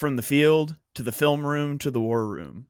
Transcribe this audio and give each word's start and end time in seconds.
From 0.00 0.16
the 0.16 0.22
field 0.22 0.76
to 0.94 1.02
the 1.02 1.12
film 1.12 1.46
room 1.46 1.76
to 1.80 1.90
the 1.90 2.00
war 2.00 2.26
room, 2.26 2.68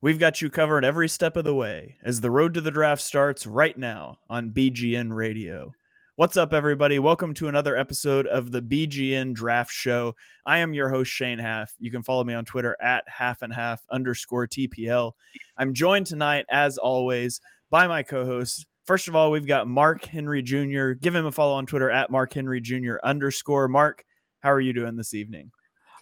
we've 0.00 0.18
got 0.18 0.42
you 0.42 0.50
covered 0.50 0.84
every 0.84 1.08
step 1.08 1.36
of 1.36 1.44
the 1.44 1.54
way 1.54 1.96
as 2.02 2.20
the 2.20 2.30
road 2.32 2.54
to 2.54 2.60
the 2.60 2.72
draft 2.72 3.00
starts 3.00 3.46
right 3.46 3.78
now 3.78 4.18
on 4.28 4.50
BGN 4.50 5.14
Radio. 5.14 5.74
What's 6.16 6.36
up, 6.36 6.52
everybody? 6.52 6.98
Welcome 6.98 7.34
to 7.34 7.46
another 7.46 7.76
episode 7.76 8.26
of 8.26 8.50
the 8.50 8.60
BGN 8.60 9.32
Draft 9.32 9.70
Show. 9.70 10.16
I 10.44 10.58
am 10.58 10.74
your 10.74 10.88
host, 10.88 11.12
Shane 11.12 11.38
Haff. 11.38 11.72
You 11.78 11.92
can 11.92 12.02
follow 12.02 12.24
me 12.24 12.34
on 12.34 12.44
Twitter 12.44 12.76
at 12.82 13.04
half 13.06 13.42
and 13.42 13.54
half 13.54 13.86
underscore 13.92 14.48
TPL. 14.48 15.12
I'm 15.56 15.74
joined 15.74 16.08
tonight, 16.08 16.46
as 16.50 16.78
always, 16.78 17.40
by 17.70 17.86
my 17.86 18.02
co 18.02 18.26
hosts. 18.26 18.66
First 18.86 19.06
of 19.06 19.14
all, 19.14 19.30
we've 19.30 19.46
got 19.46 19.68
Mark 19.68 20.04
Henry 20.04 20.42
Jr. 20.42 20.94
Give 20.94 21.14
him 21.14 21.26
a 21.26 21.30
follow 21.30 21.54
on 21.54 21.66
Twitter 21.66 21.92
at 21.92 22.10
Mark 22.10 22.34
Henry 22.34 22.60
Jr. 22.60 22.96
underscore. 23.04 23.68
Mark, 23.68 24.04
how 24.40 24.50
are 24.50 24.60
you 24.60 24.72
doing 24.72 24.96
this 24.96 25.14
evening? 25.14 25.52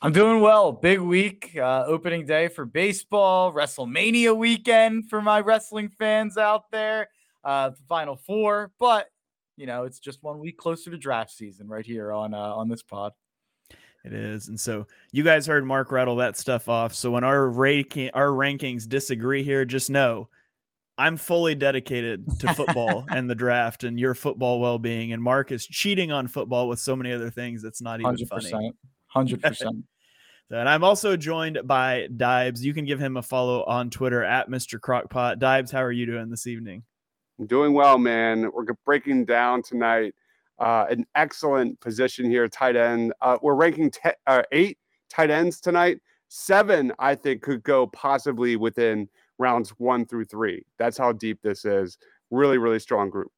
I'm 0.02 0.12
doing 0.12 0.40
well. 0.40 0.72
Big 0.72 0.98
week, 0.98 1.56
uh, 1.56 1.84
opening 1.86 2.24
day 2.24 2.48
for 2.48 2.64
baseball, 2.64 3.52
WrestleMania 3.52 4.34
weekend 4.34 5.10
for 5.10 5.20
my 5.20 5.40
wrestling 5.40 5.90
fans 5.90 6.38
out 6.38 6.70
there, 6.70 7.08
uh, 7.44 7.72
Final 7.86 8.16
Four. 8.16 8.72
But 8.78 9.08
you 9.56 9.66
know, 9.66 9.84
it's 9.84 9.98
just 9.98 10.22
one 10.22 10.38
week 10.38 10.56
closer 10.56 10.90
to 10.90 10.96
draft 10.96 11.32
season 11.32 11.68
right 11.68 11.84
here 11.84 12.12
on 12.12 12.32
uh, 12.32 12.54
on 12.54 12.68
this 12.68 12.82
pod. 12.82 13.12
It 14.02 14.14
is, 14.14 14.48
and 14.48 14.58
so 14.58 14.86
you 15.12 15.22
guys 15.22 15.46
heard 15.46 15.66
Mark 15.66 15.92
rattle 15.92 16.16
that 16.16 16.38
stuff 16.38 16.70
off. 16.70 16.94
So 16.94 17.10
when 17.10 17.22
our 17.22 17.50
ranking 17.50 18.10
our 18.14 18.28
rankings 18.28 18.88
disagree 18.88 19.42
here, 19.42 19.66
just 19.66 19.90
know 19.90 20.30
I'm 20.96 21.18
fully 21.18 21.54
dedicated 21.54 22.26
to 22.40 22.54
football 22.54 23.04
and 23.10 23.28
the 23.28 23.34
draft 23.34 23.84
and 23.84 24.00
your 24.00 24.14
football 24.14 24.60
well 24.60 24.78
being. 24.78 25.12
And 25.12 25.22
Mark 25.22 25.52
is 25.52 25.66
cheating 25.66 26.10
on 26.10 26.26
football 26.26 26.68
with 26.68 26.78
so 26.78 26.96
many 26.96 27.12
other 27.12 27.28
things 27.28 27.62
that's 27.62 27.82
not 27.82 28.00
even 28.00 28.16
100%, 28.16 28.28
funny. 28.28 28.72
Hundred 29.10 29.42
percent. 29.42 29.84
And 30.50 30.68
I'm 30.68 30.82
also 30.82 31.16
joined 31.16 31.60
by 31.64 32.08
Deibs. 32.16 32.60
You 32.60 32.74
can 32.74 32.84
give 32.84 32.98
him 32.98 33.16
a 33.16 33.22
follow 33.22 33.62
on 33.64 33.88
Twitter 33.88 34.24
at 34.24 34.48
Mr. 34.48 34.80
Crockpot. 34.80 35.38
Deibs, 35.38 35.70
how 35.70 35.82
are 35.82 35.92
you 35.92 36.06
doing 36.06 36.28
this 36.28 36.48
evening? 36.48 36.82
I'm 37.38 37.46
doing 37.46 37.72
well, 37.72 37.98
man. 37.98 38.50
We're 38.52 38.66
breaking 38.84 39.26
down 39.26 39.62
tonight 39.62 40.14
uh, 40.60 40.86
an 40.90 41.06
excellent 41.14 41.80
position 41.80 42.30
here, 42.30 42.46
tight 42.46 42.76
end. 42.76 43.12
Uh, 43.22 43.38
we're 43.42 43.54
ranking 43.54 43.90
te- 43.90 44.10
uh, 44.26 44.42
eight 44.52 44.78
tight 45.08 45.30
ends 45.30 45.60
tonight. 45.60 45.98
Seven, 46.28 46.92
I 46.98 47.14
think, 47.14 47.42
could 47.42 47.62
go 47.62 47.86
possibly 47.88 48.56
within 48.56 49.08
rounds 49.38 49.70
one 49.78 50.04
through 50.04 50.26
three. 50.26 50.64
That's 50.78 50.98
how 50.98 51.12
deep 51.12 51.40
this 51.42 51.64
is. 51.64 51.98
Really, 52.30 52.58
really 52.58 52.78
strong 52.78 53.10
group. 53.10 53.32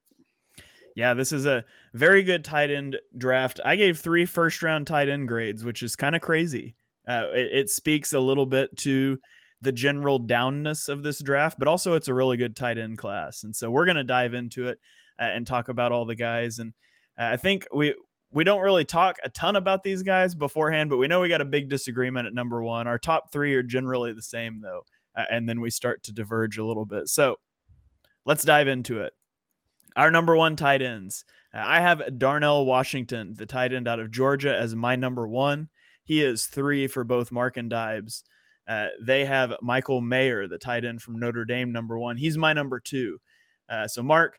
Yeah, 0.95 1.15
this 1.15 1.33
is 1.33 1.47
a 1.47 1.65
very 1.95 2.23
good 2.23 2.45
tight 2.45 2.71
end 2.71 2.99
draft. 3.17 3.61
I 3.65 3.77
gave 3.77 3.99
three 3.99 4.27
first 4.27 4.63
round 4.63 4.87
tight 4.87 5.09
end 5.09 5.29
grades, 5.29 5.65
which 5.65 5.83
is 5.83 5.97
kind 5.97 6.15
of 6.15 6.23
crazy. 6.23 6.75
Uh, 7.09 7.27
it, 7.33 7.49
it, 7.53 7.71
speaks 7.71 8.13
a 8.13 8.21
little 8.21 8.47
bit 8.47 8.77
to 8.77 9.19
the 9.61 9.73
general 9.73 10.21
downness 10.21 10.89
of 10.89 11.03
this 11.03 11.21
draft, 11.21 11.59
but 11.59 11.67
also 11.67 11.95
it's 11.95 12.09
a 12.09 12.15
really 12.15 12.37
good 12.37 12.55
tight 12.55 12.79
end 12.79 12.99
class. 12.99 13.43
And 13.43 13.57
so 13.57 13.71
we're 13.71 13.87
going 13.87 13.97
to 13.97 14.05
dive 14.05 14.35
into 14.35 14.69
it 14.69 14.79
uh, 15.19 15.25
and 15.25 15.47
talk 15.47 15.69
about 15.69 15.91
all 15.91 16.05
the 16.05 16.15
guys. 16.15 16.59
And 16.59 16.73
uh, 17.19 17.25
I 17.25 17.37
think 17.37 17.67
we 17.75 17.95
we 18.33 18.45
don't 18.45 18.63
really 18.63 18.85
talk 18.85 19.19
a 19.25 19.29
ton 19.29 19.57
about 19.57 19.83
these 19.83 20.03
guys 20.03 20.35
beforehand, 20.35 20.91
but 20.91 20.97
we 20.97 21.07
know 21.07 21.21
we 21.21 21.29
got 21.29 21.41
a 21.41 21.47
big 21.47 21.69
disagreement 21.69 22.27
at 22.27 22.35
number 22.35 22.63
one. 22.63 22.87
Our 22.87 22.99
top 22.99 23.31
three 23.31 23.55
are 23.55 23.63
generally 23.63 24.13
the 24.13 24.23
same 24.23 24.61
though, 24.61 24.83
uh, 25.17 25.25
and 25.31 25.49
then 25.49 25.61
we 25.61 25.71
start 25.71 26.03
to 26.05 26.13
diverge 26.13 26.59
a 26.59 26.65
little 26.65 26.87
bit. 26.87 27.09
So 27.09 27.37
let's 28.25 28.43
dive 28.43 28.69
into 28.69 29.01
it. 29.01 29.13
Our 29.97 30.11
number 30.11 30.37
one 30.37 30.57
tight 30.57 30.83
ends. 30.83 31.25
I 31.55 31.81
have 31.81 32.19
Darnell 32.19 32.65
Washington, 32.65 33.35
the 33.37 33.47
tight 33.47 33.73
end 33.73 33.87
out 33.87 34.01
of 34.01 34.11
Georgia, 34.11 34.57
as 34.57 34.75
my 34.75 34.97
number 34.97 35.29
one. 35.29 35.69
He 36.05 36.23
is 36.23 36.47
three 36.47 36.87
for 36.87 37.05
both 37.05 37.31
Mark 37.31 37.57
and 37.57 37.71
Deibs. 37.71 38.23
Uh, 38.67 38.89
they 39.01 39.25
have 39.25 39.55
Michael 39.61 40.01
Mayer, 40.01 40.49
the 40.49 40.59
tight 40.59 40.85
end 40.85 41.03
from 41.03 41.19
Notre 41.19 41.45
Dame, 41.45 41.73
number 41.73 41.99
one. 41.99 42.17
He's 42.17 42.39
my 42.39 42.53
number 42.53 42.81
two. 42.81 43.19
Uh, 43.69 43.87
so, 43.87 44.03
Mark, 44.03 44.39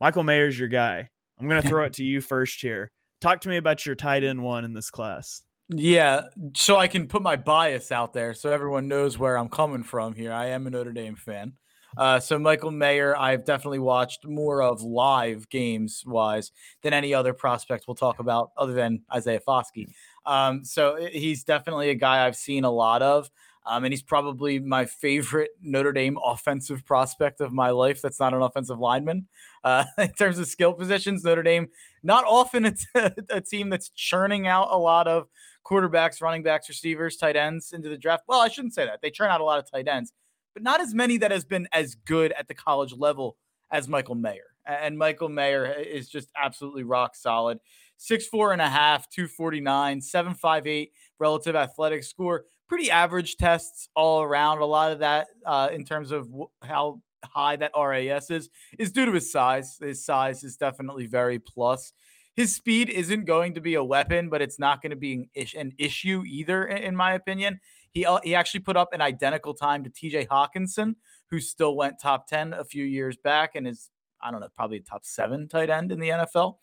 Michael 0.00 0.22
Mayer's 0.22 0.58
your 0.58 0.68
guy. 0.68 1.10
I'm 1.38 1.48
going 1.48 1.62
to 1.62 1.68
throw 1.68 1.84
it 1.84 1.94
to 1.94 2.04
you 2.04 2.20
first 2.20 2.60
here. 2.60 2.90
Talk 3.20 3.40
to 3.42 3.48
me 3.48 3.56
about 3.56 3.84
your 3.84 3.94
tight 3.94 4.24
end 4.24 4.42
one 4.42 4.64
in 4.64 4.72
this 4.72 4.90
class. 4.90 5.42
Yeah, 5.68 6.22
so 6.56 6.76
I 6.76 6.88
can 6.88 7.06
put 7.06 7.22
my 7.22 7.36
bias 7.36 7.92
out 7.92 8.12
there 8.12 8.34
so 8.34 8.50
everyone 8.50 8.88
knows 8.88 9.18
where 9.18 9.36
I'm 9.36 9.48
coming 9.48 9.84
from 9.84 10.14
here. 10.14 10.32
I 10.32 10.46
am 10.46 10.66
a 10.66 10.70
Notre 10.70 10.92
Dame 10.92 11.14
fan. 11.14 11.52
Uh, 11.96 12.20
so 12.20 12.38
Michael 12.38 12.70
Mayer, 12.70 13.16
I've 13.16 13.44
definitely 13.44 13.78
watched 13.78 14.26
more 14.26 14.62
of 14.62 14.82
live 14.82 15.48
games 15.48 16.04
wise 16.06 16.52
than 16.82 16.92
any 16.92 17.12
other 17.14 17.32
prospect 17.32 17.86
we'll 17.88 17.94
talk 17.94 18.18
about 18.20 18.52
other 18.56 18.72
than 18.72 19.02
Isaiah 19.12 19.40
Foskey. 19.46 19.92
Um, 20.26 20.64
so 20.64 20.96
he's 21.10 21.44
definitely 21.44 21.90
a 21.90 21.94
guy 21.94 22.26
I've 22.26 22.36
seen 22.36 22.64
a 22.64 22.70
lot 22.70 23.02
of. 23.02 23.30
Um, 23.66 23.84
and 23.84 23.92
he's 23.92 24.02
probably 24.02 24.58
my 24.58 24.86
favorite 24.86 25.50
Notre 25.62 25.92
Dame 25.92 26.18
offensive 26.24 26.84
prospect 26.86 27.40
of 27.40 27.52
my 27.52 27.70
life. 27.70 28.00
That's 28.00 28.18
not 28.18 28.32
an 28.32 28.40
offensive 28.40 28.78
lineman. 28.78 29.28
Uh, 29.62 29.84
in 29.98 30.12
terms 30.12 30.38
of 30.38 30.46
skill 30.46 30.72
positions, 30.72 31.24
Notre 31.24 31.42
Dame, 31.42 31.68
not 32.02 32.24
often 32.24 32.64
it's 32.64 32.86
a, 32.94 33.12
a 33.30 33.40
team 33.40 33.68
that's 33.68 33.90
churning 33.90 34.46
out 34.46 34.68
a 34.70 34.78
lot 34.78 35.06
of 35.06 35.28
quarterbacks, 35.64 36.22
running 36.22 36.42
backs, 36.42 36.68
receivers, 36.68 37.16
tight 37.16 37.36
ends 37.36 37.72
into 37.72 37.88
the 37.88 37.98
draft. 37.98 38.24
Well, 38.26 38.40
I 38.40 38.48
shouldn't 38.48 38.74
say 38.74 38.86
that. 38.86 39.02
They 39.02 39.10
churn 39.10 39.30
out 39.30 39.40
a 39.40 39.44
lot 39.44 39.58
of 39.58 39.70
tight 39.70 39.86
ends, 39.88 40.12
but 40.54 40.62
not 40.62 40.80
as 40.80 40.94
many 40.94 41.16
that 41.18 41.30
has 41.30 41.44
been 41.44 41.68
as 41.72 41.94
good 41.94 42.32
at 42.32 42.48
the 42.48 42.54
college 42.54 42.92
level 42.92 43.36
as 43.70 43.88
Michael 43.88 44.14
Mayer. 44.14 44.54
And 44.66 44.98
Michael 44.98 45.28
Mayer 45.28 45.66
is 45.66 46.08
just 46.08 46.30
absolutely 46.36 46.82
rock 46.82 47.16
solid. 47.16 47.58
Six 47.96 48.26
four 48.26 48.52
and 48.52 48.62
a 48.62 48.68
half, 48.68 49.08
249, 49.10 50.00
758 50.00 50.92
relative 51.18 51.54
athletic 51.54 52.04
score. 52.04 52.44
Pretty 52.68 52.90
average 52.90 53.36
tests 53.36 53.88
all 53.94 54.22
around. 54.22 54.58
A 54.58 54.64
lot 54.64 54.92
of 54.92 55.00
that 55.00 55.28
uh, 55.44 55.68
in 55.72 55.84
terms 55.84 56.10
of 56.10 56.28
how 56.62 57.02
high 57.24 57.56
that 57.56 57.72
RAS 57.76 58.30
is 58.30 58.48
is 58.78 58.92
due 58.92 59.06
to 59.06 59.12
his 59.12 59.30
size. 59.30 59.76
His 59.80 60.04
size 60.04 60.44
is 60.44 60.56
definitely 60.56 61.06
very 61.06 61.38
plus. 61.38 61.92
His 62.36 62.54
speed 62.54 62.88
isn't 62.88 63.24
going 63.24 63.54
to 63.54 63.60
be 63.60 63.74
a 63.74 63.84
weapon, 63.84 64.30
but 64.30 64.40
it's 64.40 64.58
not 64.58 64.80
going 64.80 64.90
to 64.90 64.96
be 64.96 65.12
an, 65.12 65.30
ish- 65.34 65.54
an 65.54 65.72
issue 65.78 66.22
either, 66.26 66.64
in 66.64 66.96
my 66.96 67.12
opinion. 67.12 67.60
He 67.92 68.06
uh, 68.06 68.20
he 68.22 68.34
actually 68.34 68.60
put 68.60 68.76
up 68.76 68.92
an 68.92 69.00
identical 69.00 69.54
time 69.54 69.84
to 69.84 69.90
T.J. 69.90 70.26
Hockenson, 70.26 70.94
who 71.30 71.40
still 71.40 71.76
went 71.76 72.00
top 72.00 72.26
ten 72.26 72.52
a 72.52 72.64
few 72.64 72.84
years 72.84 73.16
back 73.16 73.54
and 73.54 73.66
is 73.66 73.90
I 74.22 74.30
don't 74.30 74.40
know 74.40 74.48
probably 74.54 74.80
top 74.80 75.04
seven 75.04 75.48
tight 75.48 75.70
end 75.70 75.92
in 75.92 76.00
the 76.00 76.08
NFL 76.08 76.56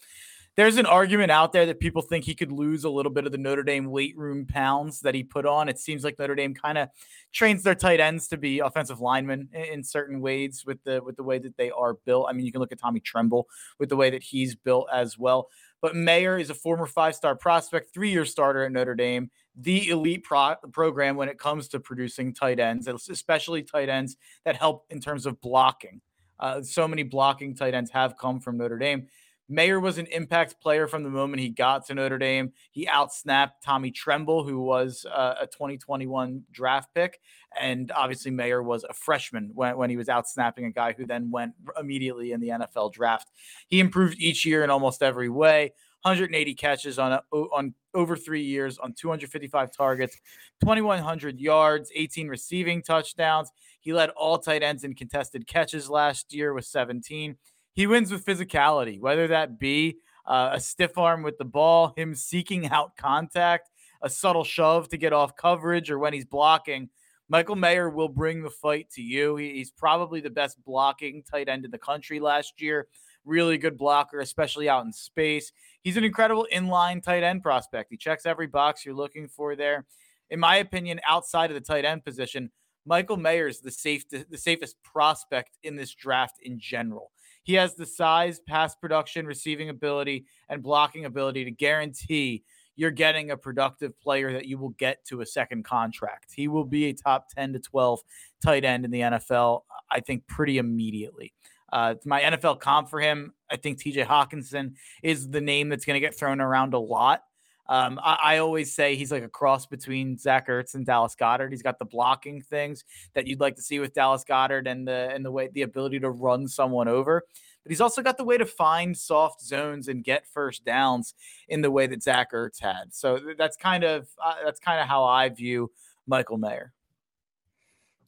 there's 0.57 0.77
an 0.77 0.87
argument 0.87 1.29
out 1.29 1.53
there 1.53 1.67
that 1.67 1.79
people 1.79 2.01
think 2.01 2.25
he 2.25 2.33
could 2.33 2.51
lose 2.51 2.83
a 2.83 2.89
little 2.89 3.11
bit 3.11 3.27
of 3.27 3.31
the 3.31 3.37
Notre 3.37 3.61
Dame 3.63 3.85
weight 3.85 4.17
room 4.17 4.47
pounds 4.47 4.99
that 5.01 5.13
he 5.13 5.23
put 5.23 5.45
on. 5.45 5.69
It 5.69 5.77
seems 5.77 6.03
like 6.03 6.17
Notre 6.17 6.33
Dame 6.33 6.55
kind 6.55 6.79
of 6.79 6.89
trains 7.31 7.61
their 7.61 7.75
tight 7.75 7.99
ends 7.99 8.27
to 8.29 8.37
be 8.37 8.57
offensive 8.57 8.99
linemen 8.99 9.49
in, 9.53 9.83
certain 9.83 10.19
ways 10.19 10.63
with 10.65 10.83
the 10.83 11.01
with 11.03 11.15
the 11.15 11.23
way 11.23 11.37
that 11.37 11.55
they 11.57 11.69
are 11.69 11.93
built. 11.93 12.25
I 12.27 12.33
mean, 12.33 12.43
you 12.43 12.51
can 12.51 12.59
look 12.59 12.71
at 12.71 12.79
Tommy 12.79 12.99
Tremble 12.99 13.47
with 13.77 13.89
the 13.89 13.95
way 13.95 14.09
that 14.09 14.23
he's 14.23 14.55
built 14.55 14.87
as 14.91 15.15
well. 15.15 15.47
But 15.79 15.95
Mayer 15.95 16.39
is 16.39 16.49
a 16.49 16.55
former 16.55 16.87
five-star 16.87 17.35
prospect, 17.35 17.93
three-year 17.93 18.25
starter 18.25 18.65
at 18.65 18.71
Notre 18.71 18.95
Dame, 18.95 19.29
the 19.55 19.89
elite 19.89 20.23
pro- 20.23 20.55
program 20.73 21.15
when 21.15 21.29
it 21.29 21.37
comes 21.37 21.67
to 21.67 21.79
producing 21.79 22.33
tight 22.33 22.59
ends, 22.59 22.87
especially 22.87 23.61
tight 23.61 23.89
ends 23.89 24.17
that 24.43 24.55
help 24.55 24.87
in 24.89 24.99
terms 24.99 25.27
of 25.27 25.39
blocking. 25.39 26.01
Uh, 26.39 26.63
so 26.63 26.87
many 26.87 27.03
blocking 27.03 27.55
tight 27.55 27.75
ends 27.75 27.91
have 27.91 28.17
come 28.17 28.39
from 28.39 28.57
Notre 28.57 28.79
Dame. 28.79 29.07
Mayer 29.49 29.79
was 29.79 29.97
an 29.97 30.07
impact 30.07 30.59
player 30.61 30.87
from 30.87 31.03
the 31.03 31.09
moment 31.09 31.41
he 31.41 31.49
got 31.49 31.85
to 31.87 31.95
Notre 31.95 32.17
Dame. 32.17 32.51
He 32.71 32.85
outsnapped 32.85 33.61
Tommy 33.63 33.91
Tremble, 33.91 34.43
who 34.43 34.59
was 34.59 35.05
uh, 35.05 35.35
a 35.41 35.47
2021 35.47 36.43
draft 36.51 36.93
pick. 36.93 37.19
And 37.59 37.91
obviously, 37.91 38.31
Mayer 38.31 38.61
was 38.61 38.83
a 38.83 38.93
freshman 38.93 39.51
when, 39.53 39.77
when 39.77 39.89
he 39.89 39.95
was 39.95 40.07
outsnapping 40.07 40.67
a 40.67 40.71
guy 40.71 40.93
who 40.93 41.05
then 41.05 41.31
went 41.31 41.53
immediately 41.79 42.33
in 42.33 42.41
the 42.41 42.49
NFL 42.49 42.91
draft. 42.91 43.31
He 43.67 43.79
improved 43.79 44.19
each 44.19 44.45
year 44.45 44.63
in 44.63 44.69
almost 44.69 45.01
every 45.01 45.29
way. 45.29 45.73
180 46.03 46.53
catches 46.55 46.99
on 46.99 47.11
a, 47.11 47.21
on 47.31 47.73
over 47.93 48.15
three 48.15 48.43
years 48.43 48.77
on 48.77 48.93
255 48.93 49.71
targets, 49.75 50.15
2,100 50.61 51.39
yards, 51.39 51.91
18 51.95 52.27
receiving 52.27 52.81
touchdowns. 52.81 53.51
He 53.79 53.93
led 53.93 54.09
all 54.11 54.37
tight 54.37 54.63
ends 54.63 54.83
in 54.83 54.93
contested 54.93 55.47
catches 55.47 55.89
last 55.89 56.33
year 56.33 56.53
with 56.53 56.65
17 56.65 57.37
he 57.77 57.85
wins 57.85 58.11
with 58.11 58.25
physicality, 58.25 58.99
whether 58.99 59.27
that 59.27 59.59
be 59.59 59.99
uh, 60.25 60.49
a 60.53 60.59
stiff 60.59 60.97
arm 60.97 61.21
with 61.21 61.37
the 61.37 61.45
ball, 61.45 61.93
him 61.95 62.15
seeking 62.15 62.67
out 62.69 62.97
contact, 62.97 63.69
a 64.01 64.09
subtle 64.09 64.43
shove 64.43 64.89
to 64.89 64.97
get 64.97 65.13
off 65.13 65.35
coverage, 65.35 65.91
or 65.91 65.99
when 65.99 66.11
he's 66.11 66.25
blocking. 66.25 66.89
Michael 67.29 67.55
Mayer 67.55 67.87
will 67.87 68.09
bring 68.09 68.41
the 68.41 68.49
fight 68.49 68.89
to 68.95 69.01
you. 69.03 69.35
He's 69.35 69.69
probably 69.69 70.21
the 70.21 70.31
best 70.31 70.57
blocking 70.65 71.21
tight 71.21 71.49
end 71.49 71.65
in 71.65 71.71
the 71.71 71.77
country 71.77 72.19
last 72.19 72.59
year. 72.59 72.87
Really 73.25 73.59
good 73.59 73.77
blocker, 73.77 74.21
especially 74.21 74.67
out 74.67 74.83
in 74.83 74.91
space. 74.91 75.51
He's 75.83 75.97
an 75.97 76.03
incredible 76.03 76.47
inline 76.51 77.03
tight 77.03 77.21
end 77.21 77.43
prospect. 77.43 77.91
He 77.91 77.97
checks 77.97 78.25
every 78.25 78.47
box 78.47 78.85
you're 78.85 78.95
looking 78.95 79.27
for 79.27 79.55
there. 79.55 79.85
In 80.31 80.39
my 80.39 80.55
opinion, 80.55 80.99
outside 81.07 81.51
of 81.51 81.53
the 81.53 81.61
tight 81.61 81.85
end 81.85 82.03
position, 82.03 82.49
Michael 82.87 83.17
Mayer 83.17 83.47
is 83.47 83.59
the 83.59 83.69
safe 83.69 84.09
the 84.09 84.37
safest 84.37 84.81
prospect 84.81 85.59
in 85.61 85.75
this 85.75 85.93
draft 85.93 86.37
in 86.41 86.57
general. 86.59 87.11
He 87.47 87.53
has 87.53 87.75
the 87.75 87.85
size, 87.85 88.41
pass 88.41 88.75
production, 88.75 89.25
receiving 89.25 89.69
ability, 89.69 90.25
and 90.49 90.61
blocking 90.61 91.05
ability 91.05 91.45
to 91.45 91.51
guarantee 91.51 92.43
you're 92.75 92.91
getting 92.91 93.31
a 93.31 93.37
productive 93.37 93.97
player 94.01 94.33
that 94.33 94.47
you 94.47 94.57
will 94.57 94.71
get 94.71 95.05
to 95.05 95.21
a 95.21 95.25
second 95.25 95.63
contract. 95.63 96.33
He 96.35 96.49
will 96.49 96.65
be 96.65 96.87
a 96.87 96.93
top 96.93 97.29
10 97.29 97.53
to 97.53 97.59
12 97.59 98.01
tight 98.43 98.65
end 98.65 98.83
in 98.83 98.91
the 98.91 98.99
NFL, 98.99 99.61
I 99.89 100.01
think, 100.01 100.27
pretty 100.27 100.57
immediately. 100.57 101.33
Uh, 101.71 101.95
my 102.03 102.21
NFL 102.21 102.59
comp 102.59 102.89
for 102.89 102.99
him, 102.99 103.33
I 103.49 103.55
think 103.55 103.81
TJ 103.81 104.05
Hockenson 104.05 104.73
is 105.01 105.29
the 105.29 105.39
name 105.39 105.69
that's 105.69 105.85
going 105.85 105.95
to 105.95 106.05
get 106.05 106.19
thrown 106.19 106.41
around 106.41 106.73
a 106.73 106.79
lot. 106.79 107.23
Um, 107.69 107.99
I, 108.01 108.17
I, 108.23 108.37
always 108.37 108.73
say 108.73 108.95
he's 108.95 109.11
like 109.11 109.23
a 109.23 109.29
cross 109.29 109.65
between 109.65 110.17
Zach 110.17 110.47
Ertz 110.47 110.73
and 110.75 110.85
Dallas 110.85 111.15
Goedert. 111.15 111.51
He's 111.51 111.61
got 111.61 111.79
the 111.79 111.85
blocking 111.85 112.41
things 112.41 112.85
that 113.13 113.27
you'd 113.27 113.41
like 113.41 113.57
to 113.57 113.61
see 113.61 113.79
with 113.79 113.93
Dallas 113.93 114.23
Goedert 114.23 114.67
and 114.67 114.87
the 114.87 115.09
and 115.13 115.25
the 115.25 115.31
way 115.31 115.49
the 115.51 115.63
ability 115.63 115.99
to 115.99 116.09
run 116.09 116.47
someone 116.47 116.87
over. 116.87 117.23
But 117.63 117.71
he's 117.71 117.81
also 117.81 118.01
got 118.01 118.17
the 118.17 118.23
way 118.23 118.37
to 118.37 118.45
find 118.45 118.97
soft 118.97 119.41
zones 119.41 119.89
and 119.89 120.01
get 120.01 120.25
first 120.25 120.63
downs 120.63 121.13
in 121.49 121.61
the 121.61 121.69
way 121.69 121.87
that 121.87 122.01
Zach 122.01 122.31
Ertz 122.31 122.61
had. 122.61 122.93
So 122.93 123.19
that's 123.37 123.57
kind 123.57 123.83
of 123.83 124.07
uh, 124.23 124.35
that's 124.45 124.61
kind 124.61 124.79
of 124.79 124.87
how 124.87 125.03
I 125.03 125.27
view 125.27 125.69
Michael 126.05 126.37
Mayer. 126.37 126.71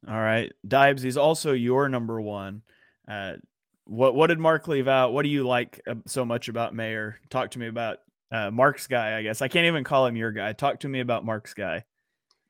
All 0.08 0.16
right, 0.16 0.52
Deibs. 0.66 1.02
He's 1.02 1.18
also 1.18 1.52
your 1.52 1.90
number 1.90 2.22
one. 2.22 2.62
Uh, 3.06 3.34
what 3.84 4.16
what 4.16 4.28
did 4.28 4.40
Mark 4.40 4.70
leave 4.70 4.88
out? 4.88 5.12
What 5.12 5.24
do 5.24 5.30
you 5.30 5.46
like 5.46 5.82
uh, 5.86 5.96
so 6.06 6.24
much 6.24 6.48
about 6.48 6.74
Mayer? 6.74 7.20
Talk 7.30 7.52
to 7.52 7.60
me 7.60 7.68
about 7.68 7.98
uh, 8.32 8.52
Mark's 8.52 8.88
guy. 8.88 9.18
I 9.18 9.24
guess 9.24 9.42
I 9.42 9.48
can't 9.48 9.66
even 9.66 9.84
call 9.84 10.06
him 10.06 10.16
your 10.16 10.32
guy. 10.32 10.54
Talk 10.54 10.80
to 10.82 10.90
me 10.90 11.00
about 11.00 11.26
Mark's 11.26 11.54
guy. 11.54 11.84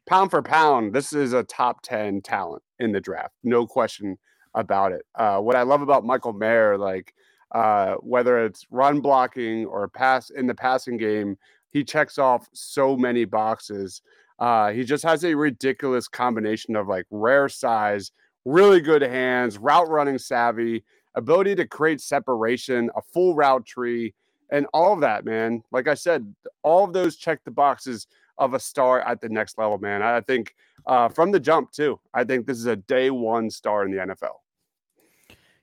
Pound 0.08 0.32
for 0.32 0.42
pound, 0.42 0.94
this 0.94 1.14
is 1.14 1.34
a 1.34 1.44
top 1.44 1.82
ten 1.84 2.22
talent 2.22 2.64
in 2.80 2.92
the 2.92 3.00
draft, 3.00 3.36
no 3.44 3.68
question 3.68 4.18
about 4.56 4.92
it. 4.92 5.04
Uh, 5.14 5.40
what 5.40 5.56
I 5.56 5.62
love 5.62 5.82
about 5.82 6.04
Michael 6.04 6.34
Mayer, 6.34 6.78
like 6.78 7.14
uh, 7.54 7.96
whether 7.96 8.44
it's 8.44 8.66
run 8.72 9.02
blocking 9.02 9.66
or 9.66 9.88
pass 9.88 10.32
in 10.32 10.48
the 10.48 10.56
passing 10.56 10.98
game, 10.98 11.38
he 11.72 11.84
checks 11.84 12.18
off 12.18 12.48
so 12.54 12.98
many 12.98 13.26
boxes. 13.26 14.02
Uh, 14.40 14.72
he 14.72 14.84
just 14.84 15.04
has 15.04 15.24
a 15.24 15.36
ridiculous 15.36 16.08
combination 16.08 16.76
of 16.76 16.88
like 16.88 17.06
rare 17.12 17.50
size, 17.50 18.12
really 18.46 18.82
good 18.82 19.04
hands, 19.04 19.58
route 19.58 19.90
running 19.90 20.18
savvy, 20.18 20.84
ability 21.14 21.54
to 21.56 21.68
create 21.68 22.02
separation, 22.02 22.90
a 22.96 23.02
full 23.02 23.36
route 23.36 23.66
tree, 23.66 24.14
and 24.52 24.66
all 24.74 24.94
of 24.94 25.02
that, 25.02 25.26
man. 25.26 25.64
Like 25.72 25.88
I 25.88 25.94
said, 25.94 26.34
all 26.64 26.84
of 26.86 26.94
those 26.94 27.16
check 27.16 27.44
the 27.44 27.52
boxes 27.52 28.08
of 28.38 28.54
a 28.54 28.60
star 28.60 29.02
at 29.02 29.22
the 29.22 29.30
next 29.30 29.58
level, 29.58 29.78
man. 29.78 30.02
I 30.02 30.22
think 30.22 30.56
uh, 30.86 31.10
from 31.10 31.32
the 31.32 31.40
jump 31.40 31.72
too. 31.72 32.00
I 32.14 32.24
think 32.24 32.48
this 32.48 32.58
is 32.58 32.66
a 32.66 32.76
day 32.76 33.10
one 33.10 33.50
star 33.50 33.86
in 33.86 33.92
the 33.92 33.98
NFL. 33.98 34.38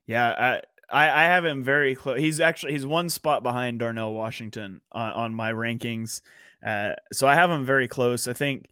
Yeah, 0.07 0.61
I 0.91 1.07
I, 1.09 1.25
have 1.25 1.45
him 1.45 1.65
very 1.65 1.97
close. 1.97 2.21
He's 2.21 2.41
actually 2.41 2.73
he's 2.73 2.87
one 2.87 3.09
spot 3.09 3.43
behind 3.43 3.81
Darnell 3.81 4.15
Washington 4.15 4.81
on, 4.93 5.13
on 5.13 5.35
my 5.35 5.53
rankings, 5.53 6.21
uh, 6.65 6.93
so 7.13 7.27
I 7.27 7.35
have 7.35 7.51
him 7.51 7.65
very 7.65 7.89
close. 7.89 8.29
I 8.29 8.33
think 8.33 8.69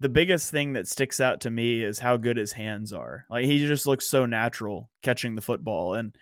the 0.00 0.08
biggest 0.08 0.50
thing 0.50 0.72
that 0.72 0.88
sticks 0.88 1.20
out 1.20 1.42
to 1.42 1.50
me 1.50 1.82
is 1.82 1.98
how 1.98 2.16
good 2.16 2.36
his 2.36 2.52
hands 2.52 2.92
are. 2.92 3.26
Like 3.28 3.44
he 3.44 3.66
just 3.66 3.86
looks 3.86 4.06
so 4.06 4.24
natural 4.24 4.90
catching 5.02 5.34
the 5.34 5.42
football, 5.42 5.94
and 5.94 6.16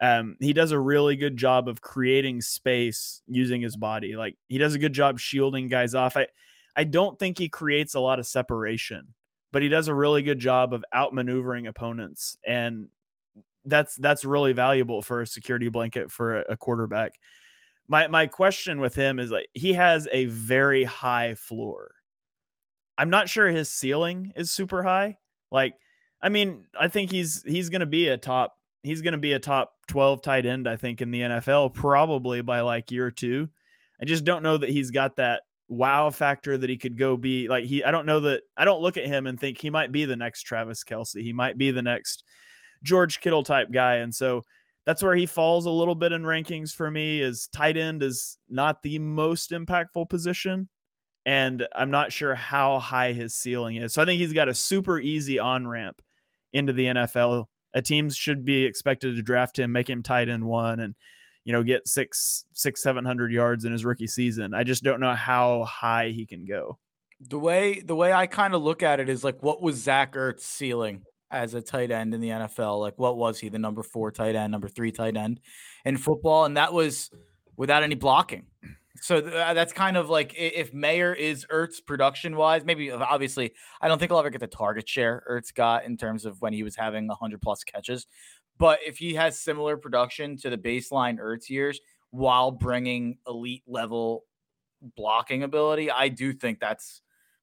um, 0.00 0.36
he 0.40 0.52
does 0.52 0.72
a 0.72 0.78
really 0.78 1.16
good 1.16 1.36
job 1.36 1.68
of 1.68 1.80
creating 1.80 2.40
space 2.40 3.22
using 3.26 3.62
his 3.62 3.76
body. 3.76 4.16
Like 4.16 4.36
he 4.48 4.58
does 4.58 4.74
a 4.74 4.78
good 4.78 4.92
job 4.92 5.18
shielding 5.18 5.68
guys 5.68 5.94
off. 5.94 6.16
I 6.16 6.26
I 6.74 6.84
don't 6.84 7.18
think 7.18 7.38
he 7.38 7.48
creates 7.48 7.94
a 7.94 8.00
lot 8.00 8.18
of 8.18 8.26
separation, 8.26 9.14
but 9.52 9.62
he 9.62 9.68
does 9.68 9.88
a 9.88 9.94
really 9.94 10.22
good 10.22 10.38
job 10.38 10.74
of 10.74 10.84
outmaneuvering 10.94 11.68
opponents, 11.68 12.36
and 12.46 12.88
that's 13.64 13.96
that's 13.96 14.24
really 14.24 14.52
valuable 14.52 15.02
for 15.02 15.22
a 15.22 15.26
security 15.26 15.68
blanket 15.68 16.10
for 16.10 16.40
a, 16.40 16.52
a 16.52 16.56
quarterback. 16.56 17.14
My 17.88 18.08
my 18.08 18.26
question 18.26 18.80
with 18.80 18.94
him 18.94 19.18
is 19.18 19.30
like 19.30 19.48
he 19.54 19.72
has 19.74 20.08
a 20.12 20.26
very 20.26 20.84
high 20.84 21.34
floor 21.34 21.92
I'm 22.98 23.10
not 23.10 23.28
sure 23.28 23.48
his 23.48 23.68
ceiling 23.68 24.32
is 24.36 24.50
super 24.50 24.82
high. 24.82 25.18
Like, 25.50 25.74
I 26.22 26.28
mean, 26.28 26.66
I 26.78 26.88
think 26.88 27.10
he's 27.10 27.42
he's 27.46 27.68
going 27.68 27.80
to 27.80 27.86
be 27.86 28.08
a 28.08 28.16
top 28.16 28.56
he's 28.86 29.02
going 29.02 29.12
to 29.12 29.18
be 29.18 29.32
a 29.32 29.38
top 29.38 29.72
12 29.88 30.22
tight 30.22 30.46
end 30.46 30.68
I 30.68 30.76
think 30.76 31.00
in 31.00 31.10
the 31.10 31.20
NFL 31.22 31.74
probably 31.74 32.42
by 32.42 32.60
like 32.60 32.90
year 32.90 33.10
2. 33.10 33.48
I 34.00 34.04
just 34.04 34.24
don't 34.24 34.42
know 34.42 34.56
that 34.58 34.70
he's 34.70 34.90
got 34.90 35.16
that 35.16 35.42
wow 35.68 36.10
factor 36.10 36.56
that 36.56 36.70
he 36.70 36.76
could 36.76 36.96
go 36.96 37.16
be 37.16 37.48
like 37.48 37.64
he 37.64 37.82
I 37.82 37.90
don't 37.90 38.06
know 38.06 38.20
that 38.20 38.42
I 38.56 38.64
don't 38.64 38.82
look 38.82 38.96
at 38.96 39.06
him 39.06 39.26
and 39.26 39.38
think 39.38 39.58
he 39.58 39.70
might 39.70 39.90
be 39.90 40.04
the 40.04 40.16
next 40.16 40.42
Travis 40.42 40.84
Kelce. 40.84 41.22
He 41.22 41.32
might 41.32 41.58
be 41.58 41.70
the 41.70 41.82
next 41.82 42.24
George 42.82 43.20
Kittle 43.20 43.42
type 43.42 43.72
guy 43.72 43.96
and 43.96 44.14
so 44.14 44.42
that's 44.84 45.02
where 45.02 45.16
he 45.16 45.26
falls 45.26 45.66
a 45.66 45.70
little 45.70 45.96
bit 45.96 46.12
in 46.12 46.22
rankings 46.22 46.72
for 46.72 46.88
me 46.90 47.20
is 47.20 47.48
tight 47.48 47.76
end 47.76 48.04
is 48.04 48.38
not 48.48 48.82
the 48.82 49.00
most 49.00 49.50
impactful 49.50 50.08
position 50.08 50.68
and 51.26 51.66
I'm 51.74 51.90
not 51.90 52.12
sure 52.12 52.36
how 52.36 52.78
high 52.78 53.12
his 53.12 53.34
ceiling 53.34 53.76
is. 53.76 53.92
So 53.92 54.00
I 54.00 54.04
think 54.04 54.20
he's 54.20 54.32
got 54.32 54.48
a 54.48 54.54
super 54.54 55.00
easy 55.00 55.40
on 55.40 55.66
ramp 55.66 56.00
into 56.52 56.72
the 56.72 56.86
NFL. 56.86 57.46
A 57.76 57.82
team 57.82 58.10
should 58.10 58.44
be 58.44 58.64
expected 58.64 59.14
to 59.14 59.22
draft 59.22 59.58
him, 59.58 59.70
make 59.70 59.88
him 59.88 60.02
tight 60.02 60.28
end 60.28 60.44
one, 60.44 60.80
and 60.80 60.94
you 61.44 61.52
know 61.52 61.62
get 61.62 61.86
six, 61.86 62.44
six, 62.52 62.82
seven 62.82 63.04
hundred 63.04 63.30
yards 63.30 63.64
in 63.64 63.70
his 63.70 63.84
rookie 63.84 64.08
season. 64.08 64.54
I 64.54 64.64
just 64.64 64.82
don't 64.82 64.98
know 64.98 65.14
how 65.14 65.62
high 65.64 66.08
he 66.08 66.26
can 66.26 66.44
go. 66.44 66.78
The 67.20 67.38
way 67.38 67.80
the 67.80 67.94
way 67.94 68.12
I 68.12 68.26
kind 68.26 68.54
of 68.54 68.62
look 68.62 68.82
at 68.82 68.98
it 68.98 69.08
is 69.08 69.22
like, 69.22 69.42
what 69.42 69.62
was 69.62 69.76
Zach 69.76 70.14
Ertz 70.14 70.40
ceiling 70.40 71.02
as 71.30 71.54
a 71.54 71.62
tight 71.62 71.90
end 71.90 72.14
in 72.14 72.20
the 72.20 72.30
NFL? 72.30 72.80
Like, 72.80 72.98
what 72.98 73.16
was 73.16 73.38
he? 73.38 73.48
The 73.48 73.58
number 73.58 73.82
four 73.82 74.10
tight 74.10 74.34
end, 74.34 74.50
number 74.50 74.68
three 74.68 74.90
tight 74.90 75.16
end 75.16 75.40
in 75.84 75.96
football, 75.96 76.46
and 76.46 76.56
that 76.56 76.72
was 76.72 77.10
without 77.56 77.82
any 77.82 77.94
blocking. 77.94 78.46
So 79.00 79.18
uh, 79.18 79.54
that's 79.54 79.72
kind 79.72 79.96
of 79.96 80.08
like 80.08 80.34
if 80.36 80.72
Mayer 80.72 81.12
is 81.12 81.46
Ertz 81.52 81.84
production 81.84 82.36
wise, 82.36 82.64
maybe 82.64 82.90
uh, 82.90 82.98
obviously 82.98 83.52
I 83.80 83.88
don't 83.88 83.98
think 83.98 84.12
I'll 84.12 84.18
ever 84.18 84.30
get 84.30 84.40
the 84.40 84.46
target 84.46 84.88
share 84.88 85.22
Ertz 85.30 85.54
got 85.54 85.84
in 85.84 85.96
terms 85.96 86.24
of 86.24 86.40
when 86.40 86.52
he 86.52 86.62
was 86.62 86.76
having 86.76 87.06
100 87.06 87.40
plus 87.40 87.64
catches. 87.64 88.06
But 88.58 88.80
if 88.86 88.98
he 88.98 89.14
has 89.14 89.38
similar 89.38 89.76
production 89.76 90.36
to 90.38 90.50
the 90.50 90.58
baseline 90.58 91.18
Ertz 91.18 91.48
years 91.50 91.80
while 92.10 92.50
bringing 92.50 93.18
elite 93.26 93.64
level 93.66 94.24
blocking 94.96 95.42
ability, 95.42 95.90
I 95.90 96.08
do 96.08 96.32
think 96.32 96.60
that's 96.60 97.02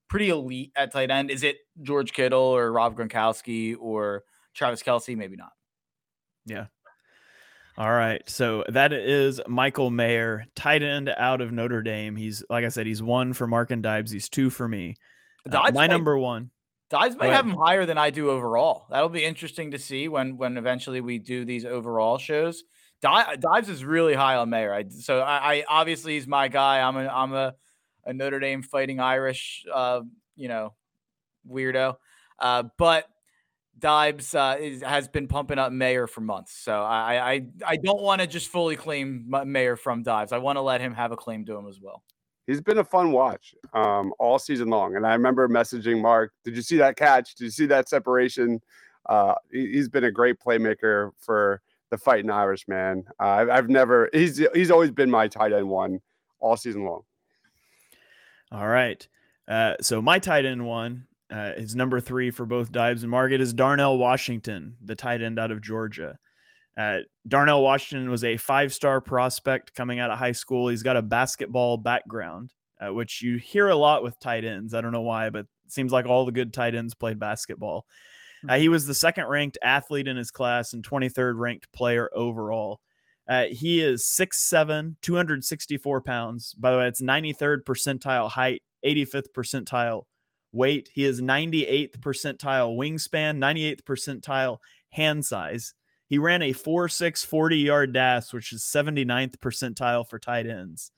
pretty 0.09 0.29
elite 0.29 0.71
at 0.75 0.91
tight 0.91 1.11
end. 1.11 1.29
Is 1.29 1.43
it 1.43 1.57
George 1.81 2.13
Kittle 2.13 2.39
or 2.39 2.71
Rob 2.71 2.97
Gronkowski 2.97 3.75
or 3.79 4.23
Travis 4.53 4.81
Kelce? 4.81 5.15
Maybe 5.15 5.35
not. 5.35 5.51
Yeah, 6.45 6.65
all 7.77 7.91
right. 7.91 8.21
So 8.29 8.63
that 8.69 8.93
is 8.93 9.41
Michael 9.47 9.89
Mayer, 9.89 10.45
tight 10.55 10.83
end 10.83 11.09
out 11.09 11.41
of 11.41 11.51
Notre 11.51 11.81
Dame. 11.81 12.15
He's 12.15 12.43
like 12.49 12.65
I 12.65 12.69
said, 12.69 12.85
he's 12.85 13.01
one 13.01 13.33
for 13.33 13.47
Mark 13.47 13.71
and 13.71 13.83
Deibs. 13.83 14.11
He's 14.11 14.29
two 14.29 14.49
for 14.49 14.67
me. 14.67 14.95
Uh, 15.51 15.71
my 15.73 15.87
number 15.87 16.17
one. 16.17 16.51
Deibs 16.91 17.17
might 17.17 17.31
have 17.31 17.45
him 17.45 17.55
higher 17.55 17.87
than 17.87 17.97
I 17.97 18.11
do 18.11 18.29
overall. 18.29 18.85
That'll 18.91 19.09
be 19.09 19.25
interesting 19.25 19.71
to 19.71 19.79
see 19.79 20.07
when 20.07 20.37
when 20.37 20.57
eventually 20.57 21.01
we 21.01 21.17
do 21.17 21.43
these 21.45 21.65
overall 21.65 22.19
shows. 22.19 22.63
Deibs 23.01 23.69
is 23.69 23.83
really 23.83 24.13
high 24.13 24.35
on 24.35 24.49
Mayer. 24.49 24.73
I, 24.73 24.85
so 24.87 25.19
I, 25.19 25.53
I, 25.53 25.63
obviously 25.67 26.13
he's 26.13 26.27
my 26.27 26.47
guy. 26.47 26.79
I'm 26.79 26.95
a 26.95 27.07
I'm 27.07 27.33
a, 27.33 27.55
a 28.05 28.13
Notre 28.13 28.39
Dame 28.39 28.61
fighting 28.61 28.99
Irish, 28.99 29.65
uh, 29.73 30.01
you 30.35 30.47
know, 30.47 30.73
weirdo. 31.49 31.95
Uh, 32.39 32.63
but 32.77 33.07
Deibs 33.79 34.35
uh, 34.35 34.57
is, 34.59 34.81
has 34.81 35.07
been 35.07 35.27
pumping 35.27 35.59
up 35.59 35.71
Mayer 35.71 36.07
for 36.07 36.21
months, 36.21 36.53
so 36.53 36.81
I 36.83 37.33
I 37.33 37.45
I 37.65 37.75
don't 37.77 38.01
want 38.01 38.21
to 38.21 38.27
just 38.27 38.47
fully 38.49 38.75
claim 38.75 39.25
Mayer 39.45 39.75
from 39.75 40.03
Deibs. 40.03 40.31
I 40.31 40.37
want 40.37 40.57
to 40.57 40.61
let 40.61 40.79
him 40.79 40.93
have 40.93 41.11
a 41.11 41.17
claim 41.17 41.45
to 41.45 41.55
him 41.55 41.67
as 41.67 41.79
well. 41.81 42.03
He's 42.47 42.61
been 42.61 42.77
a 42.77 42.83
fun 42.83 43.11
watch 43.11 43.55
um, 43.73 44.13
all 44.19 44.37
season 44.37 44.67
long, 44.67 44.95
and 44.95 45.07
I 45.07 45.13
remember 45.13 45.47
messaging 45.47 46.01
Mark. 46.01 46.33
Did 46.43 46.55
you 46.55 46.61
see 46.61 46.77
that 46.77 46.97
catch? 46.97 47.35
Did 47.35 47.45
you 47.45 47.51
see 47.51 47.65
that 47.67 47.89
separation? 47.89 48.61
Uh, 49.07 49.35
he, 49.51 49.77
has 49.77 49.89
been 49.89 50.05
a 50.05 50.11
great 50.11 50.37
playmaker 50.39 51.11
for 51.17 51.61
the 51.89 51.97
fighting 51.97 52.29
Irish 52.29 52.67
man. 52.67 53.03
Uh, 53.19 53.27
I've, 53.27 53.49
I've 53.49 53.69
never 53.69 54.09
he's 54.13 54.41
he's 54.53 54.71
always 54.71 54.91
been 54.91 55.09
my 55.09 55.27
tight 55.27 55.53
end 55.53 55.69
one 55.69 55.99
all 56.39 56.57
season 56.57 56.85
long. 56.85 57.01
All 58.51 58.67
right. 58.67 59.05
Uh, 59.47 59.75
so 59.81 60.01
my 60.01 60.19
tight 60.19 60.45
end 60.45 60.65
one 60.65 61.07
uh, 61.31 61.53
his 61.53 61.75
number 61.75 61.99
three 61.99 62.31
for 62.31 62.45
both 62.45 62.71
Deibs 62.71 63.01
and 63.01 63.09
Market 63.09 63.41
is 63.41 63.53
Darnell 63.53 63.97
Washington, 63.97 64.75
the 64.83 64.95
tight 64.95 65.21
end 65.21 65.39
out 65.39 65.51
of 65.51 65.61
Georgia. 65.61 66.17
Uh, 66.75 66.99
Darnell 67.27 67.61
Washington 67.61 68.09
was 68.09 68.23
a 68.23 68.37
five 68.37 68.73
star 68.73 68.99
prospect 68.99 69.73
coming 69.75 69.99
out 69.99 70.11
of 70.11 70.17
high 70.17 70.31
school. 70.31 70.67
He's 70.67 70.83
got 70.83 70.97
a 70.97 71.01
basketball 71.01 71.77
background, 71.77 72.51
uh, 72.81 72.93
which 72.93 73.21
you 73.21 73.37
hear 73.37 73.69
a 73.69 73.75
lot 73.75 74.03
with 74.03 74.19
tight 74.19 74.43
ends. 74.43 74.73
I 74.73 74.81
don't 74.81 74.91
know 74.91 75.01
why, 75.01 75.29
but 75.29 75.41
it 75.65 75.71
seems 75.71 75.91
like 75.91 76.05
all 76.05 76.25
the 76.25 76.31
good 76.31 76.53
tight 76.53 76.75
ends 76.75 76.95
played 76.95 77.19
basketball. 77.19 77.85
Uh, 78.47 78.57
he 78.57 78.69
was 78.69 78.85
the 78.85 78.93
second 78.93 79.27
ranked 79.27 79.57
athlete 79.63 80.07
in 80.07 80.17
his 80.17 80.31
class 80.31 80.73
and 80.73 80.83
23rd 80.83 81.37
ranked 81.37 81.71
player 81.71 82.09
overall. 82.13 82.81
Uh, 83.27 83.45
he 83.45 83.81
is 83.81 84.03
6'7, 84.03 84.95
264 85.01 86.01
pounds. 86.01 86.53
By 86.55 86.71
the 86.71 86.77
way, 86.77 86.87
it's 86.87 87.01
93rd 87.01 87.63
percentile 87.63 88.29
height, 88.29 88.61
85th 88.85 89.27
percentile 89.33 90.03
weight. 90.53 90.89
He 90.93 91.03
is 91.03 91.21
98th 91.21 91.97
percentile 91.99 92.77
wingspan, 92.77 93.37
98th 93.37 93.81
percentile 93.81 94.59
hand 94.91 95.25
size. 95.25 95.73
He 96.07 96.17
ran 96.17 96.41
a 96.41 96.53
4 96.53 96.87
6 96.87 97.23
40 97.25 97.57
yard 97.57 97.93
dash, 97.93 98.31
which 98.31 98.53
is 98.53 98.63
79th 98.63 99.37
percentile 99.37 100.07
for 100.07 100.19
tight 100.19 100.47
ends. 100.47 100.91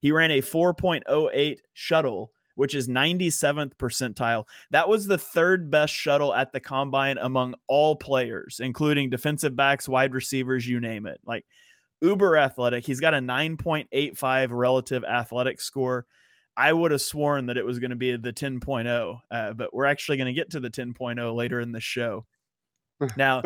He 0.00 0.12
ran 0.12 0.30
a 0.30 0.42
4.08 0.42 1.58
shuttle, 1.72 2.32
which 2.56 2.74
is 2.74 2.88
97th 2.88 3.74
percentile. 3.76 4.44
That 4.70 4.88
was 4.88 5.06
the 5.06 5.18
third 5.18 5.70
best 5.70 5.94
shuttle 5.94 6.34
at 6.34 6.52
the 6.52 6.60
combine 6.60 7.18
among 7.18 7.54
all 7.68 7.96
players, 7.96 8.60
including 8.62 9.10
defensive 9.10 9.56
backs, 9.56 9.88
wide 9.88 10.12
receivers, 10.12 10.68
you 10.68 10.80
name 10.80 11.06
it. 11.06 11.20
Like 11.24 11.46
uber 12.02 12.36
athletic. 12.36 12.84
He's 12.84 13.00
got 13.00 13.14
a 13.14 13.18
9.85 13.18 14.48
relative 14.50 15.04
athletic 15.04 15.60
score. 15.60 16.06
I 16.56 16.72
would 16.72 16.92
have 16.92 17.00
sworn 17.00 17.46
that 17.46 17.56
it 17.56 17.66
was 17.66 17.78
going 17.78 17.90
to 17.90 17.96
be 17.96 18.16
the 18.16 18.32
10.0, 18.32 19.20
uh, 19.30 19.52
but 19.54 19.74
we're 19.74 19.86
actually 19.86 20.18
going 20.18 20.26
to 20.26 20.32
get 20.32 20.50
to 20.50 20.60
the 20.60 20.70
10.0 20.70 21.34
later 21.34 21.60
in 21.60 21.72
the 21.72 21.80
show. 21.80 22.26
Now, 23.16 23.42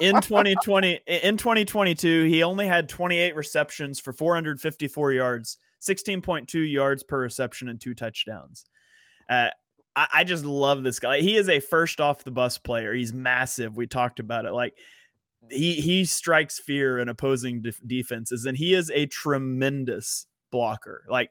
in 0.00 0.20
2020, 0.20 1.00
in 1.06 1.36
2022, 1.36 2.24
he 2.24 2.42
only 2.42 2.66
had 2.66 2.88
28 2.88 3.36
receptions 3.36 4.00
for 4.00 4.12
454 4.12 5.12
yards, 5.12 5.58
16.2 5.80 6.70
yards 6.70 7.02
per 7.02 7.20
reception, 7.20 7.68
and 7.68 7.80
two 7.80 7.94
touchdowns. 7.94 8.64
Uh, 9.30 9.48
I, 9.94 10.08
I 10.12 10.24
just 10.24 10.44
love 10.44 10.82
this 10.82 10.98
guy. 10.98 11.20
He 11.20 11.36
is 11.36 11.48
a 11.48 11.60
first 11.60 12.00
off 12.00 12.24
the 12.24 12.30
bus 12.30 12.58
player. 12.58 12.92
He's 12.92 13.12
massive. 13.12 13.76
We 13.76 13.86
talked 13.86 14.20
about 14.20 14.46
it. 14.46 14.52
Like 14.52 14.74
he 15.50 15.74
he 15.74 16.04
strikes 16.04 16.58
fear 16.58 16.98
in 16.98 17.08
opposing 17.08 17.62
def- 17.62 17.80
defenses, 17.86 18.46
and 18.46 18.56
he 18.56 18.74
is 18.74 18.90
a 18.90 19.06
tremendous 19.06 20.26
blocker. 20.50 21.04
Like 21.08 21.30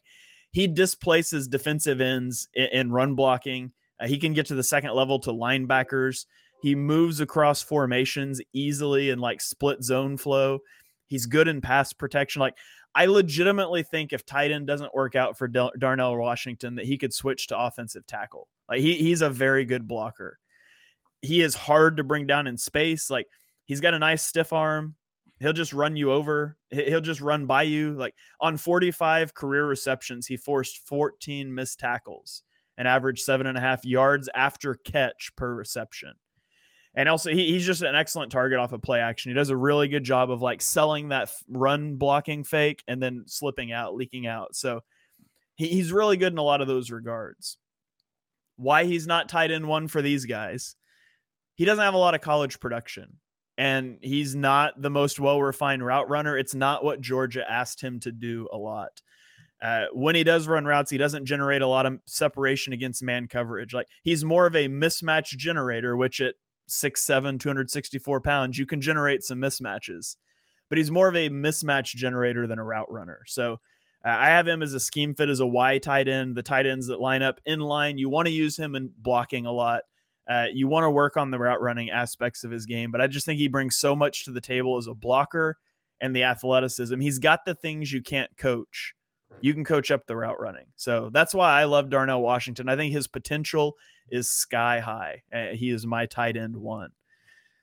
he 0.52 0.68
displaces 0.68 1.48
defensive 1.48 2.02
ends 2.02 2.48
in, 2.54 2.68
in 2.68 2.92
run 2.92 3.16
blocking. 3.16 3.72
Uh, 4.00 4.08
he 4.08 4.18
can 4.18 4.34
get 4.34 4.46
to 4.48 4.56
the 4.56 4.64
second 4.64 4.94
level 4.94 5.20
to 5.20 5.32
linebackers. 5.32 6.26
He 6.62 6.76
moves 6.76 7.20
across 7.22 7.62
formations 7.62 8.42
easily 8.54 9.10
and 9.10 9.20
like 9.20 9.42
split 9.42 9.84
zone 9.84 10.18
flow. 10.18 10.60
He's 11.08 11.26
good 11.26 11.48
in 11.48 11.60
pass 11.62 11.92
protection. 11.92 12.40
Like 12.40 12.56
I 12.94 13.06
legitimately 13.06 13.84
think 13.84 14.14
if 14.14 14.26
tight 14.26 14.52
end 14.52 14.68
doesn't 14.68 14.94
work 14.94 15.16
out 15.16 15.38
for 15.38 15.48
Del- 15.48 15.72
Darnell 15.78 16.18
Washington, 16.18 16.76
that 16.76 16.86
he 16.86 16.98
could 16.98 17.14
switch 17.14 17.48
to 17.48 17.60
offensive 17.60 18.06
tackle. 18.06 18.48
Like 18.70 18.82
he, 18.82 18.96
he's 18.96 19.22
a 19.22 19.30
very 19.30 19.66
good 19.66 19.88
blocker. 19.88 20.38
He 21.22 21.42
is 21.42 21.56
hard 21.56 21.98
to 21.98 22.04
bring 22.04 22.28
down 22.28 22.48
in 22.48 22.58
space. 22.58 23.10
Like 23.10 23.28
he's 23.66 23.82
got 23.82 23.94
a 23.94 24.00
nice 24.00 24.24
stiff 24.24 24.54
arm. 24.54 24.96
He'll 25.42 25.54
just 25.54 25.74
run 25.74 25.96
you 25.96 26.12
over. 26.12 26.56
He'll 26.70 27.02
just 27.02 27.20
run 27.20 27.48
by 27.48 27.64
you. 27.64 27.94
Like 27.94 28.14
on 28.40 28.58
45 28.58 29.34
career 29.34 29.66
receptions, 29.66 30.28
he 30.28 30.38
forced 30.38 30.88
14 30.88 31.54
missed 31.54 31.80
tackles 31.80 32.44
and 32.78 32.88
averaged 32.88 33.24
seven 33.24 33.48
and 33.48 33.58
a 33.58 33.62
half 33.62 33.84
yards 33.84 34.30
after 34.36 34.76
catch 34.76 35.32
per 35.36 35.54
reception. 35.54 36.14
And 36.94 37.10
also, 37.10 37.32
he, 37.32 37.54
he's 37.54 37.66
just 37.66 37.82
an 37.82 37.96
excellent 37.96 38.32
target 38.32 38.60
off 38.60 38.72
of 38.72 38.84
play 38.84 39.00
action. 39.00 39.32
He 39.32 39.36
does 39.36 39.50
a 39.50 39.58
really 39.58 39.88
good 39.88 40.04
job 40.04 40.30
of 40.30 40.44
like 40.44 40.62
selling 40.62 41.10
that 41.10 41.32
run 41.48 41.96
blocking 41.96 42.44
fake 42.44 42.84
and 42.88 43.02
then 43.02 43.24
slipping 43.26 43.72
out, 43.72 43.96
leaking 43.96 44.28
out. 44.28 44.56
So 44.56 44.82
he, 45.56 45.70
he's 45.70 45.92
really 45.92 46.18
good 46.18 46.34
in 46.34 46.38
a 46.38 46.44
lot 46.44 46.62
of 46.62 46.68
those 46.68 46.92
regards. 46.92 47.58
Why 48.58 48.84
he's 48.84 49.08
not 49.08 49.28
tight 49.28 49.50
end 49.50 49.68
one 49.68 49.88
for 49.88 50.04
these 50.04 50.26
guys, 50.26 50.76
he 51.56 51.66
doesn't 51.66 51.84
have 51.84 51.96
a 51.96 51.98
lot 51.98 52.14
of 52.14 52.22
college 52.22 52.60
production 52.60 53.18
and 53.62 54.00
he's 54.02 54.36
not 54.36 54.82
the 54.82 54.90
most 54.90 55.20
well 55.20 55.40
refined 55.40 55.86
route 55.86 56.10
runner. 56.10 56.36
It's 56.36 56.56
not 56.56 56.84
what 56.84 57.00
Georgia 57.00 57.46
asked 57.48 57.80
him 57.80 58.00
to 58.00 58.12
do 58.12 58.50
a 58.52 58.58
lot. 58.58 59.04
Uh, 59.62 59.86
when 59.94 60.16
he 60.16 60.24
does 60.24 60.48
run 60.48 60.66
routes, 60.66 60.90
he 60.90 60.98
doesn't 60.98 61.28
generate 61.28 61.62
a 61.62 61.68
lot 61.68 61.86
of 61.86 62.00
separation 62.08 62.74
against 62.74 63.04
man 63.04 63.28
coverage. 63.28 63.72
Like 63.72 63.86
he's 64.02 64.26
more 64.26 64.48
of 64.48 64.56
a 64.56 64.68
mismatch 64.68 65.38
generator, 65.38 65.96
which 65.96 66.20
at 66.22 66.34
6'7, 66.72 67.40
264 67.40 68.22
pounds, 68.22 68.58
you 68.58 68.66
can 68.66 68.82
generate 68.82 69.22
some 69.22 69.38
mismatches, 69.38 70.16
but 70.68 70.80
he's 70.80 70.90
more 70.90 71.08
of 71.08 71.16
a 71.16 71.30
mismatch 71.30 71.94
generator 71.94 72.48
than 72.48 72.58
a 72.58 72.64
route 72.64 72.92
runner. 72.92 73.20
So 73.28 73.60
uh, 74.04 74.10
I 74.10 74.30
have 74.30 74.48
him 74.48 74.64
as 74.64 74.74
a 74.74 74.80
scheme 74.80 75.14
fit 75.14 75.30
as 75.30 75.40
a 75.40 75.46
Y 75.46 75.78
tight 75.78 76.08
end, 76.08 76.36
the 76.36 76.42
tight 76.42 76.66
ends 76.66 76.88
that 76.88 77.00
line 77.00 77.22
up 77.22 77.40
in 77.46 77.60
line. 77.60 78.00
You 78.00 78.10
want 78.10 78.26
to 78.26 78.34
use 78.34 78.58
him 78.58 78.74
in 78.74 78.90
blocking 78.98 79.46
a 79.46 79.52
lot. 79.52 79.84
Uh, 80.30 80.46
you 80.54 80.68
want 80.68 80.84
to 80.84 80.92
work 80.92 81.18
on 81.18 81.32
the 81.32 81.40
route 81.40 81.62
running 81.62 81.90
aspects 81.90 82.44
of 82.44 82.52
his 82.52 82.66
game, 82.66 82.92
but 82.92 83.02
I 83.02 83.08
just 83.08 83.26
think 83.26 83.40
he 83.40 83.48
brings 83.48 83.78
so 83.78 83.96
much 83.96 84.26
to 84.26 84.32
the 84.32 84.42
table 84.42 84.78
as 84.78 84.88
a 84.88 84.94
blocker 84.94 85.58
and 86.00 86.16
the 86.16 86.24
athleticism. 86.24 87.00
He's 87.00 87.20
got 87.20 87.46
the 87.46 87.56
things 87.56 87.92
you 87.92 88.02
can't 88.02 88.36
coach. 88.38 88.94
You 89.42 89.54
can 89.54 89.64
coach 89.64 89.90
up 89.92 90.06
the 90.06 90.16
route 90.16 90.40
running. 90.40 90.66
So 90.76 91.10
that's 91.12 91.34
why 91.34 91.60
I 91.60 91.64
love 91.64 91.90
Darnell 91.90 92.22
Washington. 92.22 92.70
I 92.70 92.76
think 92.76 92.94
his 92.94 93.08
potential 93.08 93.76
is 94.10 94.30
sky 94.30 94.80
high. 94.80 95.24
Uh, 95.34 95.48
he 95.54 95.70
is 95.70 95.86
my 95.88 96.06
tight 96.06 96.38
end 96.38 96.56
one. 96.56 96.92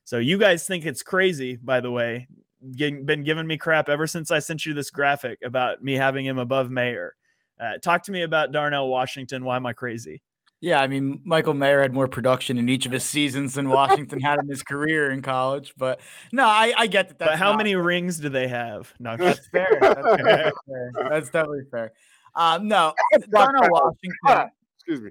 So 0.05 0.19
you 0.19 0.38
guys 0.38 0.67
think 0.67 0.87
it's 0.87 1.03
crazy, 1.03 1.57
by 1.57 1.81
the 1.81 1.91
way, 1.91 2.27
getting, 2.75 3.05
been 3.05 3.25
giving 3.25 3.47
me 3.47 3.59
crap 3.59 3.88
ever 3.88 4.07
since 4.07 4.31
I 4.31 4.38
sent 4.38 4.65
you 4.65 4.75
this 4.75 4.91
graphic 4.91 5.38
about 5.45 5.85
me 5.85 5.95
having 5.95 6.25
him 6.25 6.38
above 6.38 6.71
Mayer. 6.71 7.15
Uh, 7.61 7.77
talk 7.79 8.03
to 8.05 8.12
me 8.12 8.23
about 8.23 8.50
Darnell 8.50 8.88
Washington. 8.88 9.45
Why 9.45 9.57
am 9.57 9.67
I 9.67 9.73
crazy? 9.73 10.23
Yeah, 10.61 10.81
I 10.81 10.88
mean, 10.88 11.21
Michael 11.25 11.55
Mayer 11.55 11.83
had 11.83 11.93
more 11.93 12.09
production 12.09 12.59
in 12.59 12.69
each 12.69 12.85
of 12.85 12.91
his 12.91 13.05
seasons 13.05 13.55
than 13.55 13.69
Washington 13.69 14.21
had 14.21 14.41
in 14.41 14.49
his 14.49 14.62
career 14.62 15.12
in 15.12 15.23
college. 15.23 15.73
But 15.77 16.00
no, 16.33 16.45
I, 16.45 16.75
I 16.77 16.87
get 16.88 17.11
that. 17.11 17.19
but 17.19 17.38
how 17.38 17.57
many 17.57 17.75
fair. 17.75 17.83
rings 17.83 18.19
do 18.19 18.29
they 18.29 18.49
have? 18.49 18.93
No, 18.99 19.17
that's 19.17 19.47
fair. 19.49 19.79
That's, 19.81 20.23
fair. 20.23 20.93
that's 21.09 21.31
definitely 21.31 21.62
fair. 21.71 21.93
Um, 22.35 22.67
no, 22.67 22.93
Darnell 23.31 23.69
Washington. 23.71 24.50
Excuse 24.79 25.00
me. 25.03 25.11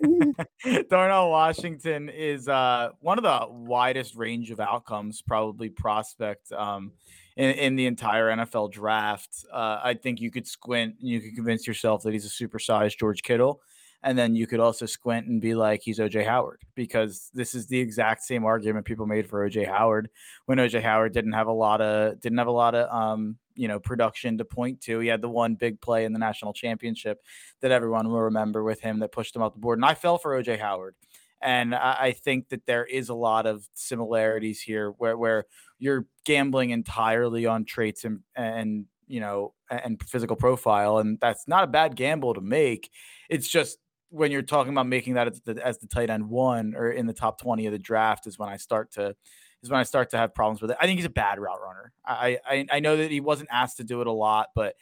Darnell 0.90 1.30
Washington 1.30 2.10
is 2.10 2.46
uh, 2.48 2.90
one 3.00 3.18
of 3.18 3.24
the 3.24 3.46
widest 3.50 4.16
range 4.16 4.50
of 4.50 4.60
outcomes, 4.60 5.22
probably 5.22 5.70
prospect 5.70 6.52
um, 6.52 6.92
in, 7.36 7.50
in, 7.52 7.76
the 7.76 7.86
entire 7.86 8.28
NFL 8.28 8.72
draft. 8.72 9.46
Uh, 9.52 9.80
I 9.82 9.94
think 9.94 10.20
you 10.20 10.30
could 10.30 10.46
squint 10.46 10.96
and 11.00 11.08
you 11.08 11.20
could 11.20 11.34
convince 11.34 11.66
yourself 11.66 12.02
that 12.02 12.12
he's 12.12 12.26
a 12.26 12.28
supersized 12.28 12.98
George 12.98 13.22
Kittle. 13.22 13.60
And 14.04 14.18
then 14.18 14.36
you 14.36 14.46
could 14.46 14.60
also 14.60 14.84
squint 14.84 15.26
and 15.26 15.40
be 15.40 15.54
like, 15.54 15.80
he's 15.82 15.98
OJ 15.98 16.26
Howard, 16.26 16.60
because 16.74 17.30
this 17.32 17.54
is 17.54 17.66
the 17.66 17.80
exact 17.80 18.22
same 18.22 18.44
argument 18.44 18.84
people 18.84 19.06
made 19.06 19.26
for 19.26 19.48
OJ 19.48 19.66
Howard 19.66 20.10
when 20.44 20.58
OJ 20.58 20.82
Howard 20.82 21.14
didn't 21.14 21.32
have 21.32 21.46
a 21.46 21.52
lot 21.52 21.80
of 21.80 22.20
didn't 22.20 22.36
have 22.36 22.46
a 22.46 22.52
lot 22.52 22.74
of 22.74 22.94
um, 22.94 23.38
you 23.54 23.66
know, 23.66 23.80
production 23.80 24.36
to 24.38 24.44
point 24.44 24.82
to. 24.82 24.98
He 24.98 25.08
had 25.08 25.22
the 25.22 25.30
one 25.30 25.54
big 25.54 25.80
play 25.80 26.04
in 26.04 26.12
the 26.12 26.18
national 26.18 26.52
championship 26.52 27.22
that 27.62 27.70
everyone 27.70 28.08
will 28.08 28.20
remember 28.20 28.62
with 28.62 28.80
him 28.80 28.98
that 28.98 29.10
pushed 29.10 29.34
him 29.34 29.42
off 29.42 29.54
the 29.54 29.60
board. 29.60 29.78
And 29.78 29.86
I 29.86 29.94
fell 29.94 30.18
for 30.18 30.40
OJ 30.40 30.58
Howard. 30.58 30.96
And 31.40 31.74
I, 31.74 31.96
I 31.98 32.12
think 32.12 32.50
that 32.50 32.66
there 32.66 32.84
is 32.84 33.08
a 33.08 33.14
lot 33.14 33.46
of 33.46 33.66
similarities 33.72 34.60
here 34.60 34.90
where 34.98 35.16
where 35.16 35.46
you're 35.78 36.06
gambling 36.26 36.70
entirely 36.70 37.46
on 37.46 37.64
traits 37.64 38.04
and 38.04 38.20
and 38.36 38.84
you 39.06 39.20
know 39.20 39.54
and 39.70 40.02
physical 40.02 40.36
profile 40.36 40.98
and 40.98 41.18
that's 41.20 41.46
not 41.46 41.64
a 41.64 41.66
bad 41.66 41.96
gamble 41.96 42.32
to 42.32 42.40
make 42.40 42.90
it's 43.28 43.48
just 43.48 43.78
when 44.14 44.30
you're 44.30 44.42
talking 44.42 44.72
about 44.72 44.86
making 44.86 45.14
that 45.14 45.26
as 45.26 45.40
the, 45.40 45.66
as 45.66 45.78
the 45.78 45.88
tight 45.88 46.08
end 46.08 46.28
one 46.28 46.74
or 46.76 46.90
in 46.90 47.06
the 47.06 47.12
top 47.12 47.40
20 47.40 47.66
of 47.66 47.72
the 47.72 47.78
draft 47.78 48.26
is 48.26 48.38
when 48.38 48.48
I 48.48 48.56
start 48.56 48.92
to 48.92 49.16
is 49.62 49.70
when 49.70 49.80
I 49.80 49.82
start 49.82 50.10
to 50.10 50.18
have 50.18 50.34
problems 50.34 50.62
with 50.62 50.70
it. 50.70 50.76
I 50.80 50.86
think 50.86 50.98
he's 50.98 51.06
a 51.06 51.10
bad 51.10 51.38
route 51.40 51.60
runner. 51.60 51.92
I 52.06 52.38
I, 52.46 52.66
I 52.70 52.80
know 52.80 52.96
that 52.96 53.10
he 53.10 53.20
wasn't 53.20 53.48
asked 53.50 53.78
to 53.78 53.84
do 53.84 54.00
it 54.00 54.06
a 54.06 54.12
lot, 54.12 54.48
but 54.54 54.76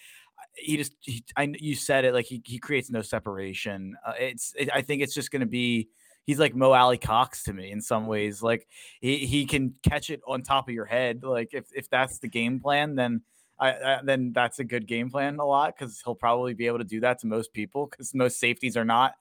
he 0.55 0.77
just 0.77 0.95
he, 1.01 1.25
I 1.37 1.53
you 1.59 1.75
said 1.75 2.05
it 2.05 2.12
like 2.12 2.27
he 2.27 2.43
he 2.45 2.59
creates 2.59 2.91
no 2.91 3.01
separation. 3.01 3.97
Uh, 4.07 4.12
it's 4.19 4.53
it, 4.59 4.69
I 4.75 4.83
think 4.83 5.03
it's 5.03 5.15
just 5.15 5.31
going 5.31 5.41
to 5.41 5.47
be 5.47 5.89
he's 6.27 6.39
like 6.39 6.55
Mo 6.55 6.73
Alie-Cox 6.73 7.45
to 7.45 7.53
me 7.53 7.71
in 7.71 7.81
some 7.81 8.07
ways. 8.07 8.43
Like 8.43 8.69
he 9.01 9.19
he 9.19 9.47
can 9.47 9.75
catch 9.83 10.11
it 10.11 10.21
on 10.27 10.43
top 10.43 10.69
of 10.69 10.75
your 10.75 10.85
head. 10.85 11.23
Like 11.25 11.55
if 11.55 11.65
if 11.75 11.89
that's 11.89 12.19
the 12.19 12.29
game 12.29 12.61
plan, 12.61 12.97
then 12.97 13.23
I, 13.59 13.71
I, 13.71 14.01
then 14.03 14.33
that's 14.35 14.59
a 14.59 14.65
good 14.65 14.87
game 14.87 15.11
plan 15.11 15.39
a 15.39 15.45
lot 15.45 15.75
because 15.77 16.01
he'll 16.05 16.17
probably 16.17 16.53
be 16.53 16.67
able 16.67 16.79
to 16.79 16.85
do 16.85 17.01
that 17.01 17.21
to 17.21 17.27
most 17.27 17.53
people 17.53 17.87
because 17.87 18.12
most 18.12 18.41
safeties 18.41 18.77
are 18.77 18.85
not 18.85 19.15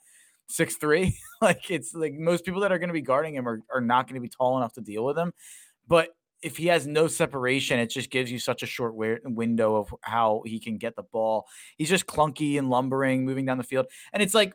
six 0.52 0.76
three. 0.76 1.18
like 1.42 1.70
it's 1.70 1.94
like 1.94 2.14
most 2.14 2.46
people 2.46 2.62
that 2.62 2.72
are 2.72 2.80
going 2.80 2.90
to 2.90 2.94
be 2.94 3.02
guarding 3.02 3.36
him 3.36 3.48
are, 3.48 3.62
are 3.74 3.82
not 3.82 4.08
going 4.08 4.16
to 4.16 4.22
be 4.22 4.30
tall 4.30 4.58
enough 4.58 4.74
to 4.74 4.82
deal 4.82 5.04
with 5.06 5.18
him. 5.18 5.34
But 5.88 6.10
if 6.42 6.58
he 6.58 6.68
has 6.68 6.88
no 6.88 7.08
separation, 7.08 7.80
it 7.80 7.88
just 7.88 8.10
gives 8.10 8.32
you 8.32 8.40
such 8.40 8.64
a 8.64 8.66
short 8.66 8.96
window 8.96 9.76
of 9.76 9.94
how 10.02 10.42
he 10.46 10.60
can 10.60 10.78
get 10.78 10.96
the 10.96 11.04
ball. 11.04 11.46
He's 11.78 11.90
just 11.90 12.08
clunky 12.08 12.58
and 12.58 12.70
lumbering, 12.70 13.26
moving 13.26 13.46
down 13.46 13.58
the 13.58 13.64
field, 13.64 13.88
and 14.14 14.24
it's 14.24 14.34
like 14.34 14.54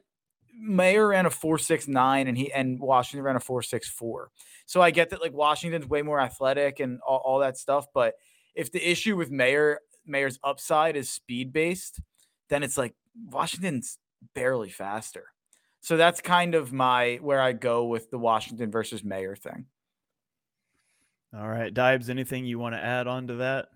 Mayer 0.58 1.08
ran 1.08 1.26
a 1.26 1.30
four 1.30 1.58
six 1.58 1.86
nine, 1.86 2.28
and 2.28 2.36
he 2.36 2.52
and 2.52 2.80
Washington 2.80 3.24
ran 3.24 3.36
a 3.36 3.40
four 3.40 3.62
six 3.62 3.88
four. 3.88 4.30
So 4.66 4.80
I 4.80 4.90
get 4.90 5.10
that 5.10 5.20
like 5.20 5.32
Washington's 5.32 5.86
way 5.86 6.02
more 6.02 6.20
athletic 6.20 6.80
and 6.80 7.00
all, 7.06 7.22
all 7.24 7.38
that 7.40 7.56
stuff, 7.56 7.86
but 7.94 8.14
if 8.56 8.72
the 8.72 8.90
issue 8.90 9.16
with 9.16 9.30
Mayer 9.30 9.80
Mayer's 10.06 10.38
upside 10.42 10.96
is 10.96 11.10
speed 11.10 11.52
based, 11.52 12.00
then 12.48 12.62
it's 12.62 12.78
like 12.78 12.94
Washington's 13.28 13.98
barely 14.34 14.70
faster. 14.70 15.26
So 15.86 15.96
that's 15.96 16.20
kind 16.20 16.56
of 16.56 16.72
my 16.72 17.20
where 17.22 17.40
I 17.40 17.52
go 17.52 17.84
with 17.84 18.10
the 18.10 18.18
Washington 18.18 18.72
versus 18.72 19.04
Mayer 19.04 19.36
thing. 19.36 19.66
All 21.32 21.48
right, 21.48 21.72
Deibs, 21.72 22.10
anything 22.10 22.44
you 22.44 22.58
want 22.58 22.74
to 22.74 22.84
add 22.84 23.06
on 23.06 23.28
to 23.28 23.36
that? 23.36 23.66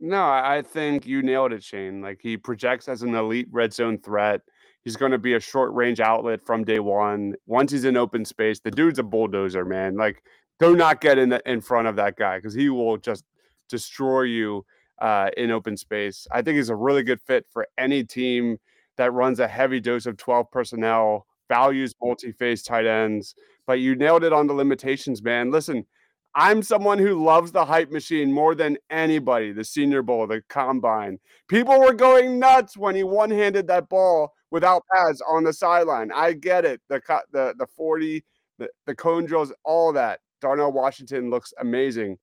No, 0.00 0.22
I 0.22 0.62
think 0.66 1.06
you 1.06 1.22
nailed 1.22 1.52
it, 1.52 1.62
Shane. 1.62 2.00
Like 2.00 2.20
he 2.22 2.38
projects 2.38 2.88
as 2.88 3.02
an 3.02 3.14
elite 3.14 3.48
red 3.50 3.74
zone 3.74 3.98
threat. 3.98 4.40
He's 4.84 4.96
going 4.96 5.12
to 5.12 5.18
be 5.18 5.34
a 5.34 5.40
short 5.40 5.74
range 5.74 6.00
outlet 6.00 6.40
from 6.40 6.64
day 6.64 6.78
one. 6.78 7.34
Once 7.46 7.72
he's 7.72 7.84
in 7.84 7.98
open 7.98 8.24
space, 8.24 8.60
the 8.60 8.70
dude's 8.70 8.98
a 8.98 9.02
bulldozer, 9.02 9.66
man. 9.66 9.98
Like, 9.98 10.22
do 10.58 10.74
not 10.74 11.02
get 11.02 11.18
in 11.18 11.28
the, 11.28 11.42
in 11.44 11.60
front 11.60 11.88
of 11.88 11.96
that 11.96 12.16
guy 12.16 12.38
because 12.38 12.54
he 12.54 12.70
will 12.70 12.96
just 12.96 13.22
destroy 13.68 14.22
you 14.22 14.64
uh, 15.02 15.28
in 15.36 15.50
open 15.50 15.76
space. 15.76 16.26
I 16.32 16.40
think 16.40 16.56
he's 16.56 16.70
a 16.70 16.74
really 16.74 17.02
good 17.02 17.20
fit 17.20 17.44
for 17.50 17.68
any 17.76 18.02
team 18.02 18.56
that 18.96 19.12
runs 19.12 19.40
a 19.40 19.48
heavy 19.48 19.78
dose 19.78 20.06
of 20.06 20.16
12 20.16 20.50
personnel, 20.50 21.26
values 21.48 21.94
multi 22.02 22.32
phase 22.32 22.62
tight 22.62 22.86
ends. 22.86 23.34
But 23.66 23.80
you 23.80 23.94
nailed 23.94 24.24
it 24.24 24.32
on 24.32 24.46
the 24.46 24.54
limitations, 24.54 25.22
man. 25.22 25.50
Listen, 25.50 25.86
I'm 26.34 26.62
someone 26.62 26.98
who 26.98 27.24
loves 27.24 27.52
the 27.52 27.64
hype 27.64 27.90
machine 27.90 28.32
more 28.32 28.54
than 28.54 28.76
anybody, 28.90 29.52
the 29.52 29.64
Senior 29.64 30.02
Bowl, 30.02 30.26
the 30.26 30.42
combine. 30.48 31.18
People 31.48 31.78
were 31.78 31.94
going 31.94 32.38
nuts 32.38 32.76
when 32.76 32.96
he 32.96 33.04
one 33.04 33.30
handed 33.30 33.68
that 33.68 33.88
ball 33.88 34.32
without 34.50 34.82
pads 34.92 35.22
on 35.28 35.44
the 35.44 35.52
sideline. 35.52 36.10
I 36.12 36.32
get 36.32 36.64
it. 36.64 36.80
The, 36.88 37.00
the, 37.32 37.54
the 37.56 37.66
40, 37.76 38.24
the, 38.58 38.68
the 38.86 38.94
cone 38.94 39.26
drills, 39.26 39.52
all 39.64 39.92
that. 39.92 40.20
Darnell 40.40 40.72
Washington 40.72 41.30
looks 41.30 41.52
amazing. 41.60 42.18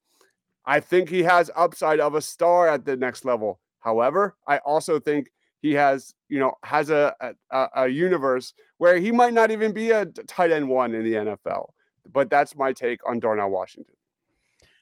I 0.65 0.79
think 0.79 1.09
he 1.09 1.23
has 1.23 1.49
upside 1.55 1.99
of 1.99 2.13
a 2.13 2.21
star 2.21 2.67
at 2.67 2.85
the 2.85 2.97
next 2.97 3.25
level. 3.25 3.59
However, 3.79 4.35
I 4.47 4.59
also 4.59 4.99
think 4.99 5.31
he 5.61 5.73
has, 5.73 6.13
you 6.27 6.39
know, 6.39 6.53
has 6.63 6.89
a, 6.89 7.15
a, 7.51 7.67
a 7.75 7.87
universe 7.87 8.53
where 8.77 8.97
he 8.97 9.11
might 9.11 9.33
not 9.33 9.51
even 9.51 9.73
be 9.73 9.91
a 9.91 10.05
tight 10.05 10.51
end 10.51 10.67
one 10.67 10.95
in 10.95 11.03
the 11.03 11.13
NFL. 11.13 11.69
But 12.11 12.29
that's 12.29 12.55
my 12.55 12.73
take 12.73 13.07
on 13.07 13.19
Darnell 13.19 13.49
Washington. 13.49 13.95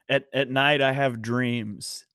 At 0.07 0.25
at 0.33 0.49
night, 0.49 0.81
I 0.81 0.93
have 0.93 1.21
dreams 1.21 2.05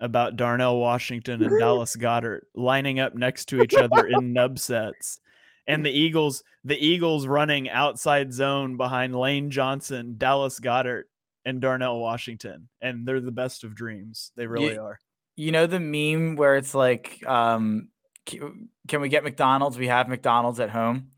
about 0.00 0.36
Darnell 0.36 0.78
Washington 0.78 1.42
and 1.42 1.58
Dallas 1.58 1.96
Goedert 1.96 2.42
lining 2.54 3.00
up 3.00 3.14
next 3.14 3.46
to 3.46 3.62
each 3.62 3.74
other 3.74 4.06
in 4.06 4.32
nub 4.32 4.58
sets. 4.58 5.20
And 5.66 5.84
the 5.84 5.90
Eagles, 5.90 6.44
the 6.64 6.78
Eagles 6.78 7.26
running 7.26 7.68
outside 7.68 8.32
zone 8.32 8.76
behind 8.76 9.14
Lane 9.14 9.50
Johnson, 9.50 10.14
Dallas 10.16 10.60
Goedert, 10.60 11.04
and 11.44 11.60
Darnell 11.60 11.98
Washington. 11.98 12.68
And 12.80 13.06
they're 13.06 13.20
the 13.20 13.32
best 13.32 13.64
of 13.64 13.74
dreams. 13.74 14.32
They 14.36 14.46
really 14.46 14.74
you, 14.74 14.80
are. 14.80 14.98
You 15.36 15.52
know 15.52 15.66
the 15.66 15.80
meme 15.80 16.36
where 16.36 16.56
it's 16.56 16.74
like, 16.74 17.22
um, 17.26 17.88
can 18.28 19.00
we 19.00 19.08
get 19.08 19.24
McDonald's? 19.24 19.78
We 19.78 19.88
have 19.88 20.08
McDonald's 20.08 20.60
at 20.60 20.70
home. 20.70 21.08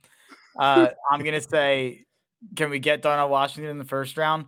Uh, 0.58 0.88
I'm 1.10 1.22
gonna 1.22 1.40
say, 1.40 2.04
can 2.56 2.70
we 2.70 2.78
get 2.78 3.02
Darnell 3.02 3.28
Washington 3.28 3.70
in 3.70 3.78
the 3.78 3.84
first 3.84 4.16
round? 4.16 4.46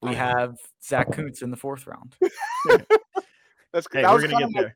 We 0.00 0.14
have 0.14 0.56
Zack 0.84 1.12
Kuntz 1.12 1.42
in 1.42 1.50
the 1.50 1.56
fourth 1.56 1.86
round. 1.86 2.14
That's 3.72 3.86
hey, 3.92 4.02
that 4.02 4.12
we're 4.12 4.26
gonna 4.26 4.52
get 4.52 4.54
there. 4.54 4.74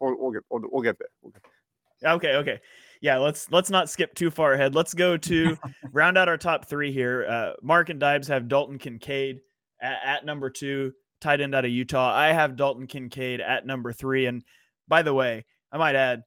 we'll, 0.00 0.16
we'll, 0.18 0.32
get 0.32 0.42
we'll, 0.50 0.62
we'll 0.70 0.82
get 0.82 0.98
there. 0.98 1.08
We'll 1.22 1.32
get 1.32 1.42
there. 1.42 2.12
Okay, 2.12 2.34
okay, 2.36 2.60
yeah. 3.00 3.18
Let's 3.18 3.50
let's 3.50 3.70
not 3.70 3.88
skip 3.88 4.14
too 4.14 4.30
far 4.30 4.54
ahead. 4.54 4.74
Let's 4.74 4.94
go 4.94 5.16
to 5.16 5.56
round 5.92 6.18
out 6.18 6.28
our 6.28 6.38
top 6.38 6.66
three 6.66 6.92
here. 6.92 7.26
Uh, 7.28 7.52
Mark 7.62 7.90
and 7.90 8.00
Deibs 8.00 8.26
have 8.28 8.48
Dalton 8.48 8.78
Kincaid 8.78 9.40
at, 9.80 9.98
at 10.04 10.24
number 10.24 10.50
two, 10.50 10.92
tight 11.20 11.40
end 11.40 11.54
out 11.54 11.64
of 11.64 11.70
Utah. 11.70 12.14
I 12.14 12.32
have 12.32 12.56
Dalton 12.56 12.86
Kincaid 12.86 13.40
at 13.40 13.66
number 13.66 13.92
three. 13.92 14.26
And 14.26 14.42
by 14.88 15.02
the 15.02 15.14
way, 15.14 15.44
I 15.72 15.78
might 15.78 15.94
add 15.94 16.22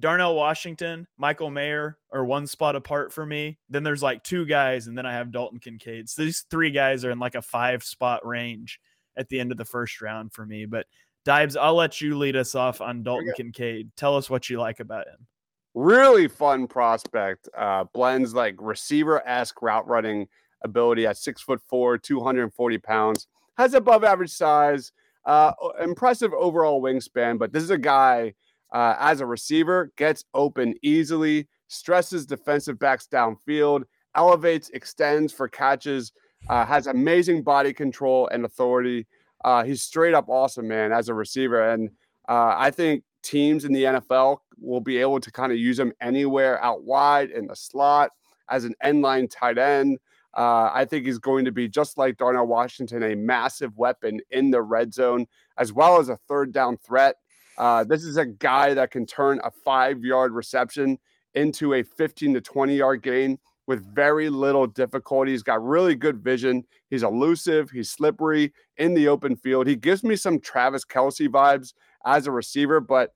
Darnell 0.00 0.34
Washington, 0.34 1.06
Michael 1.18 1.50
Mayer 1.50 1.98
are 2.12 2.24
one 2.24 2.46
spot 2.46 2.76
apart 2.76 3.12
for 3.12 3.26
me. 3.26 3.58
Then 3.68 3.82
there's 3.82 4.02
like 4.02 4.22
two 4.24 4.46
guys, 4.46 4.86
and 4.86 4.96
then 4.96 5.06
I 5.06 5.12
have 5.12 5.32
Dalton 5.32 5.58
Kincaid. 5.58 6.08
So 6.08 6.24
these 6.24 6.44
three 6.50 6.70
guys 6.70 7.04
are 7.04 7.10
in 7.10 7.18
like 7.18 7.34
a 7.34 7.42
five 7.42 7.84
spot 7.84 8.26
range 8.26 8.80
at 9.16 9.28
the 9.28 9.38
end 9.38 9.52
of 9.52 9.58
the 9.58 9.64
first 9.64 10.00
round 10.00 10.32
for 10.32 10.46
me. 10.46 10.66
But 10.66 10.86
Deibs, 11.26 11.56
I'll 11.56 11.74
let 11.74 12.00
you 12.00 12.18
lead 12.18 12.36
us 12.36 12.54
off 12.54 12.80
on 12.80 13.02
Dalton 13.02 13.32
Kincaid. 13.36 13.90
Tell 13.96 14.16
us 14.16 14.28
what 14.28 14.50
you 14.50 14.58
like 14.58 14.80
about 14.80 15.06
him. 15.06 15.26
Really 15.74 16.26
fun 16.28 16.66
prospect. 16.66 17.48
Uh, 17.56 17.84
blends 17.94 18.34
like 18.34 18.56
receiver 18.58 19.26
esque 19.26 19.62
route 19.62 19.86
running 19.86 20.26
ability 20.64 21.06
at 21.06 21.16
six 21.16 21.40
foot 21.42 21.60
four, 21.68 21.98
240 21.98 22.78
pounds, 22.78 23.26
has 23.56 23.74
above 23.74 24.04
average 24.04 24.32
size, 24.32 24.92
uh, 25.26 25.52
impressive 25.82 26.32
overall 26.32 26.82
wingspan. 26.82 27.38
But 27.38 27.52
this 27.52 27.62
is 27.62 27.70
a 27.70 27.78
guy 27.78 28.34
uh, 28.72 28.96
as 28.98 29.20
a 29.20 29.26
receiver, 29.26 29.92
gets 29.96 30.24
open 30.34 30.74
easily, 30.82 31.48
stresses 31.68 32.26
defensive 32.26 32.78
backs 32.78 33.06
downfield, 33.10 33.84
elevates, 34.14 34.70
extends 34.70 35.32
for 35.32 35.48
catches, 35.48 36.12
uh, 36.48 36.64
has 36.64 36.86
amazing 36.86 37.42
body 37.42 37.72
control 37.72 38.28
and 38.28 38.44
authority. 38.44 39.06
Uh, 39.44 39.62
he's 39.64 39.82
straight 39.82 40.14
up 40.14 40.28
awesome, 40.28 40.68
man, 40.68 40.92
as 40.92 41.08
a 41.08 41.14
receiver. 41.14 41.70
And 41.70 41.90
uh, 42.28 42.54
I 42.56 42.70
think 42.70 43.04
teams 43.22 43.64
in 43.64 43.72
the 43.72 43.84
NFL 43.84 44.38
will 44.58 44.80
be 44.80 44.98
able 44.98 45.20
to 45.20 45.30
kind 45.30 45.52
of 45.52 45.58
use 45.58 45.78
him 45.78 45.92
anywhere 46.00 46.62
out 46.62 46.84
wide 46.84 47.30
in 47.30 47.46
the 47.46 47.56
slot 47.56 48.10
as 48.48 48.64
an 48.64 48.74
end 48.82 49.02
line 49.02 49.28
tight 49.28 49.58
end. 49.58 49.98
Uh, 50.34 50.70
I 50.72 50.86
think 50.86 51.04
he's 51.04 51.18
going 51.18 51.44
to 51.44 51.52
be 51.52 51.68
just 51.68 51.98
like 51.98 52.16
Darnell 52.16 52.46
Washington, 52.46 53.02
a 53.02 53.14
massive 53.14 53.76
weapon 53.76 54.20
in 54.30 54.50
the 54.50 54.62
red 54.62 54.94
zone, 54.94 55.26
as 55.58 55.72
well 55.72 56.00
as 56.00 56.08
a 56.08 56.16
third 56.28 56.52
down 56.52 56.78
threat. 56.78 57.16
Uh, 57.58 57.84
this 57.84 58.04
is 58.04 58.16
a 58.16 58.26
guy 58.26 58.74
that 58.74 58.90
can 58.90 59.06
turn 59.06 59.40
a 59.44 59.50
five 59.50 60.02
yard 60.02 60.32
reception 60.32 60.98
into 61.34 61.74
a 61.74 61.82
15 61.82 62.34
to 62.34 62.40
20 62.40 62.76
yard 62.76 63.02
gain 63.02 63.38
with 63.66 63.94
very 63.94 64.28
little 64.28 64.66
difficulty. 64.66 65.30
He's 65.30 65.42
got 65.42 65.64
really 65.64 65.94
good 65.94 66.22
vision. 66.22 66.64
He's 66.90 67.02
elusive. 67.02 67.70
He's 67.70 67.90
slippery 67.90 68.52
in 68.76 68.94
the 68.94 69.08
open 69.08 69.36
field. 69.36 69.66
He 69.66 69.76
gives 69.76 70.02
me 70.02 70.16
some 70.16 70.40
Travis 70.40 70.84
Kelce 70.84 71.28
vibes 71.28 71.74
as 72.04 72.26
a 72.26 72.32
receiver, 72.32 72.80
but 72.80 73.12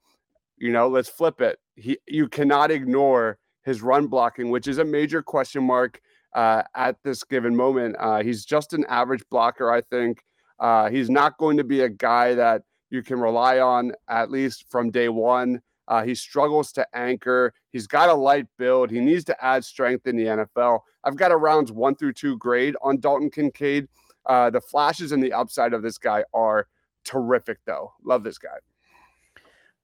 you 0.59 0.72
know, 0.72 0.88
let's 0.88 1.09
flip 1.09 1.40
it. 1.40 1.59
He, 1.75 1.99
you 2.07 2.29
cannot 2.29 2.70
ignore 2.70 3.38
his 3.64 3.83
run 3.83 4.07
blocking, 4.07 4.51
which 4.51 4.68
is 4.68 4.79
a 4.79 4.85
major 4.85 5.22
question 5.22 5.62
mark 5.64 6.01
uh, 6.35 6.62
at 6.75 6.96
this 7.03 7.25
given 7.25 7.55
moment. 7.55 7.96
Uh, 7.99 8.22
he's 8.22 8.44
just 8.44 8.72
an 8.72 8.85
average 8.88 9.25
blocker, 9.31 9.70
I 9.70 9.83
think. 9.83 10.22
Uh, 10.59 10.88
he's 10.88 11.11
not 11.11 11.37
going 11.38 11.59
to 11.59 11.64
be 11.64 11.83
a 11.83 11.88
guy 11.88 12.35
that 12.35 12.62
you 12.96 13.02
can 13.02 13.20
rely 13.20 13.61
on 13.61 13.92
at 14.09 14.30
least 14.30 14.64
from 14.68 14.90
day 14.90 15.09
one. 15.09 15.62
Uh, 15.88 16.02
he 16.02 16.14
struggles 16.14 16.72
to 16.72 16.87
anchor. 16.94 17.52
He's 17.70 17.87
got 17.87 18.09
a 18.09 18.14
light 18.14 18.46
build. 18.59 18.90
He 18.90 18.98
needs 18.98 19.22
to 19.26 19.44
add 19.44 19.64
strength 19.64 20.06
in 20.06 20.16
the 20.16 20.24
NFL. 20.24 20.80
I've 21.04 21.16
got 21.16 21.30
a 21.30 21.37
rounds 21.37 21.70
one 21.70 21.94
through 21.94 22.14
two 22.14 22.37
grade 22.38 22.74
on 22.82 22.98
Dalton 22.98 23.30
Kincaid. 23.30 23.87
Uh, 24.24 24.50
the 24.50 24.61
flashes 24.61 25.12
and 25.12 25.22
the 25.22 25.32
upside 25.32 25.72
of 25.72 25.82
this 25.82 25.98
guy 25.98 26.24
are 26.35 26.66
terrific, 27.04 27.59
though. 27.66 27.92
Love 28.02 28.24
this 28.24 28.38
guy. 28.38 28.48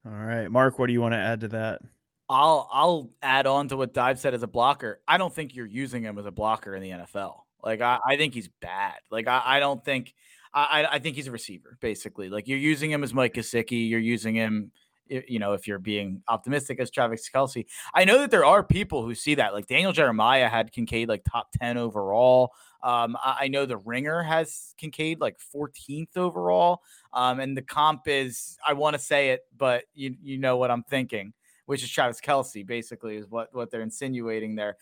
All 0.05 0.11
right, 0.11 0.49
Mark, 0.49 0.77
what 0.77 0.87
do 0.87 0.93
you 0.93 0.99
want 0.99 1.13
to 1.13 1.19
add 1.19 1.39
to 1.41 1.47
that? 1.49 1.79
I'll 2.27 2.67
I'll 2.71 3.09
add 3.21 3.47
on 3.47 3.67
to 3.69 3.77
what 3.77 3.93
Dive 3.93 4.19
said 4.19 4.33
as 4.33 4.43
a 4.43 4.47
blocker. 4.47 4.99
I 5.07 5.17
don't 5.17 5.33
think 5.33 5.55
you're 5.55 5.65
using 5.65 6.03
him 6.03 6.17
as 6.17 6.25
a 6.25 6.31
blocker 6.31 6.75
in 6.75 6.81
the 6.81 6.89
NFL. 6.89 7.35
Like 7.63 7.79
I, 7.79 7.99
I 8.05 8.17
think 8.17 8.33
he's 8.33 8.49
bad. 8.59 8.95
Like 9.11 9.27
I, 9.27 9.41
I 9.45 9.59
don't 9.59 9.83
think 9.83 10.13
I, 10.53 10.87
I 10.91 10.99
think 10.99 11.15
he's 11.15 11.27
a 11.27 11.31
receiver, 11.31 11.77
basically. 11.81 12.29
Like 12.29 12.47
you're 12.47 12.57
using 12.57 12.91
him 12.91 13.03
as 13.03 13.13
Mike 13.13 13.33
Gesicki, 13.33 13.89
you're 13.89 13.99
using 13.99 14.35
him, 14.35 14.71
you 15.07 15.39
know, 15.39 15.53
if 15.53 15.67
you're 15.67 15.79
being 15.79 16.21
optimistic 16.27 16.79
as 16.79 16.91
Travis 16.91 17.29
Kelce. 17.29 17.65
I 17.93 18.05
know 18.05 18.19
that 18.19 18.31
there 18.31 18.45
are 18.45 18.63
people 18.63 19.03
who 19.03 19.15
see 19.15 19.35
that. 19.35 19.53
Like 19.53 19.67
Daniel 19.67 19.91
Jeremiah 19.91 20.47
had 20.47 20.71
Kincaid 20.71 21.09
like 21.09 21.23
top 21.29 21.51
10 21.59 21.77
overall. 21.77 22.51
Um, 22.83 23.17
I, 23.23 23.37
I 23.41 23.47
know 23.47 23.65
the 23.65 23.77
ringer 23.77 24.21
has 24.21 24.75
Kincaid 24.77 25.19
like 25.19 25.37
14th 25.55 26.17
overall. 26.17 26.81
Um, 27.13 27.39
and 27.39 27.57
the 27.57 27.61
comp 27.61 28.07
is, 28.07 28.57
I 28.65 28.73
want 28.73 28.95
to 28.95 28.99
say 28.99 29.29
it, 29.29 29.41
but 29.57 29.85
you 29.93 30.15
you 30.21 30.37
know 30.37 30.57
what 30.57 30.69
I'm 30.71 30.83
thinking, 30.83 31.33
which 31.65 31.83
is 31.83 31.89
Travis 31.89 32.19
Kelce, 32.21 32.65
basically, 32.65 33.17
is 33.17 33.27
what 33.29 33.53
what 33.53 33.71
they're 33.71 33.81
insinuating 33.81 34.55
there. 34.55 34.77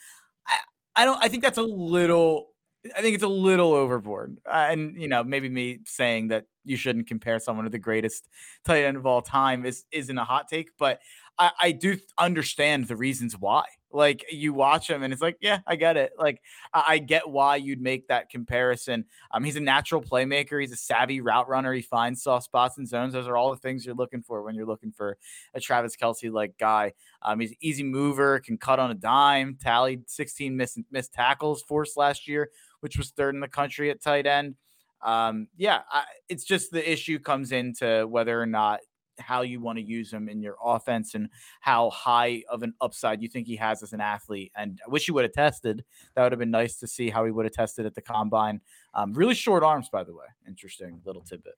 I, 0.48 0.56
I 0.96 1.06
don't 1.06 1.24
I 1.24 1.28
think 1.28 1.44
that's 1.44 1.58
a 1.58 1.64
little 1.64 2.48
I 2.96 3.02
think 3.02 3.14
it's 3.16 3.24
a 3.24 3.28
little 3.28 3.74
overboard. 3.74 4.38
Uh, 4.46 4.68
and 4.70 5.00
you 5.00 5.08
know, 5.08 5.24
maybe 5.24 5.50
me 5.50 5.80
saying 5.86 6.30
that 6.30 6.46
you 6.64 6.78
shouldn't 6.78 7.08
compare 7.08 7.40
someone 7.40 7.66
to 7.66 7.72
the 7.72 7.80
greatest 7.80 8.28
tight 8.66 8.84
end 8.84 8.98
of 8.98 9.06
all 9.06 9.22
time 9.22 9.66
is 9.66 9.86
isn't 9.92 10.18
a 10.18 10.24
hot 10.24 10.48
take, 10.48 10.72
but 10.78 11.00
I, 11.38 11.52
I 11.60 11.72
do 11.72 11.98
understand 12.18 12.88
the 12.88 12.96
reasons 12.96 13.38
why. 13.38 13.66
Like 13.94 14.26
you 14.32 14.54
watch 14.54 14.90
him 14.90 15.04
and 15.04 15.12
it's 15.12 15.22
like, 15.22 15.38
yeah, 15.42 15.60
I 15.68 15.76
get 15.76 15.98
it. 15.98 16.14
Like 16.18 16.42
I, 16.74 16.84
I 16.88 16.98
get 17.00 17.30
why 17.30 17.58
you'd 17.58 17.82
make 17.82 18.08
that 18.08 18.30
comparison. 18.30 19.06
Um, 19.32 19.44
he's 19.44 19.58
a 19.58 19.62
natural 19.62 20.02
playmaker. 20.02 20.62
He's 20.62 20.72
a 20.72 20.78
savvy 20.78 21.20
route 21.20 21.50
runner. 21.50 21.74
He 21.74 21.82
finds 21.82 22.24
soft 22.24 22.46
spots 22.46 22.78
and 22.78 22.88
zones. 22.88 23.14
Those 23.14 23.28
are 23.28 23.36
all 23.36 23.52
the 23.52 23.58
things 23.58 23.86
you're 23.86 23.96
looking 23.96 24.22
for 24.22 24.44
when 24.44 24.56
you're 24.56 24.66
looking 24.66 24.92
for 24.94 25.18
a 25.54 25.60
Travis 25.60 25.98
Kelce 25.98 26.32
like 26.32 26.58
guy. 26.58 26.94
Um, 27.22 27.42
he's 27.42 27.52
an 27.52 27.58
easy 27.60 27.84
mover, 27.84 28.40
can 28.40 28.58
cut 28.58 28.80
on 28.80 28.92
a 28.92 28.96
dime. 28.96 29.58
Tallied 29.62 30.10
16 30.10 30.56
missed 30.56 30.80
missed 30.90 31.12
tackles 31.12 31.62
forced 31.62 31.98
last 31.98 32.30
year, 32.30 32.50
which 32.82 32.98
was 32.98 33.12
third 33.12 33.34
in 33.34 33.42
the 33.42 33.48
country 33.48 33.90
at 33.90 34.02
tight 34.02 34.28
end. 34.28 34.56
Um, 35.02 35.48
yeah, 35.58 35.82
I, 35.92 36.04
it's 36.30 36.44
just 36.44 36.72
the 36.72 36.92
issue 36.92 37.18
comes 37.18 37.52
into 37.52 38.06
whether 38.08 38.40
or 38.40 38.46
not 38.46 38.82
how 39.20 39.42
you 39.42 39.60
want 39.60 39.78
to 39.78 39.84
use 39.84 40.12
him 40.12 40.30
in 40.30 40.42
your 40.42 40.56
offense 40.64 41.16
and 41.16 41.30
how 41.60 41.90
high 41.90 42.44
of 42.50 42.64
an 42.64 42.74
upside 42.82 43.22
you 43.22 43.28
think 43.28 43.48
he 43.48 43.56
has 43.56 43.84
as 43.84 43.94
an 43.94 44.02
athlete. 44.02 44.52
And 44.56 44.80
I 44.86 44.90
wish 44.90 45.06
he 45.06 45.12
would 45.12 45.24
have 45.24 45.34
tested. 45.34 45.84
That 46.16 46.24
would 46.24 46.32
have 46.32 46.40
been 46.40 46.52
nice 46.52 46.78
to 46.78 46.88
see 46.88 47.10
how 47.10 47.26
he 47.26 47.32
would 47.32 47.46
have 47.46 47.54
tested 47.54 47.86
at 47.86 47.96
the 47.96 48.02
combine. 48.02 48.62
Um, 48.94 49.14
really 49.14 49.36
short 49.36 49.64
arms, 49.64 49.90
by 49.90 50.04
the 50.04 50.14
way. 50.14 50.26
Interesting 50.48 51.02
little 51.06 51.22
tidbit. 51.22 51.56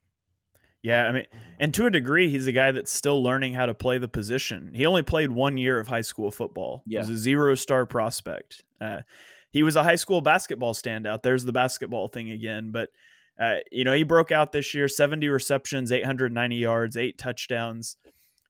Yeah, 0.81 1.07
I 1.07 1.12
mean, 1.13 1.25
and 1.59 1.73
to 1.75 1.86
a 1.86 1.89
degree, 1.89 2.29
he's 2.29 2.45
a 2.45 2.51
guy 2.51 2.71
that's 2.71 2.91
still 2.91 3.23
learning 3.23 3.53
how 3.53 3.65
to 3.65 3.73
play 3.73 3.97
the 3.99 4.09
position. 4.09 4.69
He 4.73 4.86
only 4.86 5.01
played 5.01 5.31
one 5.31 5.57
year 5.57 5.79
of 5.79 5.88
high 5.88 6.01
school 6.01 6.29
football. 6.29 6.83
Yeah. 6.86 7.03
He 7.03 7.09
was 7.09 7.19
a 7.19 7.21
zero 7.21 7.55
star 7.55 7.86
prospect. 7.86 8.65
Uh, 8.81 9.01
he 9.53 9.63
was 9.63 9.77
a 9.77 9.83
high 9.83 9.95
school 9.95 10.19
basketball 10.19 10.73
standout. 10.73 11.21
There's 11.23 11.45
the 11.45 11.53
basketball 11.53 12.09
thing 12.09 12.31
again, 12.31 12.71
but 12.71 12.89
Uh, 13.39 13.55
you 13.71 13.83
know, 13.83 13.93
he 13.93 14.03
broke 14.03 14.31
out 14.31 14.51
this 14.51 14.75
year, 14.75 14.87
70 14.87 15.27
receptions, 15.27 15.91
890 15.91 16.55
yards, 16.55 16.95
eight 16.97 17.17
touchdowns. 17.17 17.97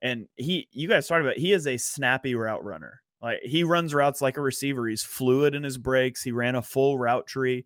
And 0.02 0.28
he, 0.36 0.68
you 0.74 0.90
guys 0.90 1.08
talked 1.08 1.22
about, 1.22 1.38
he 1.38 1.54
is 1.54 1.68
a 1.68 1.78
snappy 1.78 2.36
route 2.36 2.66
runner. 2.66 3.02
Like 3.22 3.40
he 3.44 3.64
runs 3.64 3.94
routes 3.94 4.22
like 4.22 4.36
a 4.36 4.42
receiver. 4.42 4.86
He's 4.86 5.02
fluid 5.02 5.56
in 5.56 5.64
his 5.64 5.78
breaks. 5.78 6.22
He 6.22 6.34
ran 6.34 6.56
a 6.56 6.62
full 6.62 7.00
route 7.00 7.26
tree. 7.28 7.66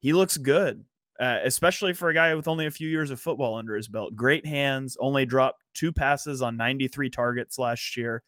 He 0.00 0.12
looks 0.12 0.36
good, 0.36 0.84
uh, 1.20 1.38
especially 1.44 1.92
for 1.92 2.08
a 2.08 2.14
guy 2.14 2.34
with 2.34 2.48
only 2.48 2.66
a 2.66 2.72
few 2.72 2.88
years 2.88 3.12
of 3.12 3.20
football 3.20 3.54
under 3.54 3.76
his 3.76 3.86
belt. 3.86 4.16
Great 4.16 4.44
hands. 4.44 4.96
Only 4.98 5.24
dropped 5.24 5.62
two 5.72 5.92
passes 5.92 6.42
on 6.42 6.56
93 6.56 7.10
targets 7.10 7.60
last 7.60 7.96
year. 7.96 8.24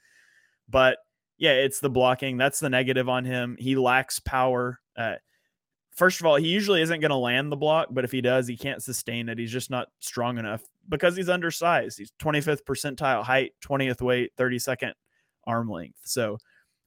But 0.68 0.98
yeah, 1.38 1.52
it's 1.52 1.80
the 1.80 1.90
blocking. 1.90 2.36
That's 2.36 2.60
the 2.60 2.70
negative 2.70 3.08
on 3.08 3.24
him. 3.24 3.56
He 3.58 3.76
lacks 3.76 4.18
power. 4.20 4.80
Uh, 4.96 5.14
first 5.94 6.20
of 6.20 6.26
all, 6.26 6.36
he 6.36 6.48
usually 6.48 6.82
isn't 6.82 7.00
going 7.00 7.10
to 7.10 7.16
land 7.16 7.50
the 7.50 7.56
block, 7.56 7.88
but 7.90 8.04
if 8.04 8.12
he 8.12 8.20
does, 8.20 8.46
he 8.46 8.56
can't 8.56 8.82
sustain 8.82 9.28
it. 9.28 9.38
He's 9.38 9.52
just 9.52 9.70
not 9.70 9.88
strong 10.00 10.38
enough 10.38 10.62
because 10.88 11.16
he's 11.16 11.28
undersized. 11.28 11.98
He's 11.98 12.12
25th 12.20 12.64
percentile 12.64 13.22
height, 13.22 13.52
20th 13.64 14.00
weight, 14.02 14.32
32nd 14.36 14.92
arm 15.46 15.70
length. 15.70 16.00
So 16.04 16.38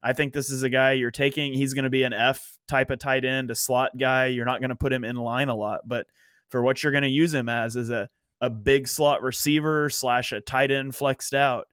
I 0.04 0.14
think 0.14 0.34
this 0.34 0.50
is 0.50 0.64
a 0.64 0.70
guy 0.70 0.94
you're 0.94 1.12
taking. 1.12 1.54
He's 1.54 1.74
going 1.74 1.84
to 1.84 1.90
be 1.90 2.04
an 2.04 2.14
F 2.14 2.58
type 2.68 2.92
of 2.92 3.00
tight 3.00 3.26
end, 3.26 3.52
a 3.52 3.56
slot 3.56 3.98
guy. 3.98 4.28
You're 4.28 4.46
not 4.46 4.60
going 4.60 4.70
to 4.70 4.76
put 4.76 4.94
him 4.94 5.04
in 5.04 5.16
line 5.16 5.50
a 5.50 5.56
lot, 5.56 5.82
but 5.86 6.08
for 6.50 6.62
what 6.62 6.84
you're 6.84 6.92
going 6.92 7.04
to 7.04 7.10
use 7.10 7.34
him 7.34 7.50
as 7.50 7.76
is 7.76 7.90
a 7.90 8.10
a 8.42 8.50
big 8.50 8.88
slot 8.88 9.22
receiver 9.22 9.90
slash 9.90 10.32
a 10.32 10.42
tight 10.42 10.72
end 10.72 10.96
flexed 10.96 11.34
out. 11.34 11.68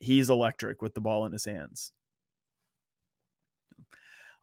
He's 0.00 0.30
electric 0.30 0.82
with 0.82 0.94
the 0.94 1.00
ball 1.00 1.26
in 1.26 1.32
his 1.32 1.44
hands. 1.44 1.92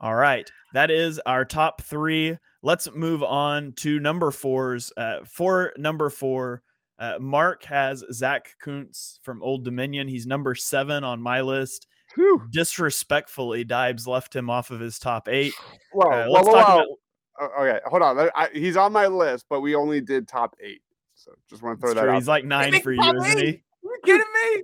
All 0.04 0.16
right, 0.16 0.52
that 0.74 0.92
is 0.92 1.18
our 1.26 1.46
top 1.46 1.82
three. 1.82 2.38
Let's 2.62 2.94
move 2.94 3.24
on 3.24 3.72
to 3.78 4.02
number 4.02 4.32
fours. 4.32 4.92
Uh, 4.98 5.20
for 5.24 5.72
number 5.78 6.10
four, 6.10 6.62
uh, 7.00 7.20
Mark 7.22 7.64
has 7.64 8.04
Zack 8.12 8.50
Kuntz 8.62 9.22
from 9.24 9.42
Old 9.42 9.64
Dominion. 9.64 10.10
He's 10.10 10.28
number 10.28 10.56
seven 10.56 11.06
on 11.06 11.22
my 11.22 11.40
list. 11.40 11.88
Whew. 12.16 12.42
Disrespectfully, 12.52 13.64
Deibs 13.64 14.06
left 14.06 14.36
him 14.36 14.50
off 14.50 14.72
of 14.72 14.82
his 14.82 15.00
top 15.00 15.30
eight. 15.30 15.54
Whoa, 15.94 16.12
uh, 16.12 16.26
whoa, 16.28 16.42
whoa, 16.42 16.52
whoa. 16.52 16.84
About- 17.40 17.52
okay, 17.62 17.80
hold 17.86 18.02
on. 18.02 18.30
I, 18.36 18.50
he's 18.52 18.76
on 18.76 18.92
my 18.92 19.08
list, 19.08 19.46
but 19.50 19.62
we 19.62 19.74
only 19.74 20.02
did 20.02 20.28
top 20.28 20.54
eight. 20.62 20.82
So 21.16 21.32
just 21.50 21.64
want 21.64 21.80
to 21.80 21.82
throw 21.82 21.94
that 21.94 22.02
true. 22.02 22.10
out. 22.10 22.16
He's 22.16 22.28
like 22.28 22.44
nine 22.44 22.82
for 22.82 22.92
you, 22.92 23.02
isn't 23.02 23.38
he? 23.38 23.46
Are 23.46 23.48
you 23.48 24.00
kidding 24.04 24.20
me? 24.20 24.64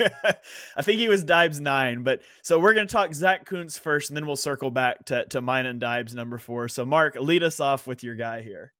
I 0.76 0.82
think 0.82 1.00
he 1.00 1.08
was 1.08 1.24
Deibs 1.24 1.60
nine, 1.60 2.02
but 2.02 2.20
so 2.42 2.58
we're 2.58 2.74
gonna 2.74 2.86
talk 2.86 3.14
Zack 3.14 3.44
Kuntz 3.46 3.78
first, 3.78 4.10
and 4.10 4.16
then 4.16 4.26
we'll 4.26 4.36
circle 4.36 4.70
back 4.70 5.04
to, 5.06 5.24
to 5.26 5.40
mine 5.40 5.66
and 5.66 5.80
Deibs 5.80 6.14
number 6.14 6.38
four. 6.38 6.68
So 6.68 6.84
Mark, 6.84 7.16
lead 7.16 7.42
us 7.42 7.60
off 7.60 7.86
with 7.86 8.02
your 8.02 8.14
guy 8.14 8.42
here. 8.42 8.72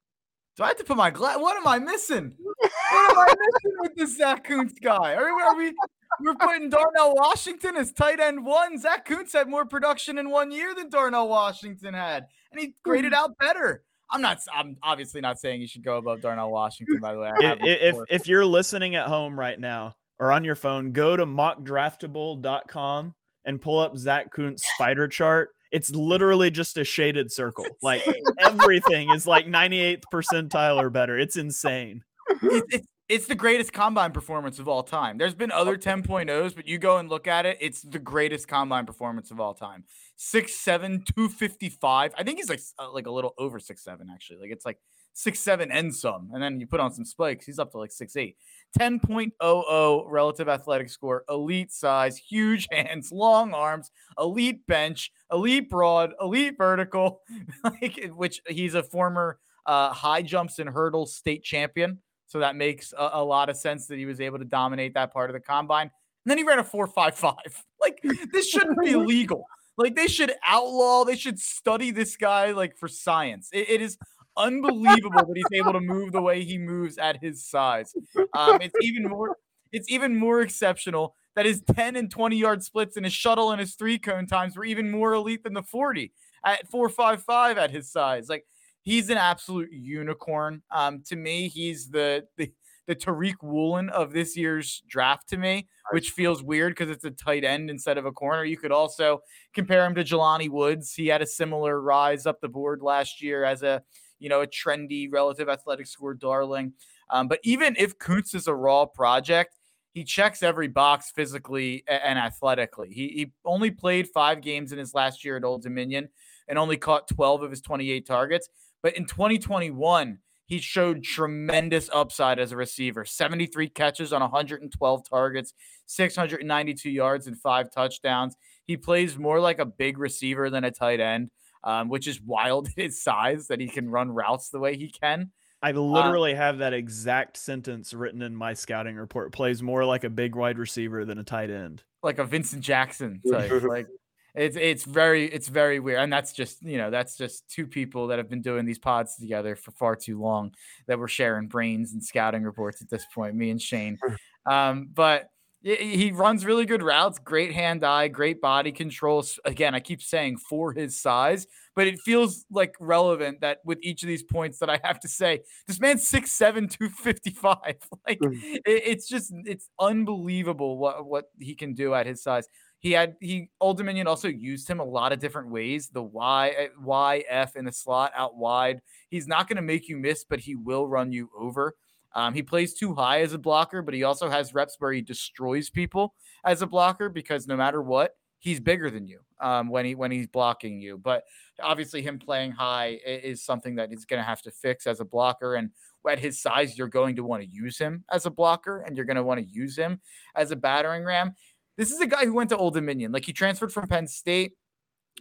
Do 0.56 0.64
I 0.64 0.68
have 0.68 0.78
to 0.78 0.84
put 0.84 0.96
my 0.96 1.10
glass? 1.10 1.38
What 1.38 1.56
am 1.56 1.66
I 1.66 1.78
missing? 1.78 2.36
What 2.92 3.10
am 3.12 3.18
I 3.18 3.26
missing 3.26 3.78
with 3.78 3.94
this 3.94 4.18
Zack 4.18 4.44
Kuntz 4.44 4.74
guy? 4.80 5.14
Are, 5.14 5.30
are 5.30 5.56
we 5.56 5.72
we're 6.20 6.34
putting 6.34 6.68
Darnell 6.68 7.14
Washington 7.14 7.76
as 7.76 7.92
tight 7.92 8.18
end 8.18 8.44
one? 8.44 8.78
Zack 8.78 9.04
Kuntz 9.04 9.32
had 9.32 9.48
more 9.48 9.64
production 9.64 10.18
in 10.18 10.28
one 10.28 10.50
year 10.50 10.74
than 10.74 10.90
Darnell 10.90 11.28
Washington 11.28 11.94
had, 11.94 12.26
and 12.50 12.60
he 12.60 12.74
graded 12.82 13.14
out 13.14 13.38
better. 13.38 13.84
I'm 14.10 14.20
not. 14.20 14.40
I'm 14.52 14.76
obviously 14.82 15.20
not 15.20 15.38
saying 15.38 15.60
you 15.60 15.68
should 15.68 15.84
go 15.84 15.98
above 15.98 16.20
Darnell 16.20 16.50
Washington. 16.50 16.98
By 17.00 17.14
the 17.14 17.20
way, 17.20 17.32
if 17.40 17.96
if 18.10 18.26
you're 18.26 18.44
listening 18.44 18.96
at 18.96 19.06
home 19.06 19.38
right 19.38 19.58
now 19.58 19.94
or 20.20 20.30
on 20.30 20.44
your 20.44 20.54
phone, 20.54 20.92
go 20.92 21.16
to 21.16 21.26
mockdraftable.com 21.26 23.14
and 23.46 23.60
pull 23.60 23.78
up 23.80 23.96
Zack 23.96 24.30
Kuntz 24.30 24.62
spider 24.74 25.08
chart. 25.08 25.48
It's 25.72 25.90
literally 25.90 26.50
just 26.50 26.76
a 26.76 26.84
shaded 26.84 27.32
circle. 27.32 27.66
Like 27.82 28.06
everything 28.38 29.10
is 29.10 29.26
like 29.26 29.46
98th 29.46 30.02
percentile 30.12 30.76
or 30.76 30.90
better. 30.90 31.18
It's 31.18 31.36
insane. 31.36 32.04
It's, 32.42 32.86
it's 33.08 33.26
the 33.26 33.34
greatest 33.34 33.72
combine 33.72 34.12
performance 34.12 34.58
of 34.58 34.68
all 34.68 34.82
time. 34.82 35.18
There's 35.18 35.34
been 35.34 35.50
other 35.50 35.76
10.0s, 35.76 36.54
but 36.54 36.68
you 36.68 36.78
go 36.78 36.98
and 36.98 37.08
look 37.08 37.26
at 37.26 37.46
it, 37.46 37.58
it's 37.60 37.82
the 37.82 37.98
greatest 37.98 38.46
combine 38.46 38.86
performance 38.86 39.30
of 39.30 39.40
all 39.40 39.54
time. 39.54 39.84
Six 40.16 40.54
seven, 40.54 41.02
two 41.16 41.30
fifty 41.30 41.70
five. 41.70 42.12
I 42.16 42.24
think 42.24 42.38
he's 42.38 42.50
like 42.50 42.60
uh, 42.78 42.92
like 42.92 43.06
a 43.06 43.10
little 43.10 43.32
over 43.38 43.58
six 43.58 43.82
seven 43.82 44.08
actually. 44.12 44.38
Like 44.38 44.50
it's 44.50 44.66
like 44.66 44.76
six 45.12 45.40
seven 45.40 45.70
and 45.70 45.94
some, 45.94 46.30
and 46.32 46.42
then 46.42 46.60
you 46.60 46.66
put 46.66 46.80
on 46.80 46.92
some 46.92 47.04
spikes, 47.04 47.46
he's 47.46 47.58
up 47.58 47.72
to 47.72 47.78
like 47.78 47.92
six 47.92 48.16
eight. 48.16 48.36
10.00 48.78 50.04
relative 50.06 50.48
athletic 50.48 50.88
score, 50.88 51.24
elite 51.28 51.72
size, 51.72 52.16
huge 52.16 52.68
hands, 52.72 53.10
long 53.10 53.52
arms, 53.52 53.90
elite 54.18 54.66
bench, 54.66 55.10
elite 55.32 55.68
broad, 55.68 56.12
elite 56.20 56.56
vertical, 56.56 57.22
like 57.64 58.10
which 58.14 58.40
he's 58.48 58.74
a 58.74 58.82
former 58.82 59.38
uh, 59.66 59.92
high 59.92 60.22
jumps 60.22 60.58
and 60.58 60.70
hurdles 60.70 61.14
state 61.14 61.42
champion. 61.42 61.98
So 62.26 62.38
that 62.38 62.54
makes 62.54 62.92
a, 62.96 63.10
a, 63.14 63.24
lot 63.24 63.50
of 63.50 63.56
sense 63.56 63.86
that 63.88 63.98
he 63.98 64.06
was 64.06 64.20
able 64.20 64.38
to 64.38 64.44
dominate 64.44 64.94
that 64.94 65.12
part 65.12 65.30
of 65.30 65.34
the 65.34 65.40
combine. 65.40 65.90
And 66.24 66.30
then 66.30 66.38
he 66.38 66.44
ran 66.44 66.60
a 66.60 66.64
4.55. 66.64 67.34
Like 67.80 68.02
this 68.30 68.46
shouldn't 68.46 68.78
be 68.78 68.94
legal. 68.94 69.46
Like 69.78 69.96
they 69.96 70.06
should 70.06 70.34
outlaw, 70.46 71.04
they 71.04 71.16
should 71.16 71.38
study 71.38 71.90
this 71.92 72.14
guy 72.18 72.50
like 72.50 72.76
for 72.76 72.88
science. 72.88 73.48
it, 73.54 73.70
it 73.70 73.80
is 73.80 73.96
unbelievable 74.40 75.26
that 75.26 75.36
he's 75.36 75.60
able 75.60 75.72
to 75.72 75.80
move 75.80 76.12
the 76.12 76.22
way 76.22 76.44
he 76.44 76.58
moves 76.58 76.98
at 76.98 77.22
his 77.22 77.46
size. 77.46 77.94
Um, 78.36 78.60
it's 78.60 78.74
even 78.82 79.04
more 79.04 79.36
it's 79.72 79.90
even 79.90 80.16
more 80.16 80.40
exceptional 80.40 81.14
that 81.36 81.46
his 81.46 81.62
10 81.62 81.94
and 81.96 82.10
20 82.10 82.36
yard 82.36 82.62
splits 82.62 82.96
and 82.96 83.06
his 83.06 83.12
shuttle 83.12 83.52
and 83.52 83.60
his 83.60 83.74
three 83.74 83.98
cone 83.98 84.26
times 84.26 84.56
were 84.56 84.64
even 84.64 84.90
more 84.90 85.14
elite 85.14 85.44
than 85.44 85.54
the 85.54 85.62
40 85.62 86.12
at 86.44 86.68
455 86.68 87.56
at 87.58 87.70
his 87.70 87.90
size. 87.90 88.28
Like 88.28 88.44
he's 88.82 89.10
an 89.10 89.18
absolute 89.18 89.70
unicorn. 89.72 90.62
Um, 90.70 91.02
to 91.06 91.16
me, 91.16 91.48
he's 91.48 91.88
the 91.88 92.24
the 92.36 92.52
the 92.86 92.96
Tariq 92.96 93.36
Woolen 93.40 93.88
of 93.90 94.12
this 94.12 94.36
year's 94.36 94.82
draft 94.88 95.28
to 95.28 95.36
me, 95.36 95.68
which 95.92 96.10
feels 96.10 96.42
weird 96.42 96.72
because 96.72 96.90
it's 96.90 97.04
a 97.04 97.12
tight 97.12 97.44
end 97.44 97.70
instead 97.70 97.98
of 97.98 98.04
a 98.04 98.10
corner. 98.10 98.44
You 98.44 98.56
could 98.56 98.72
also 98.72 99.20
compare 99.54 99.86
him 99.86 99.94
to 99.94 100.02
Jelani 100.02 100.48
Woods. 100.48 100.92
He 100.92 101.06
had 101.06 101.22
a 101.22 101.26
similar 101.26 101.80
rise 101.80 102.26
up 102.26 102.40
the 102.40 102.48
board 102.48 102.82
last 102.82 103.22
year 103.22 103.44
as 103.44 103.62
a 103.62 103.82
you 104.20 104.28
know 104.28 104.42
a 104.42 104.46
trendy 104.46 105.08
relative 105.10 105.48
athletic 105.48 105.86
score 105.86 106.14
darling. 106.14 106.74
Um, 107.10 107.26
but 107.26 107.40
even 107.42 107.74
if 107.76 107.98
Kuntz 107.98 108.34
is 108.34 108.46
a 108.46 108.54
raw 108.54 108.86
project, 108.86 109.56
he 109.92 110.04
checks 110.04 110.42
every 110.42 110.68
box 110.68 111.10
physically 111.10 111.82
and 111.88 112.18
athletically. 112.18 112.90
He, 112.92 113.08
he 113.08 113.32
only 113.44 113.70
played 113.72 114.08
five 114.08 114.40
games 114.40 114.72
in 114.72 114.78
his 114.78 114.94
last 114.94 115.24
year 115.24 115.36
at 115.36 115.44
Old 115.44 115.62
Dominion 115.62 116.08
and 116.46 116.58
only 116.58 116.76
caught 116.76 117.08
12 117.08 117.42
of 117.42 117.50
his 117.50 117.60
28 117.60 118.06
targets. 118.06 118.48
But 118.82 118.96
in 118.96 119.04
2021, 119.04 120.18
he 120.46 120.58
showed 120.58 121.04
tremendous 121.04 121.88
upside 121.92 122.40
as 122.40 122.50
a 122.50 122.56
receiver 122.56 123.04
73 123.04 123.68
catches 123.68 124.12
on 124.12 124.20
112 124.20 125.08
targets, 125.08 125.54
692 125.86 126.90
yards, 126.90 127.26
and 127.26 127.38
five 127.38 127.70
touchdowns. 127.70 128.36
He 128.66 128.76
plays 128.76 129.16
more 129.16 129.40
like 129.40 129.60
a 129.60 129.64
big 129.64 129.98
receiver 129.98 130.50
than 130.50 130.64
a 130.64 130.70
tight 130.72 130.98
end, 130.98 131.30
um, 131.64 131.88
which 131.88 132.06
is 132.06 132.20
wild 132.20 132.68
his 132.76 133.02
size 133.02 133.48
that 133.48 133.60
he 133.60 133.68
can 133.68 133.90
run 133.90 134.10
routes 134.10 134.50
the 134.50 134.60
way 134.60 134.76
he 134.76 134.90
can. 134.90 135.30
I 135.62 135.72
uh 135.72 135.80
literally 135.80 136.34
have 136.34 136.58
that 136.58 136.72
exact 136.72 137.36
sentence 137.36 137.92
written 137.92 138.22
in 138.22 138.34
my 138.34 138.54
scouting 138.54 138.96
report. 138.96 139.32
Plays 139.32 139.62
more 139.62 139.84
like 139.84 140.04
a 140.04 140.10
big 140.10 140.34
wide 140.34 140.58
receiver 140.58 141.04
than 141.04 141.18
a 141.18 141.24
tight 141.24 141.50
end. 141.50 141.82
Like 142.02 142.18
a 142.18 142.24
Vincent 142.24 142.62
Jackson 142.62 143.20
type. 143.30 143.62
like 143.62 143.86
it's 144.34 144.56
it's 144.56 144.84
very 144.84 145.26
it's 145.26 145.48
very 145.48 145.80
weird, 145.80 146.00
and 146.00 146.12
that's 146.12 146.32
just 146.32 146.62
you 146.62 146.78
know 146.78 146.90
that's 146.90 147.16
just 147.16 147.48
two 147.50 147.66
people 147.66 148.08
that 148.08 148.18
have 148.18 148.28
been 148.28 148.42
doing 148.42 148.64
these 148.64 148.78
pods 148.78 149.16
together 149.16 149.56
for 149.56 149.72
far 149.72 149.96
too 149.96 150.20
long 150.20 150.54
that 150.86 150.98
we're 150.98 151.08
sharing 151.08 151.48
brains 151.48 151.92
and 151.92 152.02
scouting 152.02 152.44
reports 152.44 152.80
at 152.80 152.88
this 152.88 153.04
point. 153.12 153.34
Me 153.34 153.50
and 153.50 153.60
Shane, 153.60 153.98
um, 154.46 154.88
but 154.92 155.28
he 155.62 156.10
runs 156.10 156.46
really 156.46 156.64
good 156.64 156.82
routes, 156.82 157.18
great 157.18 157.52
hand 157.52 157.84
eye, 157.84 158.08
great 158.08 158.40
body 158.40 158.72
control. 158.72 159.22
Again, 159.44 159.74
I 159.74 159.80
keep 159.80 160.02
saying 160.02 160.38
for 160.38 160.72
his 160.72 160.98
size, 160.98 161.46
but 161.76 161.86
it 161.86 162.00
feels 162.00 162.46
like 162.50 162.74
relevant 162.80 163.42
that 163.42 163.58
with 163.64 163.78
each 163.82 164.02
of 164.02 164.06
these 164.06 164.22
points 164.22 164.58
that 164.58 164.70
I 164.70 164.80
have 164.82 164.98
to 165.00 165.08
say, 165.08 165.40
this 165.66 165.78
man's 165.78 166.10
6'7, 166.10 166.70
255. 166.70 167.56
Like 168.08 168.18
mm. 168.20 168.58
it's 168.64 169.06
just 169.06 169.32
it's 169.44 169.68
unbelievable 169.78 170.78
what 170.78 171.04
what 171.04 171.26
he 171.38 171.54
can 171.54 171.74
do 171.74 171.94
at 171.94 172.06
his 172.06 172.22
size. 172.22 172.48
He 172.78 172.92
had 172.92 173.16
he 173.20 173.50
Old 173.60 173.76
Dominion 173.76 174.06
also 174.06 174.28
used 174.28 174.68
him 174.68 174.80
a 174.80 174.84
lot 174.84 175.12
of 175.12 175.18
different 175.18 175.50
ways. 175.50 175.90
The 175.92 176.02
Y 176.02 176.54
eh, 176.56 176.68
Y 176.82 177.24
F 177.28 177.56
in 177.56 177.66
the 177.66 177.72
slot 177.72 178.12
out 178.16 178.36
wide. 178.36 178.80
He's 179.10 179.28
not 179.28 179.48
going 179.48 179.56
to 179.56 179.62
make 179.62 179.88
you 179.88 179.98
miss, 179.98 180.24
but 180.24 180.40
he 180.40 180.56
will 180.56 180.88
run 180.88 181.12
you 181.12 181.30
over. 181.38 181.74
Um, 182.14 182.34
he 182.34 182.42
plays 182.42 182.74
too 182.74 182.94
high 182.94 183.20
as 183.20 183.32
a 183.32 183.38
blocker, 183.38 183.82
but 183.82 183.94
he 183.94 184.02
also 184.02 184.28
has 184.28 184.54
reps 184.54 184.76
where 184.78 184.92
he 184.92 185.00
destroys 185.00 185.70
people 185.70 186.14
as 186.44 186.62
a 186.62 186.66
blocker 186.66 187.08
because 187.08 187.46
no 187.46 187.56
matter 187.56 187.82
what, 187.82 188.16
he's 188.40 188.58
bigger 188.58 188.90
than 188.90 189.06
you 189.06 189.20
um, 189.40 189.68
when 189.68 189.84
he 189.84 189.94
when 189.94 190.10
he's 190.10 190.26
blocking 190.26 190.80
you. 190.80 190.98
But 190.98 191.24
obviously, 191.62 192.02
him 192.02 192.18
playing 192.18 192.52
high 192.52 192.98
is 193.04 193.44
something 193.44 193.76
that 193.76 193.90
he's 193.90 194.04
going 194.04 194.18
to 194.18 194.24
have 194.24 194.42
to 194.42 194.50
fix 194.50 194.86
as 194.86 194.98
a 194.98 195.04
blocker. 195.04 195.54
And 195.54 195.70
at 196.08 196.18
his 196.18 196.42
size, 196.42 196.76
you're 196.76 196.88
going 196.88 197.16
to 197.16 197.24
want 197.24 197.42
to 197.42 197.48
use 197.48 197.78
him 197.78 198.04
as 198.10 198.26
a 198.26 198.30
blocker, 198.30 198.80
and 198.80 198.96
you're 198.96 199.06
going 199.06 199.16
to 199.16 199.22
want 199.22 199.40
to 199.40 199.46
use 199.46 199.76
him 199.76 200.00
as 200.34 200.50
a 200.50 200.56
battering 200.56 201.04
ram. 201.04 201.34
This 201.76 201.92
is 201.92 202.00
a 202.00 202.06
guy 202.06 202.24
who 202.24 202.34
went 202.34 202.50
to 202.50 202.56
Old 202.56 202.74
Dominion. 202.74 203.12
Like 203.12 203.24
he 203.24 203.32
transferred 203.32 203.72
from 203.72 203.86
Penn 203.86 204.06
State, 204.06 204.52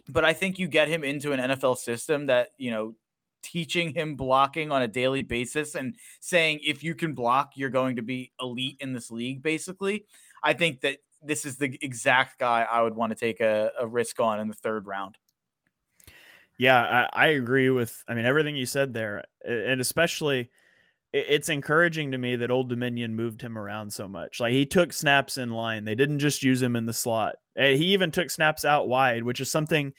but 0.08 0.24
I 0.24 0.32
think 0.32 0.58
you 0.58 0.68
get 0.68 0.88
him 0.88 1.04
into 1.04 1.32
an 1.32 1.40
NFL 1.40 1.78
system 1.78 2.26
that, 2.26 2.48
you 2.58 2.70
know, 2.70 2.94
teaching 3.42 3.94
him 3.94 4.16
blocking 4.16 4.70
on 4.70 4.82
a 4.82 4.88
daily 4.88 5.22
basis 5.22 5.74
and 5.74 5.96
saying 6.20 6.60
if 6.62 6.82
you 6.82 6.94
can 6.94 7.14
block, 7.14 7.52
you're 7.54 7.70
going 7.70 7.96
to 7.96 8.02
be 8.02 8.32
elite 8.40 8.76
in 8.80 8.92
this 8.92 9.10
league, 9.10 9.42
basically. 9.42 10.06
I 10.42 10.52
think 10.52 10.80
that 10.82 10.98
this 11.22 11.44
is 11.44 11.56
the 11.56 11.78
exact 11.82 12.38
guy 12.38 12.66
I 12.70 12.82
would 12.82 12.94
want 12.94 13.10
to 13.10 13.16
take 13.16 13.40
a, 13.40 13.70
a 13.78 13.86
risk 13.86 14.20
on 14.20 14.40
in 14.40 14.48
the 14.48 14.54
third 14.54 14.86
round. 14.86 15.16
Yeah, 16.58 17.06
I, 17.14 17.24
I, 17.24 17.26
agree 17.28 17.70
with 17.70 18.04
I 18.06 18.14
mean 18.14 18.26
everything 18.26 18.54
you 18.54 18.66
said 18.66 18.92
there. 18.92 19.24
And 19.46 19.80
especially 19.80 20.50
it's 21.12 21.48
encouraging 21.48 22.12
to 22.12 22.18
me 22.18 22.36
that 22.36 22.50
Old 22.50 22.68
Dominion 22.68 23.16
moved 23.16 23.42
him 23.42 23.58
around 23.58 23.92
so 23.92 24.06
much. 24.06 24.38
Like 24.40 24.52
he 24.52 24.64
took 24.64 24.92
snaps 24.92 25.38
in 25.38 25.50
line. 25.50 25.84
They 25.84 25.94
didn't 25.94 26.20
just 26.20 26.42
use 26.42 26.62
him 26.62 26.76
in 26.76 26.86
the 26.86 26.92
slot. 26.92 27.36
Eh, 27.56 27.74
he 27.74 27.86
even 27.86 28.10
took 28.10 28.30
snaps 28.30 28.64
out 28.64 28.88
wide, 28.88 29.24
which 29.24 29.40
is 29.40 29.50
something 29.50 29.92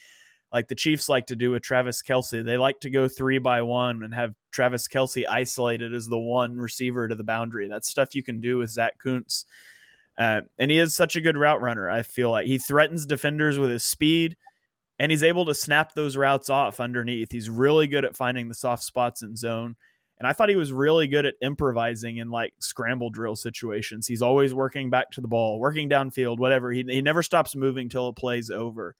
like 0.52 0.68
the 0.68 0.74
Chiefs 0.74 1.08
like 1.08 1.26
to 1.26 1.36
do 1.36 1.50
with 1.50 1.62
Travis 1.62 2.02
Kelce. 2.02 2.44
They 2.44 2.58
like 2.58 2.80
to 2.80 2.90
go 2.90 3.08
three 3.08 3.38
by 3.38 3.62
one 3.62 4.02
and 4.02 4.14
have 4.14 4.34
Travis 4.50 4.86
Kelce 4.86 5.24
isolated 5.28 5.94
as 5.94 6.06
the 6.06 6.18
one 6.18 6.56
receiver 6.56 7.08
to 7.08 7.14
the 7.14 7.24
boundary. 7.24 7.68
That's 7.68 7.90
stuff 7.90 8.14
you 8.14 8.22
can 8.22 8.40
do 8.40 8.58
with 8.58 8.70
Zack 8.70 8.98
Kuntz. 8.98 9.46
Uh, 10.18 10.42
and 10.58 10.70
he 10.70 10.78
is 10.78 10.94
such 10.94 11.16
a 11.16 11.20
good 11.22 11.38
route 11.38 11.62
runner. 11.62 11.88
I 11.88 12.02
feel 12.02 12.30
like 12.30 12.46
he 12.46 12.58
threatens 12.58 13.06
defenders 13.06 13.58
with 13.58 13.70
his 13.70 13.82
speed 13.82 14.36
and 14.98 15.10
he's 15.10 15.22
able 15.22 15.46
to 15.46 15.54
snap 15.54 15.94
those 15.94 16.18
routes 16.18 16.50
off 16.50 16.80
underneath. 16.80 17.32
He's 17.32 17.48
really 17.48 17.86
good 17.86 18.04
at 18.04 18.14
finding 18.14 18.48
the 18.48 18.54
soft 18.54 18.82
spots 18.82 19.22
in 19.22 19.34
zone. 19.34 19.74
And 20.18 20.28
I 20.28 20.34
thought 20.34 20.50
he 20.50 20.56
was 20.56 20.70
really 20.70 21.08
good 21.08 21.26
at 21.26 21.34
improvising 21.40 22.18
in 22.18 22.30
like 22.30 22.52
scramble 22.60 23.10
drill 23.10 23.34
situations. 23.34 24.06
He's 24.06 24.22
always 24.22 24.54
working 24.54 24.90
back 24.90 25.10
to 25.12 25.20
the 25.22 25.26
ball, 25.26 25.58
working 25.58 25.88
downfield, 25.88 26.38
whatever. 26.38 26.70
He, 26.70 26.84
he 26.86 27.02
never 27.02 27.22
stops 27.22 27.56
moving 27.56 27.88
till 27.88 28.06
a 28.06 28.12
play's 28.12 28.50
over. 28.50 28.94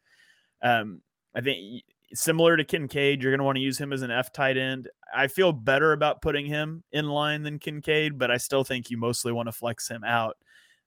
Um, 0.62 1.02
I 1.34 1.40
think 1.40 1.84
similar 2.14 2.56
to 2.56 2.64
Kincaid, 2.64 3.22
you're 3.22 3.32
going 3.32 3.38
to 3.38 3.44
want 3.44 3.56
to 3.56 3.62
use 3.62 3.78
him 3.78 3.92
as 3.92 4.02
an 4.02 4.10
F 4.10 4.32
tight 4.32 4.56
end. 4.56 4.88
I 5.14 5.28
feel 5.28 5.52
better 5.52 5.92
about 5.92 6.22
putting 6.22 6.46
him 6.46 6.82
in 6.92 7.08
line 7.08 7.42
than 7.42 7.58
Kincaid, 7.58 8.18
but 8.18 8.30
I 8.30 8.36
still 8.36 8.64
think 8.64 8.90
you 8.90 8.96
mostly 8.96 9.32
want 9.32 9.48
to 9.48 9.52
flex 9.52 9.88
him 9.88 10.04
out. 10.04 10.36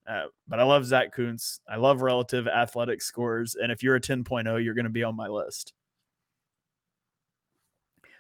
Uh, 0.07 0.25
but 0.47 0.59
I 0.59 0.63
love 0.63 0.85
Zack 0.85 1.13
Kuntz. 1.13 1.59
I 1.67 1.77
love 1.77 2.01
relative 2.01 2.47
athletic 2.47 3.01
scores. 3.01 3.55
And 3.55 3.71
if 3.71 3.81
you're 3.81 3.95
a 3.95 4.01
10.0, 4.01 4.63
you're 4.63 4.75
going 4.75 4.85
to 4.85 4.91
be 4.91 5.03
on 5.03 5.15
my 5.15 5.27
list. 5.27 5.73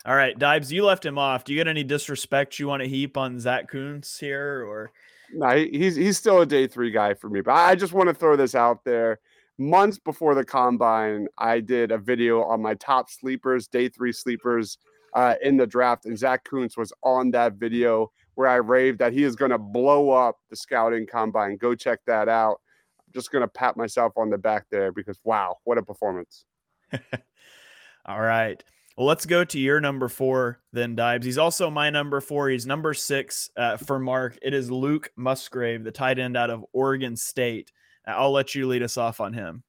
All 0.05 0.15
right, 0.15 0.37
Deibs, 0.37 0.71
you 0.71 0.85
left 0.85 1.05
him 1.05 1.17
off. 1.17 1.43
Do 1.43 1.53
you 1.53 1.59
get 1.59 1.67
any 1.67 1.83
disrespect 1.83 2.59
you 2.59 2.67
want 2.67 2.83
to 2.83 2.89
heap 2.89 3.17
on 3.17 3.39
Zack 3.39 3.71
Kuntz 3.71 4.19
here 4.19 4.63
or? 4.63 4.91
No, 5.33 5.49
he's 5.55 5.95
he's 5.95 6.17
still 6.17 6.41
a 6.41 6.45
day 6.45 6.67
three 6.67 6.91
guy 6.91 7.15
for 7.15 7.27
me. 7.27 7.41
But 7.41 7.55
I 7.55 7.75
just 7.75 7.93
want 7.93 8.09
to 8.09 8.13
throw 8.13 8.35
this 8.35 8.53
out 8.53 8.83
there 8.83 9.19
months 9.57 9.99
before 9.99 10.35
the 10.35 10.45
combine, 10.45 11.27
I 11.37 11.59
did 11.59 11.91
a 11.91 11.97
video 11.97 12.43
on 12.43 12.61
my 12.61 12.75
top 12.75 13.09
sleepers, 13.09 13.67
day 13.67 13.89
three 13.89 14.11
sleepers 14.11 14.77
uh, 15.13 15.35
in 15.41 15.57
the 15.57 15.67
draft, 15.67 16.05
and 16.05 16.17
Zack 16.17 16.43
Kuntz 16.43 16.77
was 16.77 16.91
on 17.03 17.31
that 17.31 17.53
video 17.53 18.11
where 18.35 18.47
I 18.47 18.55
raved 18.55 18.99
that 18.99 19.13
he 19.13 19.23
is 19.23 19.35
going 19.35 19.51
to 19.51 19.57
blow 19.57 20.11
up 20.11 20.37
the 20.49 20.55
scouting 20.55 21.07
combine. 21.07 21.57
Go 21.57 21.73
check 21.73 21.99
that 22.05 22.27
out. 22.27 22.59
I'm 22.99 23.13
just 23.13 23.31
going 23.31 23.43
to 23.43 23.47
pat 23.47 23.77
myself 23.77 24.13
on 24.17 24.29
the 24.29 24.37
back 24.37 24.65
there 24.69 24.91
because 24.91 25.19
wow, 25.23 25.57
what 25.63 25.77
a 25.77 25.83
performance! 25.83 26.45
All 28.05 28.21
right. 28.21 28.61
Well, 28.97 29.07
let's 29.07 29.25
go 29.25 29.43
to 29.43 29.59
your 29.59 29.81
number 29.81 30.07
four 30.07 30.61
then, 30.71 30.95
Deibs. 30.95 31.25
He's 31.25 31.37
also 31.37 31.69
my 31.69 31.89
number 31.89 32.21
four. 32.21 32.49
He's 32.49 32.65
number 32.65 32.93
six 32.93 33.49
uh, 33.57 33.75
for 33.75 33.99
Mark. 33.99 34.37
It 34.41 34.53
is 34.53 34.71
Luke 34.71 35.11
Musgrave, 35.17 35.83
the 35.83 35.91
tight 35.91 36.17
end 36.17 36.37
out 36.37 36.49
of 36.49 36.65
Oregon 36.71 37.17
State. 37.17 37.71
I'll 38.07 38.31
let 38.31 38.55
you 38.55 38.67
lead 38.67 38.83
us 38.83 38.97
off 38.97 39.19
on 39.19 39.33
him. 39.33 39.63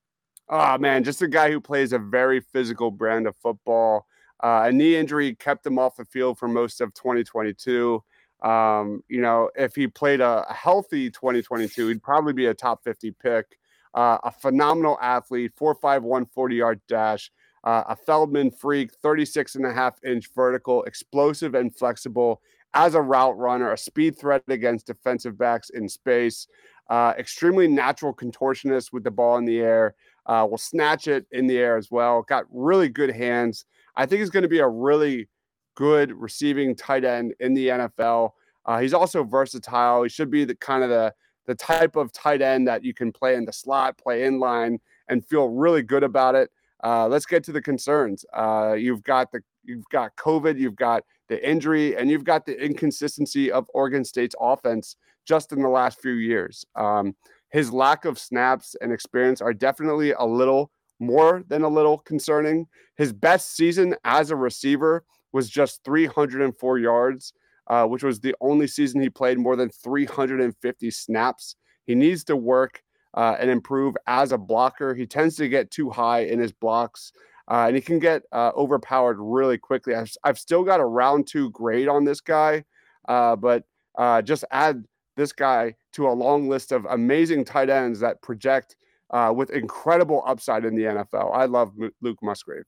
Oh 0.49 0.79
man, 0.79 1.03
just 1.03 1.23
a 1.23 1.29
guy 1.29 1.51
who 1.51 1.61
plays 1.61 1.93
a 1.93 1.99
very 1.99 2.41
physical 2.41 2.91
brand 2.91 3.27
of 3.27 3.37
football. 3.37 4.07
Uh, 4.43 4.65
a 4.67 4.73
knee 4.73 4.97
injury 4.97 5.35
kept 5.35 5.67
him 5.67 5.79
off 5.79 5.97
the 5.97 6.05
field 6.05 6.39
for 6.39 6.47
most 6.47 6.81
of 6.81 6.93
2022. 6.95 8.03
Um, 8.43 9.03
you 9.09 9.21
know, 9.21 9.51
if 9.57 9.75
he 9.75 9.89
played 9.89 10.21
a, 10.21 10.45
healthy 10.51 11.11
2022, 11.11 11.89
he'd 11.89 12.03
probably 12.03 12.33
be 12.33 12.47
a 12.47 12.55
top 12.55 12.85
50 12.85 13.13
pick. 13.13 13.59
Uh, 13.95 14.19
a 14.25 14.31
phenomenal 14.31 14.99
athlete, 15.01 15.53
4'5", 15.59 16.31
40 16.31 16.55
yard 16.55 16.81
dash, 16.87 17.31
uh, 17.65 17.85
a 17.89 17.97
Feldman 17.97 18.51
freak, 18.51 18.93
36 19.03 19.55
and 19.55 19.65
a 19.65 19.73
half 19.73 19.99
inch 20.05 20.29
vertical, 20.35 20.83
explosive 20.85 21.55
and 21.55 21.75
flexible 21.75 22.43
as 22.77 22.95
a 22.95 23.01
route 23.01 23.37
runner, 23.39 23.73
a 23.73 23.79
speed 23.79 24.19
threat 24.19 24.43
against 24.49 24.87
defensive 24.87 25.39
backs 25.39 25.71
in 25.71 25.89
space. 25.89 26.47
Uh, 26.91 27.15
extremely 27.19 27.67
natural 27.67 28.15
contortionist 28.15 28.93
with 28.93 29.03
the 29.03 29.11
ball 29.11 29.39
in 29.39 29.47
the 29.47 29.59
air. 29.59 29.95
Uh, 30.27 30.47
will 30.49 30.59
snatch 30.59 31.09
it 31.09 31.27
in 31.33 31.47
the 31.47 31.57
air 31.57 31.77
as 31.79 31.91
well. 31.91 32.23
Got 32.23 32.45
really 32.51 32.91
good 32.91 33.11
hands. 33.11 33.65
I 33.97 34.05
think 34.05 34.21
he's 34.21 34.31
going 34.31 34.43
to 34.43 34.49
be 34.49 34.59
a 34.59 34.69
really 34.69 35.29
good 35.75 36.13
receiving 36.13 36.77
tight 36.77 37.05
end 37.05 37.33
in 37.41 37.55
the 37.55 37.69
NFL. 37.69 38.33
Uh, 38.67 38.81
he's 38.81 38.93
also 38.93 39.25
versatile. 39.25 40.03
He 40.03 40.11
should 40.11 40.31
be 40.31 40.45
the 40.45 40.55
kind 40.55 40.85
of 40.85 40.91
the 40.91 41.15
the 41.47 41.55
type 41.55 41.95
of 41.95 42.13
tight 42.13 42.43
end 42.43 42.67
that 42.67 42.85
you 42.85 42.93
can 42.93 43.13
play 43.13 43.37
in 43.37 43.45
the 43.45 43.53
slot, 43.53 43.97
play 43.97 44.25
in 44.25 44.41
line, 44.41 44.81
and 45.09 45.25
feel 45.25 45.49
really 45.49 45.83
good 45.83 46.03
about 46.03 46.35
it. 46.35 46.51
Uh, 46.83 47.07
let's 47.07 47.25
get 47.25 47.45
to 47.45 47.53
the 47.53 47.63
concerns. 47.63 48.25
Uh, 48.35 48.75
you've 48.77 49.05
got 49.05 49.31
the 49.33 49.41
you've 49.65 49.89
got 49.91 50.15
COVID, 50.17 50.59
you've 50.59 50.77
got 50.77 51.05
the 51.29 51.49
injury, 51.49 51.97
and 51.97 52.11
you've 52.11 52.25
got 52.25 52.47
the 52.47 52.63
inconsistency 52.63 53.51
of 53.51 53.69
Oregon 53.75 54.05
State's 54.05 54.35
offense 54.41 54.97
just 55.27 55.53
in 55.53 55.61
the 55.61 55.69
last 55.69 56.01
few 56.01 56.13
years. 56.13 56.65
Um, 56.77 57.15
his 57.51 57.73
lack 57.73 58.05
of 58.05 58.19
snaps 58.19 58.77
and 58.81 58.93
experience 58.93 59.41
are 59.41 59.55
definitely 59.55 60.13
a 60.13 60.25
little 60.25 60.71
more 60.99 61.43
than 61.49 61.63
a 61.63 61.69
little 61.69 61.99
concerning. 61.99 62.67
His 62.97 63.13
best 63.13 63.57
season 63.57 63.95
as 64.05 64.31
a 64.31 64.37
receiver 64.37 65.05
was 65.33 65.51
just 65.51 65.85
304 65.85 66.79
yards, 66.79 67.33
uh, 67.69 67.87
which 67.87 68.03
was 68.03 68.21
the 68.21 68.35
only 68.41 68.67
season 68.67 69.01
he 69.01 69.11
played 69.11 69.39
more 69.39 69.57
than 69.57 69.69
350 69.69 70.91
snaps. 70.91 71.57
He 71.85 71.95
needs 71.95 72.25
to 72.25 72.37
work 72.37 72.83
uh, 73.15 73.37
and 73.39 73.51
improve 73.51 73.97
as 74.07 74.33
a 74.33 74.39
blocker. 74.39 74.95
He 74.95 75.07
tends 75.07 75.37
to 75.37 75.49
get 75.49 75.71
too 75.71 75.91
high 75.91 76.21
in 76.21 76.39
his 76.39 76.53
blocks. 76.53 77.13
Uh, 77.49 77.67
and 77.69 77.77
he 77.77 77.83
can 77.83 77.99
get 77.99 78.23
uh, 78.33 78.51
overpowered 78.57 79.19
really 79.21 79.59
quickly. 79.59 79.95
I've, 79.95 80.11
I've, 80.25 80.39
still 80.39 80.65
got 80.65 80.81
a 80.81 80.85
round 80.85 81.29
two 81.29 81.51
grade 81.51 81.87
on 81.87 82.05
this 82.05 82.21
guy, 82.21 82.65
uh, 83.09 83.37
but 83.37 83.65
uh, 83.97 84.23
just 84.23 84.45
add 84.51 84.85
this 85.17 85.33
guy 85.33 85.77
to 85.93 86.09
a 86.09 86.11
long 86.11 86.49
list 86.49 86.73
of 86.73 86.85
amazing 86.87 87.45
tight 87.45 87.71
ends 87.71 88.01
that 88.01 88.21
project 88.21 88.77
uh, 89.11 89.33
with 89.35 89.51
incredible 89.51 90.23
upside 90.27 90.65
in 90.65 90.75
the 90.75 90.83
NFL. 90.83 91.35
I 91.35 91.45
love 91.45 91.73
M- 91.81 91.93
Luke 92.03 92.19
Musgrave. 92.23 92.65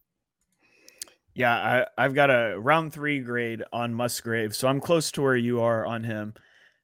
Yeah, 1.35 1.85
I, 1.97 2.03
have 2.03 2.15
got 2.15 2.31
a 2.31 2.57
round 2.59 2.93
three 2.93 3.21
grade 3.21 3.63
on 3.73 3.95
Musgrave, 3.95 4.57
so 4.57 4.67
I'm 4.67 4.81
close 4.81 5.13
to 5.13 5.23
where 5.23 5.37
you 5.37 5.61
are 5.61 5.87
on 5.87 6.05
him. 6.05 6.35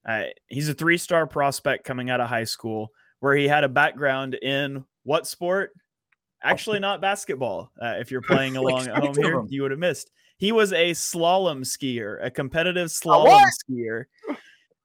Uh, 0.06 0.24
he's 0.48 0.68
a 0.68 0.74
three 0.74 0.98
star 0.98 1.26
prospect 1.26 1.84
coming 1.84 2.10
out 2.10 2.20
of 2.20 2.28
high 2.28 2.44
school 2.44 2.90
where 3.20 3.34
he 3.34 3.48
had 3.48 3.64
a 3.64 3.68
background 3.68 4.34
in 4.34 4.84
what 5.02 5.26
sport? 5.26 5.72
Actually, 6.44 6.78
not 6.78 7.00
basketball. 7.00 7.72
Uh, 7.80 7.94
if 7.98 8.10
you're 8.10 8.22
playing 8.22 8.56
along 8.56 8.86
at 8.88 9.02
home 9.02 9.14
here, 9.16 9.42
you 9.48 9.62
would 9.62 9.70
have 9.70 9.80
missed. 9.80 10.10
He 10.36 10.52
was 10.52 10.72
a 10.72 10.90
slalom 10.90 11.60
skier, 11.60 12.24
a 12.24 12.30
competitive 12.30 12.88
slalom 12.88 13.44
skier. 13.68 14.04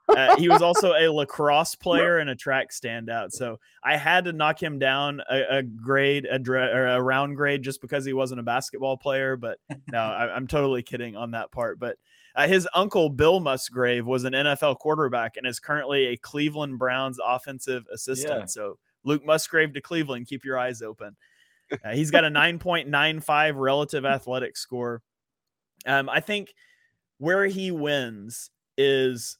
Uh, 0.07 0.35
he 0.37 0.49
was 0.49 0.61
also 0.61 0.93
a 0.93 1.07
lacrosse 1.07 1.75
player 1.79 2.17
and 2.17 2.29
a 2.29 2.35
track 2.35 2.71
standout. 2.71 3.31
So 3.31 3.59
I 3.83 3.97
had 3.97 4.25
to 4.25 4.33
knock 4.33 4.61
him 4.61 4.79
down 4.79 5.21
a, 5.29 5.57
a 5.57 5.63
grade, 5.63 6.25
a, 6.25 6.39
or 6.49 6.87
a 6.87 7.01
round 7.01 7.35
grade, 7.35 7.61
just 7.61 7.81
because 7.81 8.05
he 8.05 8.13
wasn't 8.13 8.39
a 8.39 8.43
basketball 8.43 8.97
player. 8.97 9.35
But 9.35 9.59
no, 9.91 9.99
I, 9.99 10.35
am 10.35 10.47
totally 10.47 10.81
kidding 10.81 11.15
on 11.15 11.31
that 11.31 11.51
part. 11.51 11.79
But 11.79 11.97
uh, 12.35 12.47
his 12.47 12.67
uncle 12.73 13.09
Bill 13.09 13.39
Musgrave 13.39 14.05
was 14.05 14.23
an 14.23 14.33
NFL 14.33 14.79
quarterback 14.79 15.37
and 15.37 15.45
is 15.45 15.59
currently 15.59 16.07
a 16.07 16.17
Cleveland 16.17 16.79
Browns 16.79 17.19
offensive 17.23 17.85
assistant. 17.91 18.39
Yeah. 18.41 18.45
So 18.45 18.77
Luke 19.03 19.25
Musgrave 19.25 19.73
to 19.73 19.81
Cleveland, 19.81 20.27
keep 20.27 20.43
your 20.43 20.57
eyes 20.57 20.81
open. 20.81 21.15
Uh, 21.71 21.91
he's 21.93 22.11
got 22.11 22.25
a 22.25 22.29
9.95 22.29 23.53
relative 23.55 24.05
athletic 24.05 24.57
score. 24.57 25.01
Um, 25.85 26.09
I 26.09 26.19
think 26.19 26.53
where 27.19 27.45
he 27.45 27.71
wins 27.71 28.49
is 28.77 29.37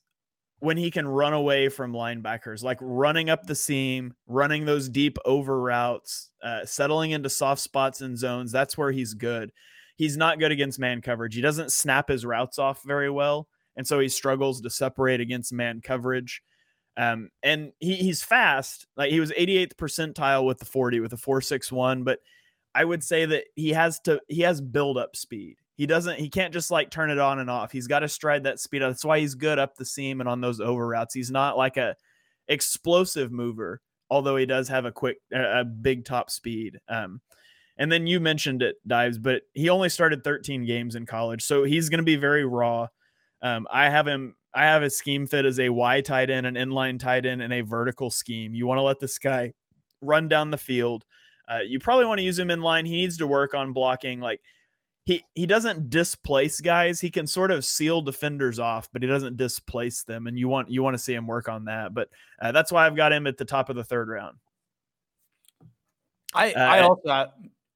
when 0.60 0.78
he 0.78 0.92
can 0.92 1.08
run 1.08 1.34
away 1.34 1.70
from 1.70 1.94
linebackers, 1.94 2.64
like 2.64 2.78
running 2.82 3.30
up 3.30 3.46
the 3.46 3.56
seam, 3.56 4.14
running 4.28 4.66
those 4.66 4.90
deep 4.90 5.18
over 5.26 5.60
routes, 5.60 6.32
uh, 6.44 6.66
settling 6.66 7.12
into 7.12 7.30
soft 7.30 7.62
spots 7.62 8.02
and 8.02 8.18
zones. 8.18 8.52
That's 8.52 8.78
where 8.78 8.92
he's 8.92 9.14
good. 9.14 9.52
He's 9.96 10.18
not 10.18 10.40
good 10.40 10.52
against 10.52 10.80
man 10.80 11.02
coverage. 11.02 11.36
He 11.36 11.42
doesn't 11.42 11.72
snap 11.72 12.10
his 12.10 12.26
routes 12.26 12.60
off 12.60 12.84
very 12.84 13.10
well. 13.10 13.48
And 13.76 13.88
so 13.88 14.00
he 14.00 14.10
struggles 14.10 14.60
to 14.62 14.70
separate 14.70 15.22
against 15.22 15.54
man 15.54 15.80
coverage. 15.82 16.42
Um, 17.00 17.30
and 17.42 17.72
he, 17.80 17.96
he's 17.96 18.22
fast. 18.22 18.86
Like 18.98 19.10
he 19.10 19.22
was 19.22 19.32
88th 19.32 19.76
percentile 19.76 20.46
with 20.46 20.60
the 20.60 20.66
40 20.66 21.00
with 21.00 21.14
a 21.14 21.18
461, 21.18 22.04
but 22.04 22.20
I 22.76 22.84
would 22.84 23.04
say 23.04 23.26
that 23.26 23.46
he 23.56 23.70
has 23.70 24.00
to 24.02 24.20
he 24.28 24.42
has 24.42 24.60
build 24.60 24.98
up 24.98 25.16
speed. 25.16 25.56
He 25.76 25.86
doesn't 25.88 26.20
he 26.20 26.30
can't 26.30 26.54
just 26.54 26.72
like 26.72 26.92
turn 26.92 27.10
it 27.10 27.18
on 27.18 27.40
and 27.40 27.50
off. 27.50 27.72
He's 27.72 27.88
got 27.88 28.00
to 28.00 28.10
stride 28.10 28.44
that 28.44 28.60
speed. 28.60 28.82
That's 28.82 29.06
why 29.06 29.20
he's 29.20 29.36
good 29.36 29.60
up 29.60 29.76
the 29.76 29.86
seam 29.86 30.20
and 30.20 30.28
on 30.28 30.42
those 30.42 30.60
over 30.60 30.88
routes. 30.90 31.14
He's 31.14 31.32
not 31.32 31.58
like 31.58 31.78
a 31.78 31.96
explosive 32.50 33.32
mover, 33.32 33.80
although 34.10 34.36
he 34.36 34.46
does 34.46 34.68
have 34.68 34.84
a 34.86 34.92
quick 34.92 35.20
a 35.34 35.64
big 35.64 36.04
top 36.04 36.30
speed. 36.30 36.80
Um, 36.90 37.22
And 37.78 37.90
then 37.90 38.08
you 38.08 38.20
mentioned 38.20 38.62
it, 38.62 38.76
Deibs, 38.88 39.22
but 39.22 39.44
he 39.54 39.70
only 39.70 39.88
started 39.88 40.24
13 40.24 40.66
games 40.66 40.96
in 40.96 41.06
college, 41.06 41.44
so 41.44 41.64
he's 41.64 41.88
going 41.88 42.00
to 42.00 42.04
be 42.04 42.18
very 42.18 42.44
raw. 42.46 42.88
Um, 43.42 43.68
I 43.72 43.90
have 43.90 44.06
him. 44.06 44.36
I 44.54 44.64
have 44.64 44.84
a 44.84 44.90
scheme 44.90 45.28
fit 45.28 45.46
as 45.46 45.60
a 45.60 45.70
Y 45.70 46.02
tight 46.02 46.30
end, 46.30 46.46
an 46.46 46.56
inline 46.56 47.00
tight 47.00 47.26
end, 47.26 47.42
and 47.42 47.54
a 47.54 47.62
vertical 47.62 48.10
scheme. 48.10 48.54
You 48.54 48.66
want 48.66 48.80
to 48.80 48.84
let 48.84 49.00
this 49.00 49.18
guy 49.20 49.54
run 50.02 50.28
down 50.28 50.52
the 50.52 50.58
field. 50.58 51.06
Uh, 51.48 51.60
you 51.60 51.80
probably 51.80 52.06
want 52.06 52.20
to 52.20 52.24
use 52.24 52.38
him 52.38 52.52
in 52.52 52.62
line. 52.62 52.86
He 52.86 52.94
needs 52.94 53.18
to 53.18 53.28
work 53.28 53.54
on 53.54 53.74
blocking. 53.74 54.20
Like 54.20 54.42
he 55.06 55.24
he 55.34 55.46
doesn't 55.46 55.90
displace 55.90 56.62
guys. 56.62 57.02
He 57.02 57.10
can 57.10 57.28
sort 57.28 57.52
of 57.52 57.66
seal 57.66 58.02
defenders 58.02 58.60
off, 58.60 58.90
but 58.92 59.02
he 59.02 59.08
doesn't 59.08 59.38
displace 59.38 60.04
them. 60.04 60.28
And 60.28 60.38
you 60.38 60.48
want 60.48 60.70
you 60.70 60.84
want 60.84 60.96
to 60.96 61.00
see 61.00 61.14
him 61.14 61.28
work 61.28 61.50
on 61.50 61.66
that. 61.66 61.94
But 61.94 62.10
uh, 62.42 62.52
that's 62.52 62.72
why 62.72 62.86
I've 62.86 62.96
got 62.96 63.14
him 63.14 63.28
at 63.28 63.38
the 63.38 63.46
top 63.46 63.70
of 63.70 63.76
the 63.76 63.84
third 63.84 64.10
round. 64.10 64.38
I 66.34 66.54
uh, 66.54 66.60
I 66.60 66.80
also 66.82 67.32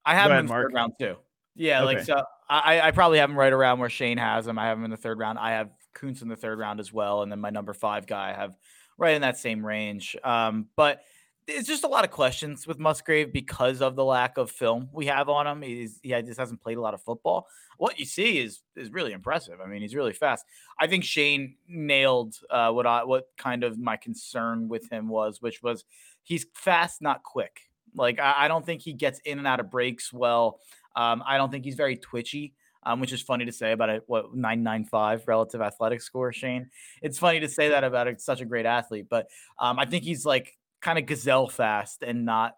I 0.05 0.15
have 0.15 0.31
him 0.31 0.37
in 0.37 0.45
the 0.45 0.53
third 0.53 0.73
round 0.73 0.93
too. 0.99 1.15
Yeah, 1.55 1.83
okay. 1.83 1.95
like 1.95 2.05
so 2.05 2.23
I, 2.49 2.81
I 2.81 2.91
probably 2.91 3.19
have 3.19 3.29
him 3.29 3.37
right 3.37 3.53
around 3.53 3.79
where 3.79 3.89
Shane 3.89 4.17
has 4.17 4.47
him. 4.47 4.59
I 4.59 4.65
have 4.65 4.77
him 4.77 4.85
in 4.85 4.91
the 4.91 4.97
third 4.97 5.17
round. 5.17 5.39
I 5.39 5.51
have 5.51 5.69
Kuntz 5.93 6.21
in 6.21 6.27
the 6.27 6.35
third 6.35 6.59
round 6.59 6.79
as 6.79 6.91
well. 6.91 7.21
And 7.21 7.31
then 7.31 7.39
my 7.39 7.49
number 7.49 7.73
five 7.73 8.07
guy 8.07 8.31
I 8.31 8.33
have 8.33 8.57
right 8.97 9.15
in 9.15 9.21
that 9.21 9.37
same 9.37 9.65
range. 9.65 10.15
Um, 10.23 10.67
but 10.75 11.01
it's 11.47 11.67
just 11.67 11.83
a 11.83 11.87
lot 11.87 12.05
of 12.05 12.11
questions 12.11 12.65
with 12.65 12.79
Musgrave 12.79 13.33
because 13.33 13.81
of 13.81 13.95
the 13.95 14.05
lack 14.05 14.37
of 14.37 14.49
film 14.49 14.89
we 14.93 15.07
have 15.07 15.27
on 15.29 15.45
him. 15.45 15.61
He's, 15.61 15.99
he 16.01 16.09
just 16.21 16.39
hasn't 16.39 16.61
played 16.61 16.77
a 16.77 16.81
lot 16.81 16.93
of 16.93 17.01
football. 17.01 17.47
What 17.77 17.99
you 17.99 18.05
see 18.05 18.39
is 18.39 18.61
is 18.75 18.91
really 18.91 19.11
impressive. 19.11 19.59
I 19.61 19.67
mean, 19.67 19.81
he's 19.81 19.95
really 19.95 20.13
fast. 20.13 20.45
I 20.79 20.87
think 20.87 21.03
Shane 21.03 21.55
nailed 21.67 22.35
uh, 22.49 22.71
what 22.71 22.85
I 22.85 23.03
what 23.03 23.27
kind 23.37 23.63
of 23.63 23.77
my 23.77 23.97
concern 23.97 24.69
with 24.69 24.89
him 24.89 25.09
was, 25.09 25.41
which 25.41 25.61
was 25.61 25.83
he's 26.21 26.45
fast, 26.53 27.01
not 27.01 27.23
quick. 27.23 27.61
Like 27.95 28.19
I, 28.19 28.45
I 28.45 28.47
don't 28.47 28.65
think 28.65 28.81
he 28.81 28.93
gets 28.93 29.19
in 29.25 29.37
and 29.37 29.47
out 29.47 29.59
of 29.59 29.69
breaks 29.69 30.13
well. 30.13 30.59
Um, 30.95 31.23
I 31.25 31.37
don't 31.37 31.51
think 31.51 31.65
he's 31.65 31.75
very 31.75 31.97
twitchy. 31.97 32.53
Um, 32.85 32.99
which 32.99 33.13
is 33.13 33.21
funny 33.21 33.45
to 33.45 33.51
say 33.51 33.71
about 33.71 33.89
a 33.89 34.01
what 34.07 34.35
995 34.35 35.27
relative 35.27 35.61
athletic 35.61 36.01
score, 36.01 36.33
Shane. 36.33 36.69
It's 37.01 37.17
funny 37.17 37.39
to 37.41 37.47
say 37.47 37.69
that 37.69 37.83
about 37.83 38.07
a, 38.07 38.19
such 38.19 38.41
a 38.41 38.45
great 38.45 38.65
athlete, 38.65 39.07
but 39.09 39.27
um, 39.59 39.79
I 39.79 39.85
think 39.85 40.03
he's 40.03 40.25
like 40.25 40.57
kind 40.81 40.99
of 40.99 41.05
gazelle 41.05 41.47
fast 41.47 42.03
and 42.03 42.25
not 42.25 42.55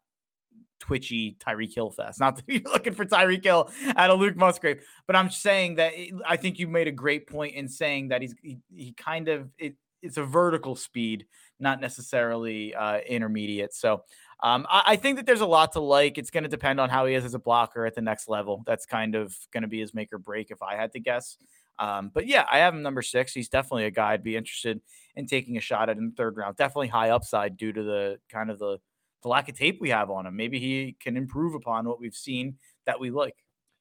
twitchy 0.80 1.38
Tyreek 1.40 1.74
Hill 1.74 1.92
fast. 1.92 2.20
Not 2.20 2.36
that 2.38 2.44
you're 2.48 2.62
looking 2.64 2.94
for 2.94 3.06
Tyreek 3.06 3.44
Hill 3.44 3.70
out 3.96 4.10
of 4.10 4.20
Luke 4.20 4.36
Musgrave, 4.36 4.82
but 5.08 5.16
I'm 5.16 5.30
saying 5.30 5.76
that 5.76 5.94
it, 5.96 6.14
I 6.26 6.38
think 6.38 6.60
you 6.60 6.68
made 6.68 6.88
a 6.88 6.92
great 6.92 7.28
point 7.28 7.56
in 7.56 7.68
saying 7.68 8.10
that 8.10 8.22
he's 8.22 8.36
he, 8.42 8.60
he 8.74 8.94
kind 8.94 9.30
of 9.30 9.50
it, 9.58 9.76
it's 10.02 10.18
a 10.18 10.24
vertical 10.24 10.76
speed, 10.76 11.26
not 11.60 11.82
necessarily 11.82 12.76
uh, 12.76 13.00
intermediate. 13.00 13.74
So 13.74 14.04
um, 14.44 14.66
I, 14.70 14.84
I, 14.88 14.96
think 14.96 15.18
that 15.18 15.26
there's 15.26 15.42
a 15.42 15.46
lot 15.46 15.72
to 15.74 15.80
like. 15.80 16.18
It's 16.18 16.30
going 16.30 16.44
to 16.44 16.50
depend 16.50 16.80
on 16.80 16.90
how 16.90 17.06
he 17.06 17.16
is 17.16 17.24
as 17.24 17.34
a 17.34 17.40
blocker 17.40 17.86
at 17.86 17.96
the 17.96 18.02
next 18.02 18.28
level. 18.28 18.64
That's 18.66 18.86
kind 18.86 19.16
of 19.16 19.36
going 19.52 19.64
to 19.64 19.70
be 19.70 19.80
his 19.80 19.94
make 19.94 20.12
or 20.12 20.18
break, 20.18 20.52
if 20.52 20.62
I 20.62 20.76
had 20.76 20.92
to 20.94 21.00
guess. 21.00 21.38
Um, 21.80 22.12
but 22.14 22.28
yeah, 22.28 22.46
I 22.52 22.60
have 22.60 22.74
him 22.74 22.82
number 22.82 23.02
six. 23.02 23.34
He's 23.34 23.50
definitely 23.50 23.86
a 23.86 23.92
guy 23.92 24.14
I'd 24.14 24.24
be 24.24 24.36
interested 24.36 24.82
in 25.16 25.26
taking 25.26 25.58
a 25.58 25.62
shot 25.62 25.90
at 25.90 25.98
in 25.98 26.10
the 26.10 26.16
third 26.16 26.38
round. 26.38 26.58
Definitely 26.58 26.90
high 26.90 27.10
upside 27.10 27.58
due 27.58 27.74
to 27.74 27.84
the 27.84 28.20
kind 28.30 28.50
of 28.50 28.60
the, 28.60 28.78
the 29.24 29.30
lack 29.30 29.50
of 29.50 29.58
tape 29.58 29.80
we 29.82 29.90
have 29.90 30.10
on 30.10 30.26
him. 30.26 30.36
Maybe 30.36 30.60
he 30.60 30.96
can 31.00 31.18
improve 31.18 31.56
upon 31.56 31.88
what 31.88 32.00
we've 32.00 32.16
seen 32.16 32.58
that 32.86 33.00
we 33.00 33.12
like. 33.12 33.36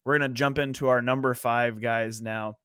We're 0.05 0.19
going 0.19 0.31
to 0.31 0.35
jump 0.35 0.59
into 0.59 0.89
our 0.89 1.03
number 1.03 1.35
five 1.35 1.81
guys 1.81 2.21
now. 2.21 2.59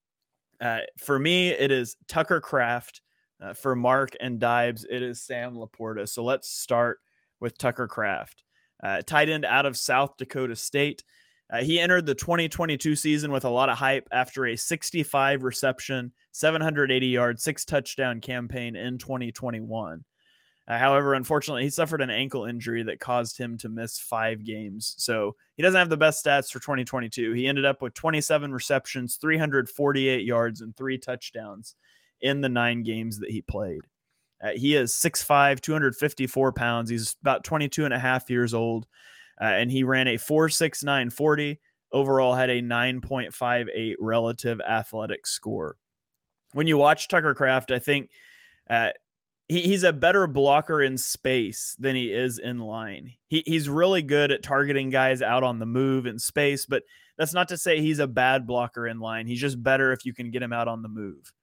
Uh, 0.59 0.79
for 0.97 1.17
me, 1.17 1.49
it 1.49 1.71
is 1.71 1.95
Tucker 2.07 2.41
Kraft. 2.41 3.01
Uh, 3.41 3.53
for 3.53 3.73
Mark 3.73 4.17
and 4.19 4.37
Deibs, 4.37 4.85
it 4.89 5.01
is 5.01 5.21
Sam 5.21 5.55
LaPorta. 5.55 6.09
So 6.09 6.25
let's 6.25 6.49
start 6.49 6.99
with 7.39 7.57
Tucker 7.57 7.87
Kraft, 7.87 8.43
Uh, 8.81 9.01
tight 9.01 9.29
end 9.29 9.43
out 9.45 9.65
of 9.65 9.77
South 9.77 10.15
Dakota 10.17 10.55
State. 10.55 11.03
Uh, 11.51 11.63
he 11.63 11.79
entered 11.79 12.05
the 12.05 12.15
2022 12.15 12.95
season 12.95 13.31
with 13.31 13.43
a 13.43 13.49
lot 13.49 13.69
of 13.69 13.77
hype 13.77 14.07
after 14.11 14.45
a 14.45 14.55
65 14.55 15.43
reception, 15.43 16.11
780 16.31 17.07
yard, 17.07 17.39
six 17.39 17.65
touchdown 17.65 18.21
campaign 18.21 18.75
in 18.75 18.97
2021. 18.97 20.05
Uh, 20.67 20.77
however, 20.77 21.15
unfortunately, 21.15 21.63
he 21.63 21.69
suffered 21.71 22.01
an 22.01 22.11
ankle 22.11 22.45
injury 22.45 22.83
that 22.83 22.99
caused 22.99 23.39
him 23.39 23.57
to 23.57 23.67
miss 23.67 23.97
five 23.97 24.45
games. 24.45 24.93
So 24.99 25.35
he 25.57 25.63
doesn't 25.63 25.79
have 25.79 25.89
the 25.89 25.97
best 25.97 26.23
stats 26.23 26.51
for 26.51 26.59
2022. 26.59 27.33
He 27.33 27.47
ended 27.47 27.65
up 27.65 27.81
with 27.81 27.95
27 27.95 28.53
receptions, 28.53 29.15
348 29.15 30.23
yards, 30.23 30.61
and 30.61 30.77
three 30.77 30.99
touchdowns 30.99 31.75
in 32.21 32.41
the 32.41 32.49
nine 32.49 32.83
games 32.83 33.17
that 33.19 33.31
he 33.31 33.41
played. 33.41 33.81
Uh, 34.41 34.51
he 34.55 34.75
is 34.75 34.93
6'5, 34.93 35.59
254 35.59 36.53
pounds. 36.53 36.89
He's 36.89 37.15
about 37.21 37.43
22 37.43 37.85
and 37.85 37.93
a 37.93 37.99
half 37.99 38.29
years 38.29 38.53
old. 38.53 38.87
Uh, 39.41 39.45
and 39.45 39.71
he 39.71 39.83
ran 39.83 40.07
a 40.07 40.15
4.6940 40.15 41.57
Overall, 41.91 42.35
had 42.35 42.51
a 42.51 42.61
9.58 42.61 43.95
relative 43.99 44.61
athletic 44.61 45.25
score. 45.25 45.75
When 46.53 46.67
you 46.67 46.77
watch 46.77 47.07
Tucker 47.07 47.33
Kraft, 47.33 47.71
I 47.71 47.79
think 47.79 48.11
uh, 48.69 48.89
he, 49.47 49.61
he's 49.61 49.83
a 49.83 49.93
better 49.93 50.27
blocker 50.27 50.83
in 50.83 50.99
space 50.99 51.75
than 51.79 51.95
he 51.95 52.13
is 52.13 52.37
in 52.37 52.59
line. 52.59 53.13
He, 53.27 53.43
he's 53.45 53.67
really 53.67 54.03
good 54.03 54.31
at 54.31 54.43
targeting 54.43 54.91
guys 54.91 55.23
out 55.23 55.43
on 55.43 55.57
the 55.57 55.65
move 55.65 56.05
in 56.05 56.19
space, 56.19 56.67
but 56.67 56.83
that's 57.17 57.33
not 57.33 57.49
to 57.49 57.57
say 57.57 57.81
he's 57.81 57.99
a 57.99 58.07
bad 58.07 58.45
blocker 58.45 58.87
in 58.87 58.99
line. 58.99 59.25
He's 59.25 59.41
just 59.41 59.61
better 59.61 59.91
if 59.91 60.05
you 60.05 60.13
can 60.13 60.29
get 60.29 60.43
him 60.43 60.53
out 60.53 60.67
on 60.67 60.83
the 60.83 60.89
move. 60.89 61.33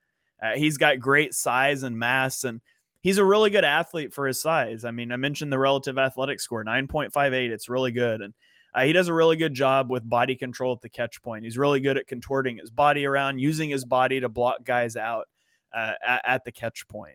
Uh, 0.40 0.52
he's 0.54 0.76
got 0.76 1.00
great 1.00 1.34
size 1.34 1.82
and 1.82 1.98
mass, 1.98 2.44
and 2.44 2.60
he's 3.06 3.18
a 3.18 3.24
really 3.24 3.50
good 3.50 3.64
athlete 3.64 4.12
for 4.12 4.26
his 4.26 4.40
size. 4.40 4.84
I 4.84 4.90
mean, 4.90 5.12
I 5.12 5.16
mentioned 5.16 5.52
the 5.52 5.60
relative 5.60 5.96
athletic 5.96 6.40
score, 6.40 6.64
9.58. 6.64 7.50
It's 7.50 7.68
really 7.68 7.92
good. 7.92 8.20
And 8.20 8.34
uh, 8.74 8.82
he 8.82 8.92
does 8.92 9.06
a 9.06 9.14
really 9.14 9.36
good 9.36 9.54
job 9.54 9.92
with 9.92 10.08
body 10.08 10.34
control 10.34 10.72
at 10.72 10.80
the 10.80 10.88
catch 10.88 11.22
point. 11.22 11.44
He's 11.44 11.56
really 11.56 11.78
good 11.78 11.96
at 11.96 12.08
contorting 12.08 12.58
his 12.58 12.68
body 12.68 13.06
around, 13.06 13.38
using 13.38 13.70
his 13.70 13.84
body 13.84 14.18
to 14.18 14.28
block 14.28 14.64
guys 14.64 14.96
out 14.96 15.28
uh, 15.72 15.92
at, 16.04 16.22
at, 16.24 16.44
the 16.44 16.50
catch 16.50 16.88
point. 16.88 17.14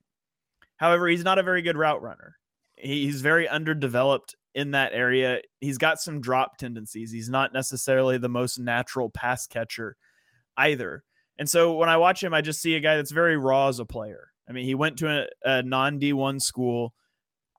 However, 0.78 1.10
he's 1.10 1.26
not 1.26 1.40
a 1.40 1.44
very 1.44 1.62
good 1.62 1.76
route 1.76 2.02
runner. 2.02 2.38
He's 2.78 3.20
very 3.20 3.50
underdeveloped 3.50 4.38
in 4.56 4.72
that 4.72 4.94
area. 4.94 5.42
He's 5.60 5.78
got 5.78 6.00
some 6.00 6.22
drop 6.22 6.56
tendencies. 6.56 7.12
He's 7.12 7.30
not 7.30 7.52
necessarily 7.52 8.18
the 8.18 8.30
most 8.30 8.60
natural 8.60 9.10
pass 9.10 9.46
catcher 9.46 9.98
either. 10.56 11.04
And 11.38 11.50
so 11.50 11.74
when 11.74 11.90
I 11.90 11.98
watch 11.98 12.24
him, 12.24 12.34
I 12.34 12.40
just 12.40 12.62
see 12.62 12.76
a 12.76 12.80
guy 12.80 12.96
that's 12.96 13.12
very 13.12 13.36
raw 13.36 13.68
as 13.68 13.80
a 13.80 13.86
player. 13.86 14.32
I 14.50 14.54
mean, 14.54 14.66
he 14.66 14.76
went 14.76 14.98
to 14.98 15.10
a, 15.10 15.28
a 15.50 15.64
non 15.64 16.00
D1 16.00 16.42
school. 16.42 16.94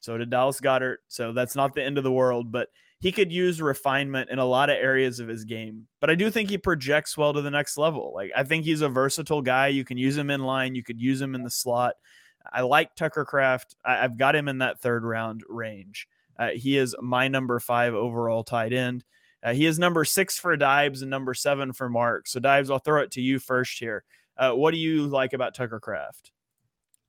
So 0.01 0.19
did 0.19 0.31
Dallas 0.31 0.61
Goedert. 0.61 0.97
So 1.09 1.33
that's 1.33 1.55
not 1.55 1.75
the 1.75 1.83
end 1.83 1.97
of 1.97 2.05
the 2.05 2.13
world, 2.13 2.51
but 2.51 2.69
he 3.01 3.13
could 3.13 3.33
use 3.33 3.63
refinement 3.63 4.31
in 4.31 4.39
a 4.39 4.45
lot 4.45 4.69
of 4.69 4.77
areas 4.77 5.21
of 5.21 5.29
his 5.29 5.45
game. 5.45 5.87
But 6.01 6.11
I 6.11 6.17
do 6.17 6.31
think 6.31 6.51
he 6.51 6.59
projects 6.59 7.17
well 7.17 7.33
to 7.33 7.41
the 7.41 7.51
next 7.51 7.79
level. 7.79 8.13
Like 8.15 8.33
I 8.37 8.43
think 8.43 8.65
he's 8.65 8.81
a 8.81 8.89
versatile 8.89 9.43
guy. 9.43 9.69
You 9.69 9.85
can 9.85 9.99
use 9.99 10.17
him 10.17 10.31
in 10.31 10.41
line, 10.41 10.75
you 10.75 10.83
could 10.83 11.01
use 11.01 11.21
him 11.21 11.35
in 11.35 11.45
the 11.45 11.51
slot. 11.51 11.95
I 12.53 12.63
like 12.63 12.97
Tucker 12.97 13.25
Kraft. 13.25 13.77
I, 13.85 13.97
have 13.97 14.19
got 14.19 14.35
him 14.35 14.49
in 14.49 14.59
that 14.59 14.81
third 14.81 15.05
round 15.05 15.43
range. 15.49 16.09
Uh, 16.37 16.49
he 16.55 16.77
is 16.77 16.97
my 17.01 17.29
number 17.29 17.61
five 17.61 17.95
overall 17.95 18.43
tight 18.43 18.73
end. 18.73 19.05
Uh, 19.43 19.53
he 19.53 19.67
is 19.67 19.79
number 19.79 20.05
six 20.05 20.39
for 20.39 20.57
Deibs 20.57 21.03
and 21.03 21.11
number 21.11 21.35
seven 21.35 21.73
for 21.73 21.89
Mark. 21.89 22.27
So 22.27 22.41
Deibs, 22.41 22.71
I'll 22.71 22.79
throw 22.79 23.03
it 23.03 23.13
to 23.13 23.21
you 23.21 23.39
first 23.39 23.79
here. 23.79 24.05
Uh, 24.37 24.53
what 24.53 24.73
do 24.73 24.79
you 24.79 25.07
like 25.07 25.33
about 25.33 25.55
Tucker 25.55 25.79
Kraft? 25.81 26.32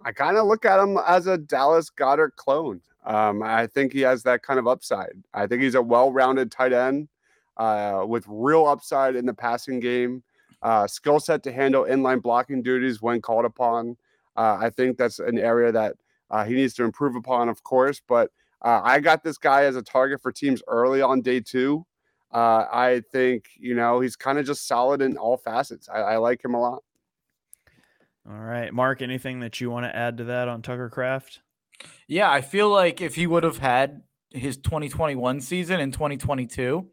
I 0.05 0.11
kind 0.11 0.37
of 0.37 0.47
look 0.47 0.65
at 0.65 0.79
him 0.79 0.97
as 1.07 1.27
a 1.27 1.37
Dallas 1.37 1.89
Goedert 1.89 2.35
clone. 2.35 2.81
Um, 3.05 3.43
I 3.43 3.67
think 3.67 3.93
he 3.93 4.01
has 4.01 4.23
that 4.23 4.43
kind 4.43 4.59
of 4.59 4.67
upside. 4.67 5.23
I 5.33 5.47
think 5.47 5.61
he's 5.61 5.75
a 5.75 5.81
well-rounded 5.81 6.51
tight 6.51 6.73
end 6.73 7.09
uh, 7.57 8.05
with 8.07 8.25
real 8.27 8.65
upside 8.65 9.15
in 9.15 9.25
the 9.25 9.33
passing 9.33 9.79
game, 9.79 10.23
uh, 10.61 10.87
skill 10.87 11.19
set 11.19 11.43
to 11.43 11.51
handle 11.51 11.83
inline 11.83 12.21
blocking 12.21 12.61
duties 12.61 13.01
when 13.01 13.21
called 13.21 13.45
upon. 13.45 13.97
Uh, 14.35 14.57
I 14.59 14.69
think 14.69 14.97
that's 14.97 15.19
an 15.19 15.37
area 15.37 15.71
that 15.71 15.95
uh, 16.31 16.45
he 16.45 16.53
needs 16.53 16.73
to 16.75 16.83
improve 16.83 17.15
upon, 17.15 17.49
of 17.49 17.63
course. 17.63 18.01
But 18.07 18.31
uh, 18.61 18.81
I 18.83 18.99
got 18.99 19.23
this 19.23 19.37
guy 19.37 19.63
as 19.65 19.75
a 19.75 19.81
target 19.81 20.21
for 20.21 20.31
teams 20.31 20.63
early 20.67 21.01
on 21.01 21.21
day 21.21 21.39
two. 21.39 21.85
Uh, 22.31 22.65
I 22.71 23.03
think 23.11 23.49
you 23.59 23.75
know 23.75 23.99
he's 23.99 24.15
kind 24.15 24.39
of 24.39 24.45
just 24.45 24.67
solid 24.67 25.01
in 25.01 25.17
all 25.17 25.37
facets. 25.37 25.87
I, 25.87 25.99
I 25.99 26.17
like 26.17 26.43
him 26.43 26.55
a 26.55 26.59
lot. 26.59 26.83
All 28.29 28.39
right, 28.39 28.73
Mark. 28.73 29.01
Anything 29.01 29.41
that 29.41 29.59
you 29.59 29.69
want 29.69 29.85
to 29.85 29.95
add 29.95 30.17
to 30.17 30.23
that 30.25 30.47
on 30.47 30.61
Tucker 30.61 30.89
Kraft? 30.89 31.41
Yeah, 32.07 32.31
I 32.31 32.41
feel 32.41 32.69
like 32.69 33.01
if 33.01 33.15
he 33.15 33.27
would 33.27 33.43
have 33.43 33.57
had 33.57 34.01
his 34.31 34.57
2021 34.57 35.41
season 35.41 35.79
in 35.81 35.91
2022, 35.91 36.87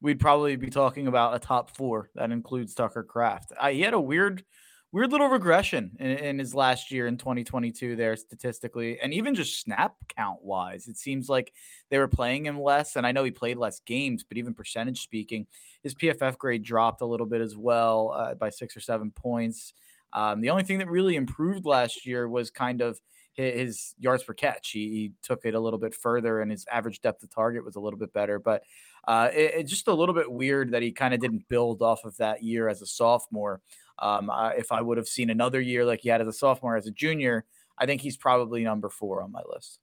we'd 0.00 0.18
probably 0.18 0.56
be 0.56 0.70
talking 0.70 1.06
about 1.06 1.34
a 1.34 1.38
top 1.38 1.76
four 1.76 2.10
that 2.16 2.32
includes 2.32 2.74
Tucker 2.74 3.04
Kraft. 3.04 3.52
I, 3.60 3.72
he 3.72 3.82
had 3.82 3.94
a 3.94 4.00
weird, 4.00 4.44
weird 4.90 5.12
little 5.12 5.28
regression 5.28 5.92
in, 6.00 6.10
in, 6.10 6.38
his 6.40 6.54
last 6.54 6.90
year 6.90 7.06
in 7.06 7.16
2022 7.16 7.94
there 7.94 8.16
statistically, 8.16 8.98
and 9.00 9.14
even 9.14 9.36
just 9.36 9.60
snap 9.60 9.94
count 10.08 10.42
wise, 10.42 10.88
it 10.88 10.98
seems 10.98 11.28
like 11.28 11.52
they 11.90 11.98
were 11.98 12.08
playing 12.08 12.44
him 12.44 12.60
less. 12.60 12.96
And 12.96 13.06
I 13.06 13.12
know 13.12 13.22
he 13.22 13.30
played 13.30 13.56
less 13.56 13.80
games, 13.86 14.24
but 14.24 14.36
even 14.36 14.52
percentage 14.52 15.00
speaking, 15.00 15.46
his 15.84 15.94
PFF 15.94 16.36
grade 16.38 16.64
dropped 16.64 17.00
a 17.00 17.06
little 17.06 17.26
bit 17.26 17.40
as 17.40 17.56
well 17.56 18.12
uh, 18.16 18.34
by 18.34 18.50
six 18.50 18.76
or 18.76 18.80
seven 18.80 19.12
points. 19.12 19.72
Um, 20.12 20.40
the 20.40 20.50
only 20.50 20.62
thing 20.62 20.78
that 20.78 20.88
really 20.88 21.16
improved 21.16 21.64
last 21.64 22.06
year 22.06 22.28
was 22.28 22.50
kind 22.50 22.80
of 22.80 23.00
his 23.34 23.94
yards 23.98 24.22
per 24.22 24.34
catch. 24.34 24.70
He, 24.70 24.88
he, 24.88 25.12
took 25.22 25.44
it 25.44 25.54
a 25.54 25.60
little 25.60 25.78
bit 25.78 25.94
further, 25.94 26.40
and 26.40 26.50
his 26.50 26.66
average 26.70 27.00
depth 27.00 27.22
of 27.22 27.30
target 27.30 27.64
was 27.64 27.76
a 27.76 27.80
little 27.80 27.98
bit 27.98 28.12
better. 28.12 28.38
But 28.38 28.62
uh, 29.08 29.30
it, 29.32 29.52
it's 29.56 29.70
just 29.70 29.88
a 29.88 29.94
little 29.94 30.14
bit 30.14 30.30
weird 30.30 30.72
that 30.72 30.82
he 30.82 30.92
kind 30.92 31.14
of 31.14 31.20
didn't 31.20 31.48
build 31.48 31.80
off 31.80 32.04
of 32.04 32.16
that 32.18 32.42
year 32.42 32.68
as 32.68 32.82
a 32.82 32.86
sophomore. 32.86 33.62
Um, 33.98 34.28
uh, 34.30 34.50
if 34.50 34.70
I 34.70 34.82
would 34.82 34.98
have 34.98 35.08
seen 35.08 35.30
another 35.30 35.60
year 35.60 35.84
like 35.84 36.00
he 36.00 36.08
had 36.08 36.20
as 36.20 36.28
a 36.28 36.32
sophomore, 36.32 36.76
as 36.76 36.86
a 36.86 36.90
junior, 36.90 37.44
I 37.78 37.86
think 37.86 38.02
he's 38.02 38.16
probably 38.16 38.64
number 38.64 38.88
four 38.88 39.22
on 39.22 39.32
my 39.32 39.42
list. 39.52 39.78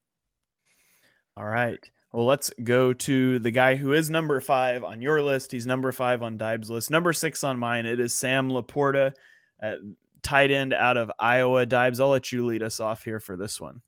All 1.36 1.46
right. 1.46 1.80
Well, 2.12 2.26
let's 2.26 2.52
go 2.64 2.92
to 2.92 3.40
the 3.40 3.52
guy 3.52 3.76
who 3.76 3.94
is 3.94 4.10
number 4.10 4.42
five 4.42 4.84
on 4.84 5.02
your 5.02 5.22
list. 5.22 5.52
He's 5.52 5.68
number 5.68 5.92
five 5.92 6.24
on 6.24 6.38
Deibs' 6.38 6.70
list. 6.70 6.90
Number 6.90 7.14
six 7.14 7.44
on 7.44 7.60
mine. 7.60 7.86
It 7.86 8.00
is 8.00 8.14
Sam 8.14 8.50
LaPorta, 8.50 9.14
uh, 9.62 9.76
tight 10.22 10.52
end 10.52 10.74
out 10.74 10.98
of 10.98 11.12
Iowa. 11.20 11.66
Deibs, 11.66 12.00
I'll 12.00 12.10
let 12.10 12.32
you 12.32 12.46
lead 12.46 12.64
us 12.64 12.80
off 12.80 13.04
here 13.04 13.20
for 13.20 13.36
this 13.36 13.60
one. 13.60 13.82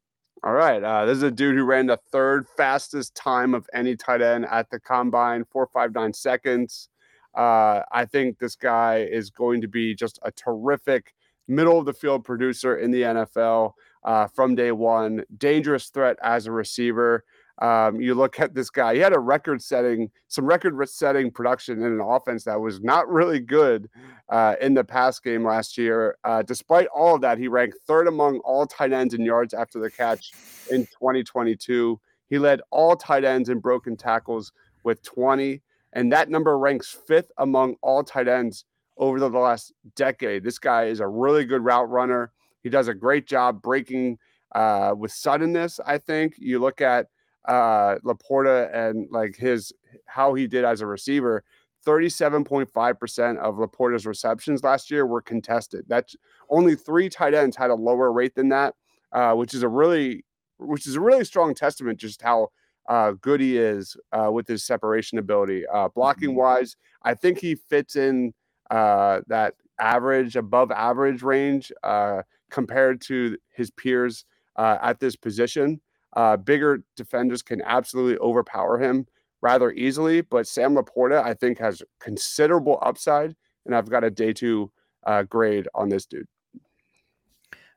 All 0.44 0.54
right. 0.54 0.84
Uh, 0.84 1.06
this 1.06 1.18
is 1.18 1.24
a 1.24 1.32
dude 1.32 1.56
who 1.56 1.64
ran 1.64 1.86
the 1.86 2.00
third 2.12 2.48
fastest 2.58 3.14
time 3.14 3.54
of 3.54 3.70
any 3.74 3.96
tight 3.96 4.22
end 4.22 4.46
at 4.46 4.70
the 4.72 4.80
combine, 4.80 5.46
four 5.46 5.68
five 5.68 5.94
nine 5.94 6.14
seconds. 6.14 6.90
Uh, 7.38 7.82
I 7.92 8.06
think 8.06 8.40
this 8.40 8.56
guy 8.56 9.08
is 9.10 9.30
going 9.30 9.62
to 9.62 9.68
be 9.68 9.94
just 9.94 10.20
a 10.24 10.32
terrific 10.32 11.14
middle 11.48 11.80
of 11.80 11.86
the 11.86 11.94
field 11.94 12.24
producer 12.24 12.78
in 12.78 12.92
the 12.92 13.02
NFL 13.04 13.74
uh, 14.04 14.28
from 14.28 14.56
day 14.56 14.72
one. 14.72 15.24
Dangerous 15.38 15.90
threat 15.90 16.18
as 16.24 16.48
a 16.48 16.52
receiver. 16.52 17.24
Um, 17.62 18.02
you 18.02 18.16
look 18.16 18.40
at 18.40 18.56
this 18.56 18.72
guy, 18.72 18.96
he 18.96 19.00
had 19.00 19.14
a 19.14 19.20
record 19.20 19.62
setting, 19.62 20.10
some 20.28 20.46
record 20.46 20.76
setting 20.90 21.30
production 21.30 21.84
in 21.84 21.94
an 21.94 22.02
offense 22.02 22.44
that 22.46 22.60
was 22.60 22.82
not 22.82 23.08
really 23.08 23.40
good 23.40 23.88
uh, 24.30 24.56
in 24.60 24.74
the 24.74 24.84
pass 24.84 25.20
game 25.20 25.46
last 25.46 25.78
year. 25.78 26.18
Uh, 26.24 26.42
despite 26.42 26.88
all 26.88 27.16
of 27.16 27.22
that, 27.22 27.38
he 27.38 27.48
ranked 27.48 27.78
third 27.86 28.08
among 28.08 28.40
all 28.40 28.66
tight 28.66 28.92
ends 28.92 29.14
in 29.14 29.22
yards 29.22 29.54
after 29.54 29.80
the 29.80 29.92
catch 29.92 30.32
in 30.72 30.88
2022. 30.88 32.00
He 32.30 32.40
led 32.40 32.62
all 32.72 32.96
tight 32.96 33.24
ends 33.24 33.50
in 33.50 33.60
broken 33.60 33.96
tackles 33.96 34.52
with 34.84 35.04
20, 35.04 35.62
and 35.94 36.12
that 36.12 36.30
number 36.30 36.58
ranks 36.58 36.98
fifth 37.08 37.32
among 37.38 37.76
all 37.84 38.04
tight 38.04 38.28
ends 38.28 38.66
over 38.98 39.20
the 39.20 39.30
last 39.30 39.72
decade. 39.96 40.44
This 40.44 40.58
guy 40.58 40.86
is 40.86 41.00
a 41.00 41.08
really 41.08 41.46
good 41.46 41.64
route 41.64 41.90
runner. 41.90 42.32
He 42.64 42.70
does 42.70 42.88
a 42.88 42.94
great 42.96 43.28
job 43.28 43.62
breaking 43.62 44.18
uh, 44.54 44.94
with 44.98 45.12
suddenness. 45.12 45.80
I 45.86 46.00
think 46.00 46.36
you 46.38 46.58
look 46.58 46.82
at 46.82 47.08
uh, 47.46 47.96
LaPorta 48.06 48.74
and 48.74 49.08
like 49.12 49.36
his 49.36 49.74
how 50.06 50.34
he 50.34 50.48
did 50.48 50.66
as 50.66 50.82
a 50.82 50.86
receiver. 50.86 51.44
37.5% 51.86 53.38
of 53.40 53.56
LaPorta's 53.56 54.06
receptions 54.06 54.64
last 54.64 54.92
year 54.92 55.08
were 55.08 55.22
contested. 55.22 55.84
That's 55.88 56.16
only 56.48 56.76
three 56.76 57.10
tight 57.10 57.34
ends 57.34 57.58
had 57.58 57.72
a 57.72 57.76
lower 57.76 58.12
rate 58.12 58.36
than 58.36 58.50
that, 58.50 58.76
uh, 59.12 59.34
which 59.34 59.56
is 59.56 59.64
a 59.64 59.68
really 59.68 60.24
which 60.60 60.86
is 60.86 60.96
a 60.96 61.02
really 61.02 61.26
strong 61.26 61.56
testament 61.56 62.00
just 62.00 62.22
how 62.22 62.50
uh, 62.88 63.14
good 63.22 63.42
he 63.42 63.58
is 63.58 63.98
uh, 64.12 64.30
with 64.32 64.48
his 64.48 64.64
separation 64.64 65.18
ability. 65.18 65.66
Uh, 65.68 65.88
blocking 65.90 66.30
mm-hmm. 66.30 66.40
wise, 66.40 66.76
I 67.04 67.14
think 67.14 67.40
he 67.40 67.56
fits 67.56 67.96
in 67.96 68.34
uh, 68.70 69.22
that 69.28 69.56
average, 69.80 70.36
above 70.36 70.72
average 70.72 71.24
range 71.24 71.72
uh, 71.84 72.22
compared 72.50 73.02
to 73.02 73.38
his 73.50 73.72
peers 73.72 74.26
uh, 74.56 74.78
at 74.82 75.00
this 75.00 75.16
position. 75.16 75.82
Uh, 76.14 76.38
bigger 76.38 76.84
defenders 76.96 77.42
can 77.42 77.62
absolutely 77.62 78.18
overpower 78.18 78.78
him 78.78 79.08
rather 79.42 79.72
easily, 79.72 80.22
but 80.22 80.48
Sam 80.48 80.76
LaPorta, 80.76 81.24
I 81.24 81.34
think, 81.34 81.58
has 81.60 81.82
considerable 82.00 82.78
upside, 82.82 83.36
and 83.66 83.76
I've 83.76 83.90
got 83.90 84.04
a 84.04 84.12
day 84.12 84.34
two 84.34 84.72
uh, 85.06 85.24
grade 85.24 85.68
on 85.74 85.90
this 85.90 86.06
dude. 86.06 86.28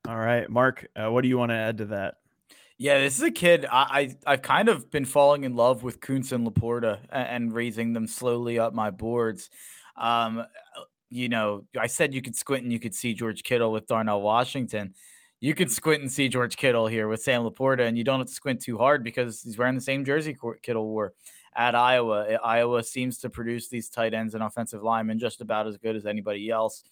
All 0.07 0.19
right, 0.19 0.49
Mark, 0.51 0.87
uh, 0.97 1.11
what 1.11 1.23
do 1.23 1.29
you 1.29 1.39
want 1.39 1.51
to 1.51 1.57
add 1.57 1.79
to 1.79 1.87
that? 1.87 2.17
Yeah, 2.77 2.99
this 2.99 3.17
is 3.17 3.23
a 3.23 3.31
kid. 3.31 3.67
I, 3.71 4.15
I 4.27 4.33
have 4.33 4.43
kind 4.43 4.69
of 4.69 4.91
been 4.91 5.05
falling 5.05 5.45
in 5.45 5.55
love 5.55 5.83
with 5.83 6.01
Kuntz 6.01 6.33
and 6.33 6.47
LaPorta 6.47 6.99
and, 7.11 7.29
and 7.29 7.55
raising 7.55 7.93
them 7.93 8.07
slowly 8.07 8.59
up 8.59 8.75
my 8.75 8.91
boards. 8.91 9.49
Um, 9.97 10.45
you 11.09 11.29
know, 11.29 11.65
I 11.79 11.87
said 11.87 12.13
you 12.13 12.21
could 12.21 12.37
squint 12.37 12.65
and 12.65 12.73
you 12.73 12.81
could 12.81 12.95
see 12.95 13.15
George 13.15 13.45
Kittle 13.45 13.73
with 13.73 13.87
Darnell 13.87 14.21
Washington 14.21 14.95
you 15.45 15.55
could 15.55 15.71
squint 15.71 16.01
and 16.01 16.11
see 16.11 16.27
George 16.27 16.57
Kittle 16.57 16.87
here 16.87 17.07
with 17.07 17.23
Sam 17.23 17.43
LaPorta, 17.43 17.87
and 17.87 17.99
you 17.99 18.03
don't 18.03 18.19
have 18.19 18.29
to 18.29 18.33
squint 18.33 18.63
too 18.63 18.79
hard 18.79 19.05
because 19.05 19.43
he's 19.43 19.59
wearing 19.59 19.75
the 19.75 19.81
same 19.83 20.03
jersey 20.03 20.35
Kittle 20.63 20.87
wore 20.87 21.13
at 21.55 21.75
Iowa. 21.75 22.39
Iowa 22.43 22.83
seems 22.83 23.19
to 23.19 23.29
produce 23.29 23.69
these 23.69 23.91
tight 23.91 24.15
ends 24.15 24.33
and 24.35 24.43
offensive 24.43 24.83
linemen 24.83 25.19
just 25.19 25.43
about 25.43 25.67
as 25.67 25.77
good 25.77 25.97
as 25.97 26.07
anybody 26.07 26.49
else. 26.49 26.83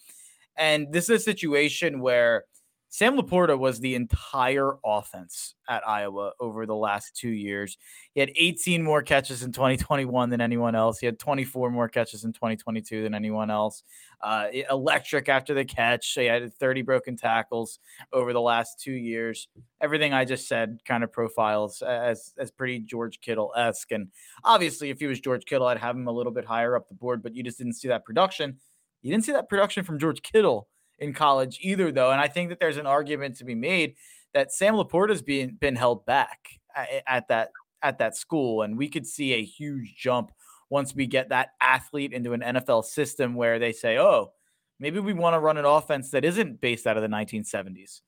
And 0.55 0.92
this 0.92 1.05
is 1.09 1.22
a 1.22 1.24
situation 1.24 2.00
where 2.00 2.44
Sam 2.93 3.16
LaPorta 3.16 3.59
was 3.59 3.80
the 3.80 3.95
entire 3.95 4.72
offense 4.84 5.55
at 5.66 5.82
Iowa 5.88 6.32
over 6.38 6.66
the 6.66 6.74
last 6.76 7.16
two 7.16 7.30
years. 7.30 7.78
He 8.12 8.20
had 8.20 8.30
18 8.36 8.82
more 8.82 9.01
catches 9.01 9.43
in 9.43 9.51
2021 9.51 10.28
than 10.28 10.43
anyone 10.43 10.74
else. 10.74 10.99
He 10.99 11.07
had 11.07 11.18
24 11.18 11.70
more 11.70 11.88
catches 11.88 12.24
in 12.24 12.34
2022 12.34 13.03
than 13.03 13.14
anyone 13.14 13.51
else. 13.51 13.82
Uh, 14.20 14.49
electric 14.70 15.30
after 15.30 15.55
the 15.55 15.64
catch. 15.64 16.07
He 16.12 16.26
had 16.26 16.53
30 16.53 16.82
broken 16.82 17.16
tackles 17.16 17.78
over 18.12 18.34
the 18.34 18.43
last 18.43 18.78
two 18.78 18.93
years. 18.93 19.49
Everything 19.80 20.12
I 20.12 20.26
just 20.26 20.47
said 20.47 20.78
kind 20.84 21.03
of 21.03 21.11
profiles 21.11 21.80
as 21.80 22.34
as 22.36 22.51
pretty 22.51 22.80
George 22.80 23.22
Kittle 23.22 23.55
esque. 23.57 23.90
And 23.93 24.09
obviously, 24.45 24.90
if 24.90 25.01
he 25.01 25.07
was 25.07 25.18
George 25.18 25.47
Kittle, 25.47 25.66
I'd 25.66 25.78
have 25.78 25.97
him 25.97 26.09
a 26.09 26.12
little 26.12 26.30
bit 26.30 26.45
higher 26.45 26.76
up 26.76 26.90
the 26.90 26.95
board. 26.95 27.22
But 27.22 27.34
you 27.34 27.43
just 27.43 27.57
didn't 27.57 27.72
see 27.72 27.88
that 27.88 28.05
production. 28.05 28.59
You 29.01 29.11
didn't 29.11 29.24
see 29.24 29.32
that 29.32 29.49
production 29.49 29.82
from 29.82 29.99
George 29.99 30.20
Kittle 30.20 30.68
in 31.03 31.12
college 31.12 31.59
either, 31.61 31.90
though. 31.92 32.12
And 32.12 32.20
I 32.20 32.28
think 32.28 32.48
that 32.48 32.61
there's 32.61 32.76
an 32.76 32.86
argument 32.86 33.36
to 33.38 33.44
be 33.44 33.55
made 33.55 33.96
that 34.32 34.53
Sam 34.53 34.74
LaPorta's 34.74 35.20
being 35.20 35.57
been 35.61 35.76
held 35.76 36.07
back 36.07 36.48
at, 36.74 36.88
at 37.07 37.28
that 37.28 37.50
at 37.82 37.98
that 37.98 38.16
school, 38.16 38.62
and 38.62 38.78
we 38.78 38.88
could 38.88 39.07
see 39.07 39.34
a 39.34 39.44
huge 39.44 39.96
jump 39.96 40.30
once 40.70 40.94
we 40.94 41.07
get 41.07 41.28
that 41.30 41.50
athlete 41.61 42.12
into 42.12 42.32
an 42.32 42.40
NFL 42.40 42.84
system 42.84 43.34
where 43.34 43.59
they 43.59 43.72
say, 43.72 43.98
"Oh, 43.98 44.32
maybe 44.78 45.00
we 45.00 45.12
want 45.12 45.34
to 45.34 45.40
run 45.40 45.59
an 45.59 45.64
offense 45.64 46.11
that 46.11 46.24
isn't 46.24 46.61
based 46.61 46.86
out 46.86 46.96
of 46.96 47.03
the 47.03 47.09
1970s." 47.09 48.00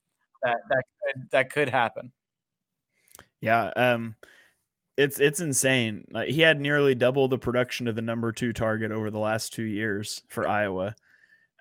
That 0.43 0.59
that 0.71 0.85
could, 1.03 1.31
that 1.33 1.51
could 1.51 1.69
happen. 1.69 2.13
Yeah, 3.41 3.71
um, 3.77 4.15
it's 4.97 5.19
it's 5.19 5.41
insane. 5.41 6.05
Like 6.11 6.29
he 6.29 6.41
had 6.41 6.61
nearly 6.61 6.95
double 6.95 7.27
the 7.27 7.39
production 7.39 7.89
of 7.89 7.97
the 7.97 8.03
number 8.03 8.31
two 8.31 8.53
target 8.53 8.93
over 8.93 9.11
the 9.11 9.19
last 9.19 9.53
two 9.53 9.65
years 9.65 10.23
for 10.29 10.49
Iowa. 10.49 10.95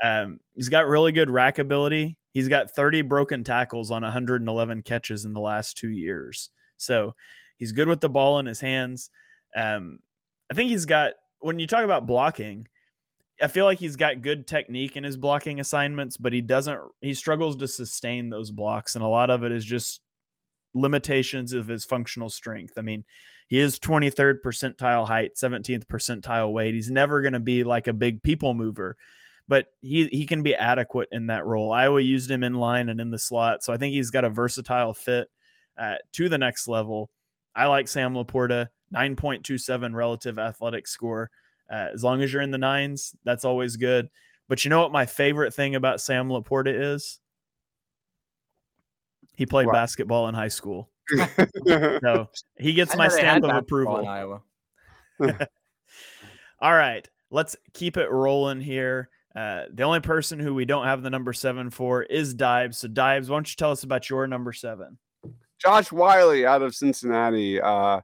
Um, 0.04 0.40
he's 0.54 0.70
got 0.70 0.86
really 0.86 1.14
good 1.14 1.30
rack 1.30 1.58
ability. 1.58 2.18
He's 2.34 2.50
got 2.50 2.72
30 2.72 3.04
broken 3.04 3.44
tackles 3.44 3.90
on 3.90 4.02
111 4.04 4.84
catches 4.84 5.24
in 5.24 5.34
the 5.34 5.40
last 5.40 5.78
two 5.78 5.90
years. 5.90 6.50
So 6.78 7.16
he's 7.58 7.72
good 7.72 7.88
with 7.88 8.02
the 8.02 8.10
ball 8.10 8.40
in 8.40 8.46
his 8.46 8.60
hands. 8.60 9.10
Um, 9.56 10.00
I 10.52 10.56
think 10.56 10.70
he's 10.70 10.86
got, 10.86 11.14
when 11.40 11.58
you 11.58 11.68
talk 11.68 11.86
about 11.86 12.06
blocking, 12.06 12.68
I 13.42 13.48
feel 13.48 13.66
like 13.66 13.80
he's 13.80 13.96
got 13.96 14.22
good 14.22 14.46
technique 14.46 14.98
in 14.98 15.04
his 15.04 15.16
blocking 15.16 15.60
assignments, 15.60 16.18
but 16.18 16.34
he 16.34 16.42
doesn't, 16.42 16.80
he 17.02 17.14
struggles 17.14 17.56
to 17.58 17.68
sustain 17.68 18.30
those 18.30 18.52
blocks. 18.52 18.96
And 18.96 19.04
a 19.04 19.08
lot 19.08 19.30
of 19.30 19.44
it 19.44 19.52
is 19.52 19.64
just 19.64 20.02
limitations 20.74 21.54
of 21.54 21.68
his 21.68 21.86
functional 21.86 22.30
strength. 22.30 22.74
I 22.78 22.82
mean, 22.82 23.06
he 23.48 23.60
is 23.60 23.80
23rd 23.80 24.38
percentile 24.44 25.08
height, 25.08 25.36
17th 25.36 25.86
percentile 25.86 26.52
weight. 26.52 26.74
He's 26.74 26.92
never 26.92 27.22
going 27.22 27.34
to 27.34 27.40
be 27.40 27.64
like 27.64 27.88
a 27.88 27.94
big 27.94 28.22
people 28.24 28.54
mover 28.54 28.98
but 29.48 29.68
he 29.82 30.08
he 30.08 30.26
can 30.26 30.44
be 30.44 30.56
adequate 30.56 31.10
in 31.12 31.28
that 31.28 31.46
role. 31.46 31.72
Iowa 31.72 32.02
used 32.02 32.30
him 32.30 32.44
in 32.44 32.54
line 32.54 32.90
and 32.90 33.00
in 33.00 33.12
the 33.12 33.20
slot, 33.20 33.64
so 33.64 33.74
I 33.74 33.78
think 33.78 33.94
he's 33.94 34.12
got 34.12 34.26
a 34.26 34.30
versatile 34.30 34.94
fit 34.94 35.30
uh, 35.78 35.96
to 36.14 36.30
the 36.30 36.38
next 36.38 36.68
level. 36.68 37.10
I 37.56 37.68
like 37.68 37.88
Sam 37.88 38.14
LaPorta, 38.14 38.70
9.27 38.96 39.94
relative 39.94 40.40
athletic 40.40 40.88
score. 40.88 41.30
Uh, 41.72 41.90
as 41.94 42.04
long 42.04 42.22
as 42.22 42.34
you're 42.34 42.42
in 42.42 42.52
the 42.52 42.58
nines, 42.58 43.16
that's 43.24 43.46
always 43.46 43.78
good. 43.78 44.10
But 44.50 44.66
you 44.66 44.70
know 44.70 44.82
what 44.82 44.92
my 44.92 45.06
favorite 45.06 45.54
thing 45.54 45.76
about 45.76 46.02
Sam 46.02 46.30
LaPorta 46.30 46.94
is? 46.94 47.20
He 49.36 49.46
played 49.46 49.68
what? 49.68 49.74
basketball 49.74 50.28
in 50.28 50.36
high 50.36 50.50
school. 50.50 50.90
so 51.68 52.30
he 52.58 52.74
gets 52.74 52.96
my 52.96 53.08
stamp 53.08 53.44
of 53.44 53.56
approval. 53.56 54.06
Iowa. 54.08 54.42
All 56.60 56.74
right, 56.74 57.08
let's 57.30 57.56
keep 57.74 57.98
it 57.98 58.10
rolling 58.10 58.62
here. 58.62 59.10
Uh, 59.36 59.64
the 59.74 59.84
only 59.84 60.00
person 60.00 60.40
who 60.40 60.54
we 60.54 60.66
don't 60.66 60.86
have 60.86 61.02
the 61.02 61.10
number 61.10 61.34
seven 61.34 61.70
for 61.70 62.04
is 62.04 62.36
Deibs. 62.36 62.76
So, 62.76 62.88
Deibs, 62.88 63.30
why 63.30 63.38
don't 63.38 63.50
you 63.50 63.56
tell 63.56 63.72
us 63.72 63.84
about 63.84 64.10
your 64.10 64.28
number 64.28 64.54
seven? 64.54 64.98
Josh 65.60 65.92
Whyle 65.92 66.46
out 66.46 66.62
of 66.62 66.76
Cincinnati. 66.76 67.60
Uh, 67.60 68.02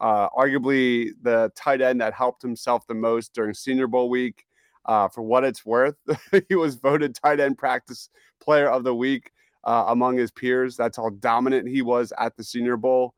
uh, 0.00 0.28
arguably 0.30 1.10
the 1.22 1.50
tight 1.56 1.80
end 1.80 2.00
that 2.02 2.12
helped 2.12 2.42
himself 2.42 2.86
the 2.86 2.94
most 2.94 3.32
during 3.32 3.54
Senior 3.54 3.86
Bowl 3.86 4.10
week. 4.10 4.44
Uh, 4.84 5.08
for 5.08 5.22
what 5.22 5.42
it's 5.42 5.66
worth, 5.66 5.96
he 6.48 6.54
was 6.54 6.76
voted 6.76 7.12
tight 7.12 7.40
end 7.40 7.58
practice 7.58 8.08
player 8.40 8.68
of 8.68 8.84
the 8.84 8.94
week 8.94 9.32
uh, 9.64 9.86
among 9.88 10.16
his 10.16 10.30
peers. 10.30 10.76
That's 10.76 10.96
how 10.96 11.10
dominant 11.18 11.68
he 11.68 11.82
was 11.82 12.12
at 12.18 12.36
the 12.36 12.44
Senior 12.44 12.76
Bowl. 12.76 13.14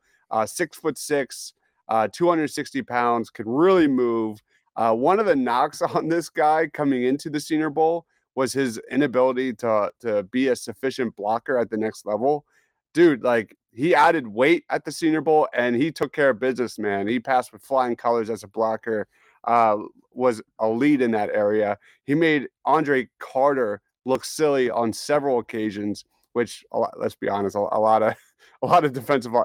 Six 0.47 0.79
foot 0.79 0.97
six, 0.97 1.53
260 1.91 2.83
pounds, 2.83 3.29
could 3.29 3.47
really 3.47 3.87
move. 3.87 4.41
Uh, 4.79 4.95
one 4.95 5.19
of 5.19 5.27
the 5.27 5.37
knocks 5.37 5.83
on 5.95 6.09
this 6.09 6.31
guy 6.31 6.69
coming 6.69 7.03
into 7.03 7.29
the 7.29 7.41
Senior 7.41 7.69
Bowl 7.69 8.07
was 8.35 8.53
his 8.53 8.81
inability 8.91 9.53
to 9.53 9.91
to 10.01 10.23
be 10.23 10.49
a 10.49 10.57
sufficient 10.57 11.15
blocker 11.17 11.59
at 11.59 11.69
the 11.69 11.77
next 11.77 12.07
level. 12.07 12.47
dude, 12.95 13.23
like 13.23 13.57
he 13.73 13.95
added 13.95 14.27
weight 14.27 14.65
at 14.71 14.85
the 14.85 14.93
Senior 14.93 15.21
Bowl 15.21 15.49
and 15.53 15.77
he 15.77 15.91
took 15.93 16.13
care 16.13 16.31
of 16.31 16.41
business, 16.41 16.79
man. 16.79 17.07
He 17.07 17.21
passed 17.21 17.53
with 17.53 17.63
flying 17.63 17.97
colors 17.97 18.31
as 18.31 18.45
a 18.45 18.49
blocker, 18.49 19.07
uh, 19.45 19.77
was 20.13 20.41
a 20.59 20.69
lead 20.69 21.03
in 21.03 21.11
that 21.13 21.31
area. 21.31 21.79
He 22.05 22.15
made 22.15 22.49
Andre 22.65 23.09
Carter 23.19 23.83
look 24.05 24.25
silly 24.25 24.71
on 24.71 24.93
several 24.93 25.39
occasions, 25.39 26.05
which 26.33 26.65
let's 26.97 27.15
be 27.17 27.29
honest, 27.29 27.57
a, 27.57 27.59
a 27.59 27.81
lot 27.81 28.03
of 28.03 28.15
a 28.63 28.67
lot 28.67 28.85
of 28.85 28.93
defensive, 28.93 29.35
a 29.35 29.39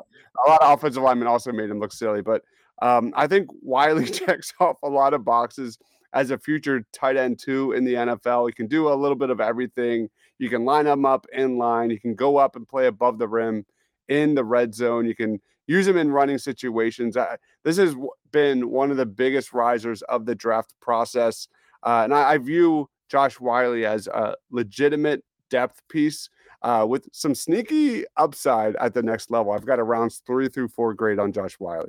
lot 0.48 0.62
of 0.62 0.72
offensive 0.78 1.02
linemen 1.04 1.28
also 1.28 1.52
made 1.52 1.70
him 1.70 1.80
look 1.80 1.94
silly. 1.94 2.22
But 2.22 2.44
um, 2.82 3.14
I 3.16 3.28
think 3.28 3.50
Whyle 3.62 4.04
checks 4.04 4.54
off 4.60 4.78
a 4.84 4.90
lot 4.90 5.14
of 5.14 5.24
boxes 5.24 5.78
as 6.14 6.32
a 6.32 6.38
future 6.38 6.86
tight 6.94 7.18
end 7.18 7.40
two 7.40 7.72
in 7.74 7.84
the 7.84 7.94
NFL. 7.94 8.48
He 8.48 8.54
can 8.54 8.68
do 8.68 8.90
a 8.90 8.94
little 8.94 9.16
bit 9.16 9.30
of 9.30 9.42
everything. 9.42 10.10
You 10.40 10.50
can 10.50 10.66
line 10.66 10.88
him 10.88 11.06
up 11.06 11.26
in 11.34 11.58
line. 11.58 11.90
You 11.90 12.00
can 12.00 12.16
go 12.16 12.38
up 12.38 12.56
and 12.56 12.68
play 12.68 12.88
above 12.88 13.18
the 13.18 13.28
rim 13.28 13.66
in 14.10 14.36
the 14.36 14.44
red 14.44 14.76
zone. 14.76 15.06
You 15.06 15.16
can 15.16 15.40
use 15.68 15.88
him 15.88 15.98
in 15.98 16.12
running 16.12 16.38
situations. 16.38 17.18
Uh, 17.18 17.38
this 17.64 17.78
has 17.78 17.96
been 18.32 18.70
one 18.70 18.92
of 18.92 18.98
the 18.98 19.06
biggest 19.06 19.54
risers 19.54 20.02
of 20.04 20.26
the 20.26 20.36
draft 20.36 20.74
process. 20.82 21.48
Uh, 21.84 22.02
and 22.04 22.14
I, 22.14 22.34
I, 22.34 22.38
view 22.38 22.90
Josh 23.10 23.40
Whyle 23.40 23.86
as 23.86 24.08
a 24.08 24.36
legitimate 24.52 25.24
depth 25.50 25.82
piece 25.90 26.30
uh, 26.62 26.86
with 26.88 27.08
some 27.12 27.36
sneaky 27.36 28.06
upside 28.18 28.76
at 28.78 28.94
the 28.94 29.04
next 29.04 29.32
level. 29.32 29.52
I've 29.52 29.66
got 29.66 29.80
a 29.80 29.84
rounds 29.84 30.22
three 30.26 30.48
through 30.48 30.70
four 30.70 30.94
grade 30.94 31.20
on 31.20 31.32
Josh 31.32 31.56
Whyle. 31.56 31.86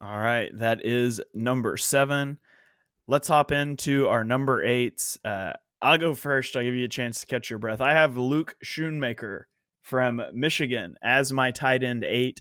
All 0.00 0.18
right. 0.18 0.50
That 0.58 0.84
is 0.84 1.20
number 1.34 1.76
seven. 1.76 2.38
Let's 3.06 3.28
hop 3.28 3.52
into 3.52 4.08
our 4.08 4.24
number 4.24 4.64
eights. 4.64 5.18
Uh, 5.24 5.52
I'll 5.82 5.98
go 5.98 6.14
first. 6.14 6.56
I'll 6.56 6.62
give 6.62 6.74
you 6.74 6.84
a 6.84 6.88
chance 6.88 7.20
to 7.20 7.26
catch 7.26 7.50
your 7.50 7.58
breath. 7.58 7.80
I 7.80 7.92
have 7.92 8.16
Luke 8.16 8.54
Schoonmaker 8.64 9.42
from 9.82 10.22
Michigan 10.32 10.94
as 11.02 11.32
my 11.32 11.50
tight 11.50 11.82
end 11.82 12.04
eight. 12.04 12.40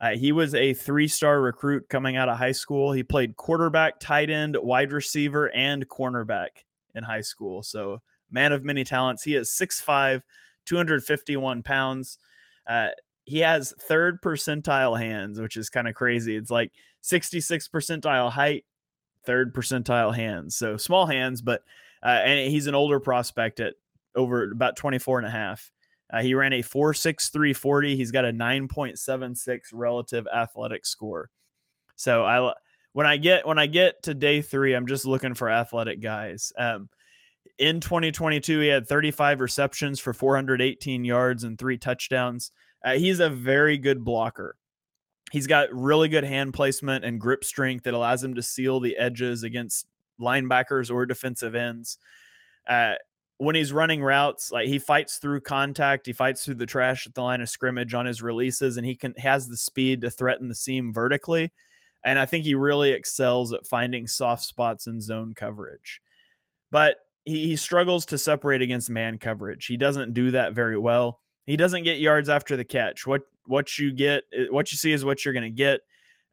Uh, 0.00 0.10
he 0.10 0.30
was 0.32 0.54
a 0.54 0.74
three 0.74 1.08
star 1.08 1.40
recruit 1.40 1.88
coming 1.88 2.16
out 2.16 2.28
of 2.28 2.36
high 2.38 2.52
school. 2.52 2.92
He 2.92 3.02
played 3.02 3.36
quarterback, 3.36 3.98
tight 3.98 4.30
end, 4.30 4.56
wide 4.60 4.92
receiver, 4.92 5.50
and 5.54 5.88
cornerback 5.88 6.48
in 6.94 7.02
high 7.02 7.22
school. 7.22 7.62
So, 7.62 8.02
man 8.30 8.52
of 8.52 8.64
many 8.64 8.84
talents. 8.84 9.22
He 9.22 9.34
is 9.34 9.50
6'5, 9.50 10.22
251 10.66 11.62
pounds. 11.62 12.18
Uh, 12.66 12.88
he 13.26 13.40
has 13.40 13.74
third 13.80 14.22
percentile 14.22 14.98
hands, 14.98 15.40
which 15.40 15.56
is 15.56 15.68
kind 15.68 15.88
of 15.88 15.94
crazy. 15.94 16.36
It's 16.36 16.50
like 16.50 16.72
66 17.02 17.68
percentile 17.68 18.30
height, 18.30 18.64
third 19.24 19.52
percentile 19.52 20.14
hands. 20.14 20.56
So 20.56 20.76
small 20.76 21.06
hands, 21.06 21.42
but 21.42 21.62
uh, 22.02 22.20
and 22.24 22.50
he's 22.50 22.68
an 22.68 22.74
older 22.74 23.00
prospect 23.00 23.60
at 23.60 23.74
over 24.14 24.50
about 24.50 24.76
24 24.76 25.18
and 25.18 25.26
a 25.26 25.30
half. 25.30 25.70
Uh, 26.10 26.22
he 26.22 26.34
ran 26.34 26.52
a 26.52 26.62
4.6340. 26.62 27.96
He's 27.96 28.12
got 28.12 28.24
a 28.24 28.32
9.76 28.32 29.60
relative 29.72 30.26
athletic 30.32 30.86
score. 30.86 31.28
So 31.96 32.24
I 32.24 32.52
when 32.92 33.06
I 33.06 33.16
get 33.16 33.46
when 33.46 33.58
I 33.58 33.66
get 33.66 34.04
to 34.04 34.14
day 34.14 34.40
three, 34.40 34.74
I'm 34.74 34.86
just 34.86 35.04
looking 35.04 35.34
for 35.34 35.50
athletic 35.50 36.00
guys. 36.00 36.52
Um, 36.56 36.88
in 37.58 37.80
2022, 37.80 38.60
he 38.60 38.68
had 38.68 38.86
35 38.86 39.40
receptions 39.40 39.98
for 39.98 40.12
418 40.12 41.04
yards 41.04 41.44
and 41.44 41.58
three 41.58 41.78
touchdowns. 41.78 42.52
Uh, 42.86 42.94
he's 42.94 43.18
a 43.18 43.28
very 43.28 43.76
good 43.76 44.04
blocker. 44.04 44.56
He's 45.32 45.48
got 45.48 45.74
really 45.74 46.08
good 46.08 46.22
hand 46.22 46.54
placement 46.54 47.04
and 47.04 47.20
grip 47.20 47.42
strength 47.42 47.82
that 47.82 47.94
allows 47.94 48.22
him 48.22 48.36
to 48.36 48.42
seal 48.42 48.78
the 48.78 48.96
edges 48.96 49.42
against 49.42 49.86
linebackers 50.20 50.88
or 50.88 51.04
defensive 51.04 51.56
ends. 51.56 51.98
Uh, 52.68 52.94
when 53.38 53.56
he's 53.56 53.72
running 53.72 54.02
routes, 54.02 54.52
like 54.52 54.68
he 54.68 54.78
fights 54.78 55.18
through 55.18 55.40
contact, 55.40 56.06
he 56.06 56.12
fights 56.12 56.44
through 56.44 56.54
the 56.54 56.64
trash 56.64 57.08
at 57.08 57.14
the 57.14 57.22
line 57.22 57.40
of 57.40 57.48
scrimmage 57.48 57.92
on 57.92 58.06
his 58.06 58.22
releases, 58.22 58.76
and 58.76 58.86
he 58.86 58.94
can 58.94 59.14
has 59.18 59.48
the 59.48 59.56
speed 59.56 60.00
to 60.02 60.10
threaten 60.10 60.48
the 60.48 60.54
seam 60.54 60.92
vertically. 60.92 61.52
And 62.04 62.20
I 62.20 62.24
think 62.24 62.44
he 62.44 62.54
really 62.54 62.92
excels 62.92 63.52
at 63.52 63.66
finding 63.66 64.06
soft 64.06 64.44
spots 64.44 64.86
in 64.86 65.00
zone 65.00 65.34
coverage. 65.34 66.00
But 66.70 66.98
he, 67.24 67.48
he 67.48 67.56
struggles 67.56 68.06
to 68.06 68.16
separate 68.16 68.62
against 68.62 68.88
man 68.88 69.18
coverage. 69.18 69.66
He 69.66 69.76
doesn't 69.76 70.14
do 70.14 70.30
that 70.30 70.54
very 70.54 70.78
well. 70.78 71.20
He 71.46 71.56
doesn't 71.56 71.84
get 71.84 71.98
yards 71.98 72.28
after 72.28 72.56
the 72.56 72.64
catch. 72.64 73.06
What 73.06 73.22
what 73.46 73.78
you 73.78 73.92
get, 73.92 74.24
eh, 74.32 74.46
what 74.50 74.72
you 74.72 74.78
see 74.78 74.92
is 74.92 75.04
what 75.04 75.24
you're 75.24 75.34
going 75.34 75.44
to 75.44 75.50
get. 75.50 75.80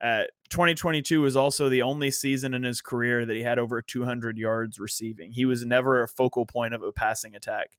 Uh, 0.02 0.24
2022 0.50 1.22
was 1.22 1.38
also 1.38 1.70
the 1.70 1.82
only 1.82 2.12
season 2.12 2.54
in 2.54 2.64
his 2.64 2.82
career 2.82 3.26
that 3.26 3.36
he 3.36 3.42
had 3.42 3.58
over 3.58 3.82
200 3.82 4.38
yards 4.38 4.78
receiving. 4.78 5.32
He 5.32 5.46
was 5.46 5.64
never 5.64 6.04
a 6.04 6.08
focal 6.08 6.46
point 6.46 6.74
of 6.74 6.84
a 6.84 6.92
passing 6.92 7.36
attack 7.36 7.78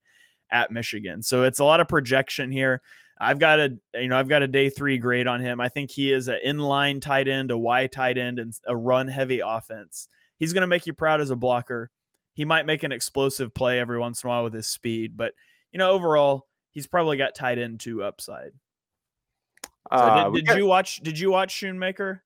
at 0.50 0.70
Michigan. 0.70 1.22
So 1.22 1.42
it's 1.42 1.58
a 1.58 1.64
lot 1.64 1.80
of 1.80 1.88
projection 1.88 2.50
here. 2.50 2.80
I've 3.18 3.38
got 3.38 3.60
a 3.60 3.76
you 3.94 4.08
know 4.08 4.18
I've 4.18 4.28
got 4.28 4.42
a 4.42 4.48
day 4.48 4.70
three 4.70 4.98
grade 4.98 5.26
on 5.26 5.40
him. 5.40 5.60
I 5.60 5.68
think 5.68 5.90
he 5.90 6.12
is 6.12 6.28
an 6.28 6.38
inline 6.44 7.00
tight 7.00 7.28
end, 7.28 7.50
a 7.50 7.58
Y 7.58 7.86
tight 7.86 8.18
end, 8.18 8.38
and 8.38 8.52
a 8.66 8.76
run 8.76 9.08
heavy 9.08 9.40
offense. 9.40 10.08
He's 10.36 10.52
going 10.52 10.62
to 10.62 10.66
make 10.66 10.86
you 10.86 10.92
proud 10.92 11.20
as 11.20 11.30
a 11.30 11.36
blocker. 11.36 11.90
He 12.32 12.44
might 12.44 12.66
make 12.66 12.82
an 12.82 12.90
explosive 12.90 13.54
play 13.54 13.78
every 13.78 13.98
once 13.98 14.22
in 14.22 14.28
a 14.28 14.30
while 14.30 14.44
with 14.44 14.54
his 14.54 14.66
speed, 14.66 15.16
but 15.16 15.34
you 15.72 15.78
know 15.78 15.92
overall 15.92 16.46
he's 16.74 16.86
probably 16.86 17.16
got 17.16 17.34
tight 17.34 17.58
end 17.58 17.80
two 17.80 18.02
upside. 18.02 18.52
So 19.90 19.96
uh, 19.96 20.30
did, 20.30 20.46
did 20.46 20.58
you 20.58 20.66
watch? 20.66 21.00
Did 21.00 21.18
you 21.18 21.30
watch 21.30 21.60
Schoonmaker? 21.60 22.20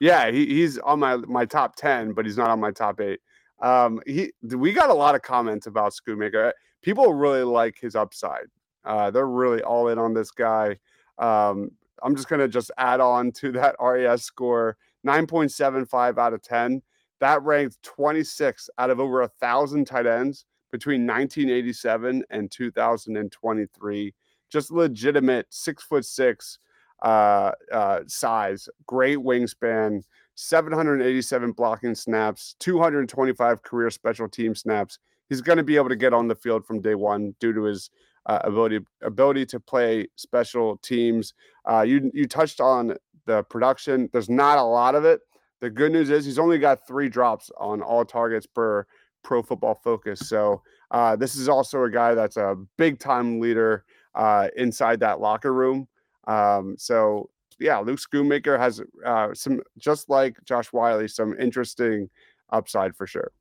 Yeah, 0.00 0.30
he, 0.30 0.46
he's 0.46 0.78
on 0.78 1.00
my 1.00 1.16
my 1.16 1.44
top 1.44 1.76
ten, 1.76 2.12
but 2.12 2.24
he's 2.24 2.36
not 2.36 2.50
on 2.50 2.60
my 2.60 2.70
top 2.70 3.00
eight. 3.00 3.20
Um, 3.60 4.00
he 4.06 4.32
we 4.42 4.72
got 4.72 4.90
a 4.90 4.94
lot 4.94 5.14
of 5.14 5.22
comments 5.22 5.66
about 5.66 5.92
Schoonmaker. 5.92 6.52
People 6.82 7.14
really 7.14 7.44
like 7.44 7.78
his 7.80 7.96
upside. 7.96 8.46
Uh, 8.84 9.10
they're 9.10 9.26
really 9.26 9.62
all 9.62 9.88
in 9.88 9.98
on 9.98 10.12
this 10.12 10.30
guy. 10.30 10.76
Um, 11.18 11.70
I'm 12.02 12.14
just 12.14 12.28
gonna 12.28 12.48
just 12.48 12.70
add 12.78 13.00
on 13.00 13.32
to 13.32 13.52
that 13.52 13.76
RAS 13.80 14.24
score, 14.24 14.76
9.75 15.06 16.18
out 16.18 16.34
of 16.34 16.42
10. 16.42 16.82
That 17.20 17.42
ranked 17.42 17.82
26 17.82 18.68
out 18.76 18.90
of 18.90 19.00
over 19.00 19.22
a 19.22 19.28
thousand 19.28 19.86
tight 19.86 20.06
ends 20.06 20.44
between 20.74 21.06
1987 21.06 22.24
and 22.30 22.50
2023. 22.50 24.12
Just 24.50 24.72
legitimate 24.72 25.46
six 25.48 25.84
foot 25.84 26.04
six 26.04 26.58
uh, 27.04 27.52
uh, 27.72 28.00
size, 28.08 28.68
great 28.84 29.18
wingspan, 29.18 30.02
787 30.34 31.52
blocking 31.52 31.94
snaps, 31.94 32.56
225 32.58 33.62
career 33.62 33.88
special 33.88 34.28
team 34.28 34.52
snaps. 34.56 34.98
He's 35.28 35.40
going 35.40 35.58
to 35.58 35.62
be 35.62 35.76
able 35.76 35.90
to 35.90 35.96
get 35.96 36.12
on 36.12 36.26
the 36.26 36.34
field 36.34 36.66
from 36.66 36.80
day 36.80 36.96
one 36.96 37.36
due 37.38 37.52
to 37.52 37.62
his 37.62 37.90
uh, 38.26 38.40
ability 38.42 38.80
ability 39.00 39.46
to 39.46 39.60
play 39.60 40.08
special 40.16 40.78
teams. 40.78 41.34
Uh, 41.70 41.82
you 41.82 42.10
you 42.12 42.26
touched 42.26 42.60
on 42.60 42.96
the 43.26 43.44
production. 43.44 44.10
There's 44.12 44.28
not 44.28 44.58
a 44.58 44.64
lot 44.64 44.96
of 44.96 45.04
it. 45.04 45.20
The 45.60 45.70
good 45.70 45.92
news 45.92 46.10
is 46.10 46.24
he's 46.24 46.40
only 46.40 46.58
got 46.58 46.84
three 46.84 47.08
drops 47.08 47.48
on 47.58 47.80
all 47.80 48.04
targets 48.04 48.44
per 48.44 48.86
Pro 49.24 49.42
Football 49.42 49.74
Focus. 49.74 50.20
So 50.28 50.62
uh, 50.92 51.16
this 51.16 51.34
is 51.34 51.48
also 51.48 51.82
a 51.82 51.90
guy 51.90 52.14
that's 52.14 52.36
a 52.36 52.54
big 52.76 53.00
time 53.00 53.40
leader 53.40 53.84
uh, 54.14 54.48
inside 54.56 55.00
that 55.00 55.18
locker 55.18 55.52
room. 55.52 55.88
Um, 56.28 56.76
so 56.78 57.30
yeah, 57.58 57.78
Luke 57.78 57.98
Schoonmaker 57.98 58.58
has 58.58 58.80
uh, 59.04 59.34
some, 59.34 59.60
just 59.78 60.08
like 60.08 60.36
Josh 60.44 60.68
Whyle, 60.72 61.06
some 61.08 61.34
interesting 61.40 62.08
upside 62.50 62.94
for 62.94 63.06
sure. 63.06 63.32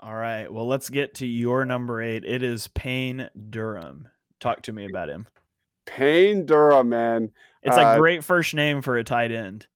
All 0.00 0.14
right. 0.14 0.52
Well, 0.52 0.66
let's 0.66 0.90
get 0.90 1.14
to 1.16 1.26
your 1.26 1.64
number 1.64 2.02
eight. 2.02 2.24
It 2.24 2.42
is 2.42 2.66
Payne 2.68 3.30
Durham. 3.50 4.08
Talk 4.40 4.62
to 4.62 4.72
me 4.72 4.84
about 4.84 5.08
him. 5.08 5.28
Payne 5.86 6.44
Durham, 6.44 6.88
man. 6.88 7.30
It's 7.62 7.76
a 7.76 7.82
uh, 7.82 7.98
great 7.98 8.24
first 8.24 8.54
name 8.54 8.82
for 8.82 8.96
a 8.96 9.04
tight 9.04 9.30
end. 9.30 9.66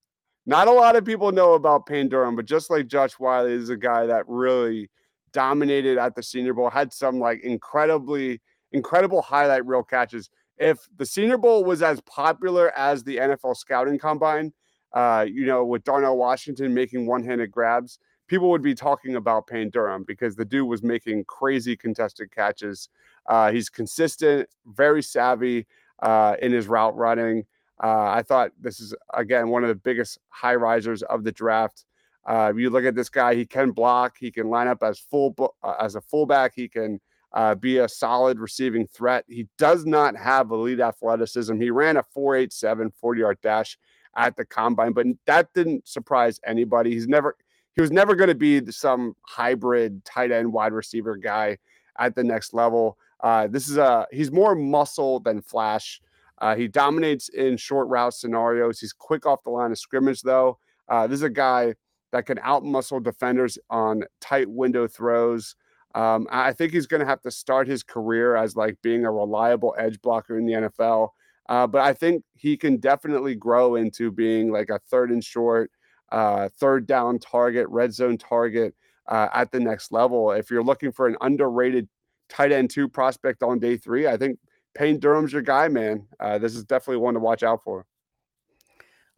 Not 0.47 0.69
a 0.69 0.73
lot 0.73 0.97
of 0.97 1.05
people 1.05 1.33
know 1.33 1.55
about 1.55 1.87
Payne 1.87 2.09
Durham, 2.09 2.37
but 2.37 2.47
just 2.47 2.71
like 2.71 2.87
Josh 2.87 3.15
Whyle 3.15 3.47
is 3.47 3.69
a 3.69 3.77
guy 3.77 4.07
that 4.07 4.25
really 4.29 4.89
dominated 5.33 5.99
at 5.99 6.15
the 6.15 6.23
Senior 6.23 6.55
Bowl, 6.55 6.71
had 6.71 6.93
some 6.93 7.19
like 7.19 7.43
incredibly, 7.43 8.41
incredible 8.73 9.23
highlight 9.23 9.67
reel 9.67 9.83
catches 9.83 10.31
if 10.59 10.89
the 10.97 11.07
Senior 11.07 11.39
Bowl 11.39 11.65
was 11.65 11.83
as 11.83 12.01
popular 12.03 12.77
as 12.77 13.05
the 13.05 13.17
NFL 13.19 13.57
scouting 13.57 13.99
combine, 13.99 14.53
uh, 14.93 15.27
you 15.29 15.45
know, 15.45 15.65
with 15.65 15.85
Darnell 15.85 16.17
Washington 16.17 16.73
making 16.73 17.07
one 17.07 17.25
handed 17.25 17.51
grabs, 17.51 17.99
people 18.27 18.51
would 18.51 18.63
be 18.63 18.75
talking 18.75 19.17
about 19.17 19.47
Payne 19.47 19.71
Durham 19.71 20.05
because 20.07 20.37
the 20.37 20.45
dude 20.45 20.67
was 20.67 20.83
making 20.83 21.25
crazy 21.25 21.77
contested 21.77 22.33
catches. 22.33 22.89
Uh, 23.27 23.51
he's 23.53 23.69
consistent, 23.69 24.49
very 24.67 25.03
savvy 25.03 25.67
uh, 26.03 26.37
in 26.41 26.53
his 26.53 26.69
route 26.69 26.97
running. 26.97 27.45
Uh, 27.83 28.11
I 28.11 28.23
thought 28.23 28.53
this 28.61 28.81
is, 28.81 28.95
again, 29.15 29.49
one 29.49 29.63
of 29.63 29.69
the 29.69 29.75
biggest 29.75 30.19
high 30.29 30.55
risers 30.55 31.03
of 31.03 31.25
the 31.25 31.33
draft. 31.33 31.85
Uh, 32.25 32.53
you 32.57 32.71
look 32.71 32.85
at 32.85 32.95
this 32.95 33.09
guy, 33.09 33.35
he 33.35 33.47
can 33.47 33.71
block, 33.71 34.17
he 34.19 34.31
can 34.31 34.49
line 34.49 34.67
up 34.67 34.83
as 34.83 34.99
full 34.99 35.35
uh, 35.63 35.75
as 35.81 35.95
a 35.95 36.01
fullback, 36.01 36.53
he 36.55 36.69
can 36.69 37.01
uh, 37.33 37.55
be 37.55 37.79
a 37.79 37.89
solid 37.89 38.39
receiving 38.41 38.87
threat. 38.87 39.25
He 39.29 39.47
does 39.59 39.85
not 39.85 40.17
have 40.17 40.51
elite 40.51 40.81
athleticism. 40.81 41.61
He 41.61 41.71
ran 41.71 41.99
a 41.99 42.03
4.87 42.03 42.93
40 42.95 43.21
yard 43.21 43.39
dash 43.43 43.79
at 44.17 44.37
the 44.37 44.45
combine, 44.45 44.93
but 44.93 45.07
that 45.27 45.53
didn't 45.53 45.87
surprise 45.87 46.41
anybody. 46.47 46.93
He's 46.93 47.07
never 47.07 47.37
he 47.75 47.83
was 47.83 47.93
never 47.93 48.15
going 48.15 48.29
to 48.29 48.35
be 48.35 48.73
some 48.73 49.15
hybrid 49.21 50.03
tight 50.05 50.33
end 50.33 50.51
wide 50.51 50.73
receiver 50.73 51.15
guy 51.15 51.59
at 51.99 52.15
the 52.15 52.25
next 52.25 52.55
level. 52.55 52.97
Uh, 53.21 53.47
this 53.47 53.69
is 53.69 53.77
a 53.77 54.07
he's 54.11 54.33
more 54.33 54.55
muscle 54.55 55.21
than 55.21 55.43
flash. 55.43 56.01
Uh, 56.39 56.55
he 56.55 56.69
dominates 56.69 57.29
in 57.31 57.57
short 57.57 57.89
route 57.89 58.15
scenarios. 58.15 58.81
He's 58.81 58.93
quick 58.93 59.27
off 59.27 59.43
the 59.43 59.51
line 59.51 59.73
of 59.73 59.79
scrimmage, 59.79 60.23
though. 60.23 60.59
Uh, 60.89 61.07
this 61.07 61.17
is 61.17 61.23
a 61.23 61.31
guy 61.31 61.75
that 62.13 62.27
can 62.27 62.39
outmuscle 62.39 63.03
defenders 63.03 63.59
on 63.71 64.05
tight 64.21 64.49
window 64.49 64.87
throws. 64.87 65.57
Um, 65.95 66.27
I 66.31 66.53
think 66.53 66.73
he's 66.73 66.87
going 66.87 67.01
to 67.01 67.07
have 67.07 67.23
to 67.23 67.31
start 67.31 67.67
his 67.67 67.83
career 67.83 68.37
as 68.37 68.55
like 68.55 68.77
being 68.83 69.07
a 69.07 69.11
reliable 69.11 69.75
edge 69.79 70.01
blocker 70.03 70.39
in 70.39 70.45
the 70.45 70.53
NFL. 70.53 71.09
Uh, 71.49 71.67
but 71.67 71.81
I 71.81 71.95
think 71.95 72.23
he 72.35 72.57
can 72.57 72.77
definitely 72.77 73.35
grow 73.35 73.77
into 73.77 74.11
being 74.11 74.51
like 74.51 74.69
a 74.69 74.79
third 74.91 75.11
and 75.11 75.25
short, 75.25 75.71
uh, 76.13 76.49
third 76.59 76.87
down 76.87 77.19
target, 77.19 77.67
red 77.69 77.95
zone 77.95 78.19
target 78.19 78.75
uh, 79.09 79.29
at 79.33 79.51
the 79.53 79.61
next 79.61 79.93
level. 79.93 80.33
If 80.33 80.51
you're 80.51 80.63
looking 80.63 80.93
for 80.93 81.07
an 81.07 81.17
underrated 81.21 81.89
tight 82.29 82.53
end 82.53 82.71
two 82.71 82.89
prospect 82.89 83.43
on 83.43 83.59
day 83.59 83.77
three, 83.77 84.07
I 84.07 84.17
think 84.17 84.39
Payne 84.77 84.99
Durham's 84.99 85.33
your 85.33 85.43
guy, 85.43 85.69
man. 85.69 86.07
Uh, 86.21 86.39
this 86.39 86.55
is 86.55 86.65
definitely 86.65 86.99
one 86.99 87.15
to 87.15 87.21
watch 87.21 87.43
out 87.43 87.65
for. 87.65 87.87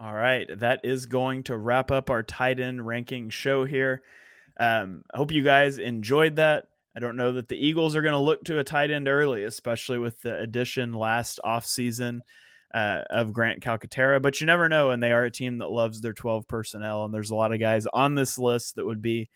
All 0.01 0.15
right, 0.15 0.47
that 0.61 0.81
is 0.85 1.07
going 1.07 1.43
to 1.45 1.57
wrap 1.57 1.91
up 1.91 2.09
our 2.09 2.23
tight 2.23 2.61
end 2.61 2.87
ranking 2.87 3.31
show 3.31 3.65
here. 3.65 4.03
Um, 4.61 5.03
I 5.13 5.17
hope 5.17 5.33
you 5.33 5.43
guys 5.43 5.79
enjoyed 5.79 6.37
that. 6.37 6.69
I 6.97 7.01
don't 7.01 7.17
know 7.17 7.33
that 7.33 7.49
the 7.49 7.57
Eagles 7.57 7.97
are 7.97 8.03
going 8.03 8.13
to 8.13 8.19
look 8.19 8.45
to 8.45 8.61
a 8.61 8.65
tight 8.65 8.93
end 8.93 9.09
early, 9.09 9.45
especially 9.45 9.99
with 9.99 10.21
the 10.23 10.39
addition 10.39 10.93
last 10.93 11.41
offseason 11.45 12.21
uh, 12.73 13.03
of 13.11 13.33
Grant 13.33 13.61
Calcaterra, 13.61 14.23
but 14.23 14.41
you 14.41 14.47
never 14.47 14.69
know. 14.69 14.91
And 14.91 15.03
they 15.03 15.13
are 15.13 15.25
a 15.25 15.31
team 15.31 15.59
that 15.59 15.71
loves 15.71 16.01
their 16.01 16.13
12 16.13 16.47
personnel. 16.47 17.05
And 17.05 17.13
there's 17.13 17.31
a 17.31 17.37
lot 17.37 17.53
of 17.53 17.61
guys 17.61 17.87
on 17.93 18.15
this 18.15 18.39
list 18.39 18.77
that 18.77 18.87
would 18.87 19.03
be 19.03 19.31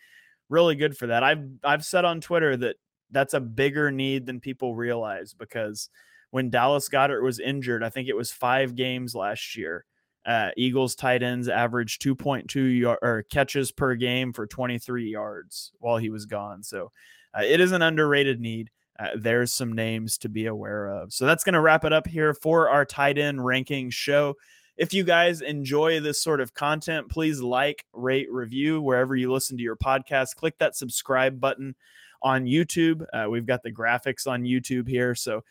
really 0.49 0.75
good 0.75 0.97
for 0.97 1.07
that. 1.07 1.23
I've, 1.23 1.45
I've 1.63 1.85
said 1.85 2.05
on 2.05 2.21
Twitter 2.21 2.55
that 2.57 2.75
that's 3.11 3.33
a 3.33 3.39
bigger 3.39 3.91
need 3.91 4.25
than 4.25 4.39
people 4.39 4.75
realize 4.75 5.33
because 5.33 5.89
when 6.33 6.49
Dallas 6.49 6.89
Goedert 6.89 7.21
was 7.21 7.39
injured, 7.39 7.83
I 7.83 7.89
think 7.89 8.07
it 8.07 8.15
was 8.15 8.31
five 8.31 8.73
games 8.73 9.13
last 9.13 9.55
year. 9.55 9.85
Uh, 10.25 10.49
Eagles 10.57 10.95
tight 10.95 11.21
ends 11.21 11.47
averaged 11.47 12.01
2.2 12.01 12.79
yard, 12.79 12.97
or 13.03 13.21
catches 13.29 13.71
per 13.71 13.93
game 13.93 14.33
for 14.33 14.47
23 14.47 15.11
yards 15.11 15.73
while 15.77 15.97
he 15.97 16.09
was 16.09 16.25
gone. 16.25 16.63
So 16.63 16.91
uh, 17.37 17.43
it 17.43 17.61
is 17.61 17.71
an 17.71 17.83
underrated 17.83 18.41
need. 18.41 18.71
Uh, 18.97 19.09
there's 19.15 19.53
some 19.53 19.73
names 19.73 20.17
to 20.17 20.27
be 20.27 20.47
aware 20.47 20.87
of. 20.87 21.13
So 21.13 21.27
that's 21.27 21.43
going 21.43 21.53
to 21.53 21.61
wrap 21.61 21.85
it 21.85 21.93
up 21.93 22.07
here 22.07 22.33
for 22.33 22.67
our 22.67 22.83
tight 22.83 23.19
end 23.19 23.45
ranking 23.45 23.91
show. 23.91 24.33
If 24.75 24.91
you 24.91 25.03
guys 25.03 25.41
enjoy 25.41 25.99
this 25.99 26.19
sort 26.19 26.41
of 26.41 26.55
content, 26.55 27.09
please 27.09 27.41
like, 27.41 27.85
rate, 27.93 28.31
review 28.31 28.81
wherever 28.81 29.15
you 29.15 29.31
listen 29.31 29.55
to 29.57 29.63
your 29.63 29.77
podcast. 29.77 30.35
Click 30.35 30.57
that 30.57 30.75
subscribe 30.75 31.39
button 31.39 31.75
on 32.23 32.45
YouTube. 32.45 33.05
Uh, 33.13 33.29
we've 33.29 33.45
got 33.45 33.61
the 33.61 33.71
graphics 33.71 34.25
on 34.25 34.43
YouTube 34.43 34.87
here. 34.87 35.13
So 35.13 35.43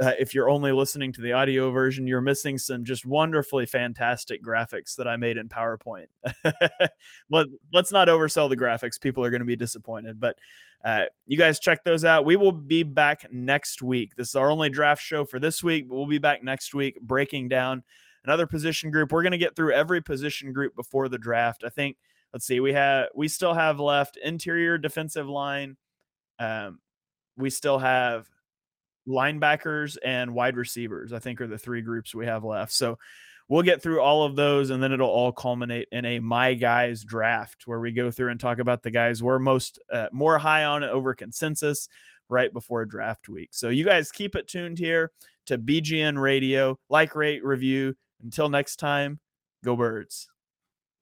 uh, 0.00 0.12
if 0.18 0.34
you're 0.34 0.50
only 0.50 0.72
listening 0.72 1.12
to 1.12 1.20
the 1.20 1.32
audio 1.32 1.70
version, 1.70 2.06
you're 2.06 2.20
missing 2.20 2.58
some 2.58 2.84
just 2.84 3.06
wonderfully 3.06 3.64
fantastic 3.64 4.42
graphics 4.42 4.96
that 4.96 5.06
I 5.06 5.16
made 5.16 5.36
in 5.36 5.48
PowerPoint. 5.48 6.06
Let, 7.30 7.46
let's 7.72 7.92
not 7.92 8.08
oversell 8.08 8.48
the 8.48 8.56
graphics. 8.56 9.00
People 9.00 9.24
are 9.24 9.30
going 9.30 9.40
to 9.40 9.46
be 9.46 9.56
disappointed, 9.56 10.18
but 10.18 10.36
uh, 10.84 11.04
you 11.26 11.38
guys 11.38 11.60
check 11.60 11.84
those 11.84 12.04
out. 12.04 12.24
We 12.24 12.36
will 12.36 12.52
be 12.52 12.82
back 12.82 13.26
next 13.32 13.82
week. 13.82 14.16
This 14.16 14.30
is 14.30 14.34
our 14.34 14.50
only 14.50 14.68
draft 14.68 15.02
show 15.02 15.24
for 15.24 15.38
this 15.38 15.62
week, 15.62 15.88
but 15.88 15.94
we'll 15.94 16.06
be 16.06 16.18
back 16.18 16.42
next 16.42 16.74
week 16.74 17.00
breaking 17.00 17.48
down 17.48 17.84
another 18.24 18.46
position 18.46 18.90
group. 18.90 19.12
We're 19.12 19.22
going 19.22 19.32
to 19.32 19.38
get 19.38 19.54
through 19.54 19.74
every 19.74 20.02
position 20.02 20.52
group 20.52 20.74
before 20.74 21.08
the 21.08 21.18
draft. 21.18 21.62
I 21.64 21.68
think, 21.68 21.96
let's 22.32 22.46
see, 22.46 22.58
we 22.58 22.72
have, 22.72 23.08
we 23.14 23.28
still 23.28 23.54
have 23.54 23.78
left 23.78 24.16
interior 24.16 24.76
defensive 24.76 25.28
line. 25.28 25.76
Um, 26.40 26.80
we 27.36 27.48
still 27.48 27.78
have 27.78 28.28
linebackers 29.08 29.96
and 30.04 30.34
wide 30.34 30.56
receivers, 30.56 31.12
I 31.12 31.18
think 31.18 31.40
are 31.40 31.46
the 31.46 31.58
three 31.58 31.82
groups 31.82 32.14
we 32.14 32.26
have 32.26 32.44
left. 32.44 32.72
So 32.72 32.98
we'll 33.48 33.62
get 33.62 33.82
through 33.82 34.00
all 34.00 34.24
of 34.24 34.36
those 34.36 34.70
and 34.70 34.82
then 34.82 34.92
it'll 34.92 35.08
all 35.08 35.32
culminate 35.32 35.88
in 35.92 36.04
a 36.04 36.18
my 36.18 36.54
guys 36.54 37.04
draft 37.04 37.66
where 37.66 37.80
we 37.80 37.92
go 37.92 38.10
through 38.10 38.30
and 38.30 38.40
talk 38.40 38.58
about 38.58 38.82
the 38.82 38.90
guys 38.90 39.22
we're 39.22 39.38
most 39.38 39.78
uh, 39.92 40.06
more 40.12 40.38
high 40.38 40.64
on 40.64 40.82
over 40.82 41.14
consensus 41.14 41.88
right 42.28 42.52
before 42.52 42.84
draft 42.86 43.28
week. 43.28 43.50
So 43.52 43.68
you 43.68 43.84
guys 43.84 44.10
keep 44.10 44.34
it 44.34 44.48
tuned 44.48 44.78
here 44.78 45.12
to 45.46 45.58
BGN 45.58 46.20
Radio, 46.20 46.78
like, 46.88 47.14
rate, 47.14 47.44
review. 47.44 47.94
Until 48.22 48.48
next 48.48 48.76
time, 48.76 49.20
go 49.62 49.76
birds. 49.76 50.28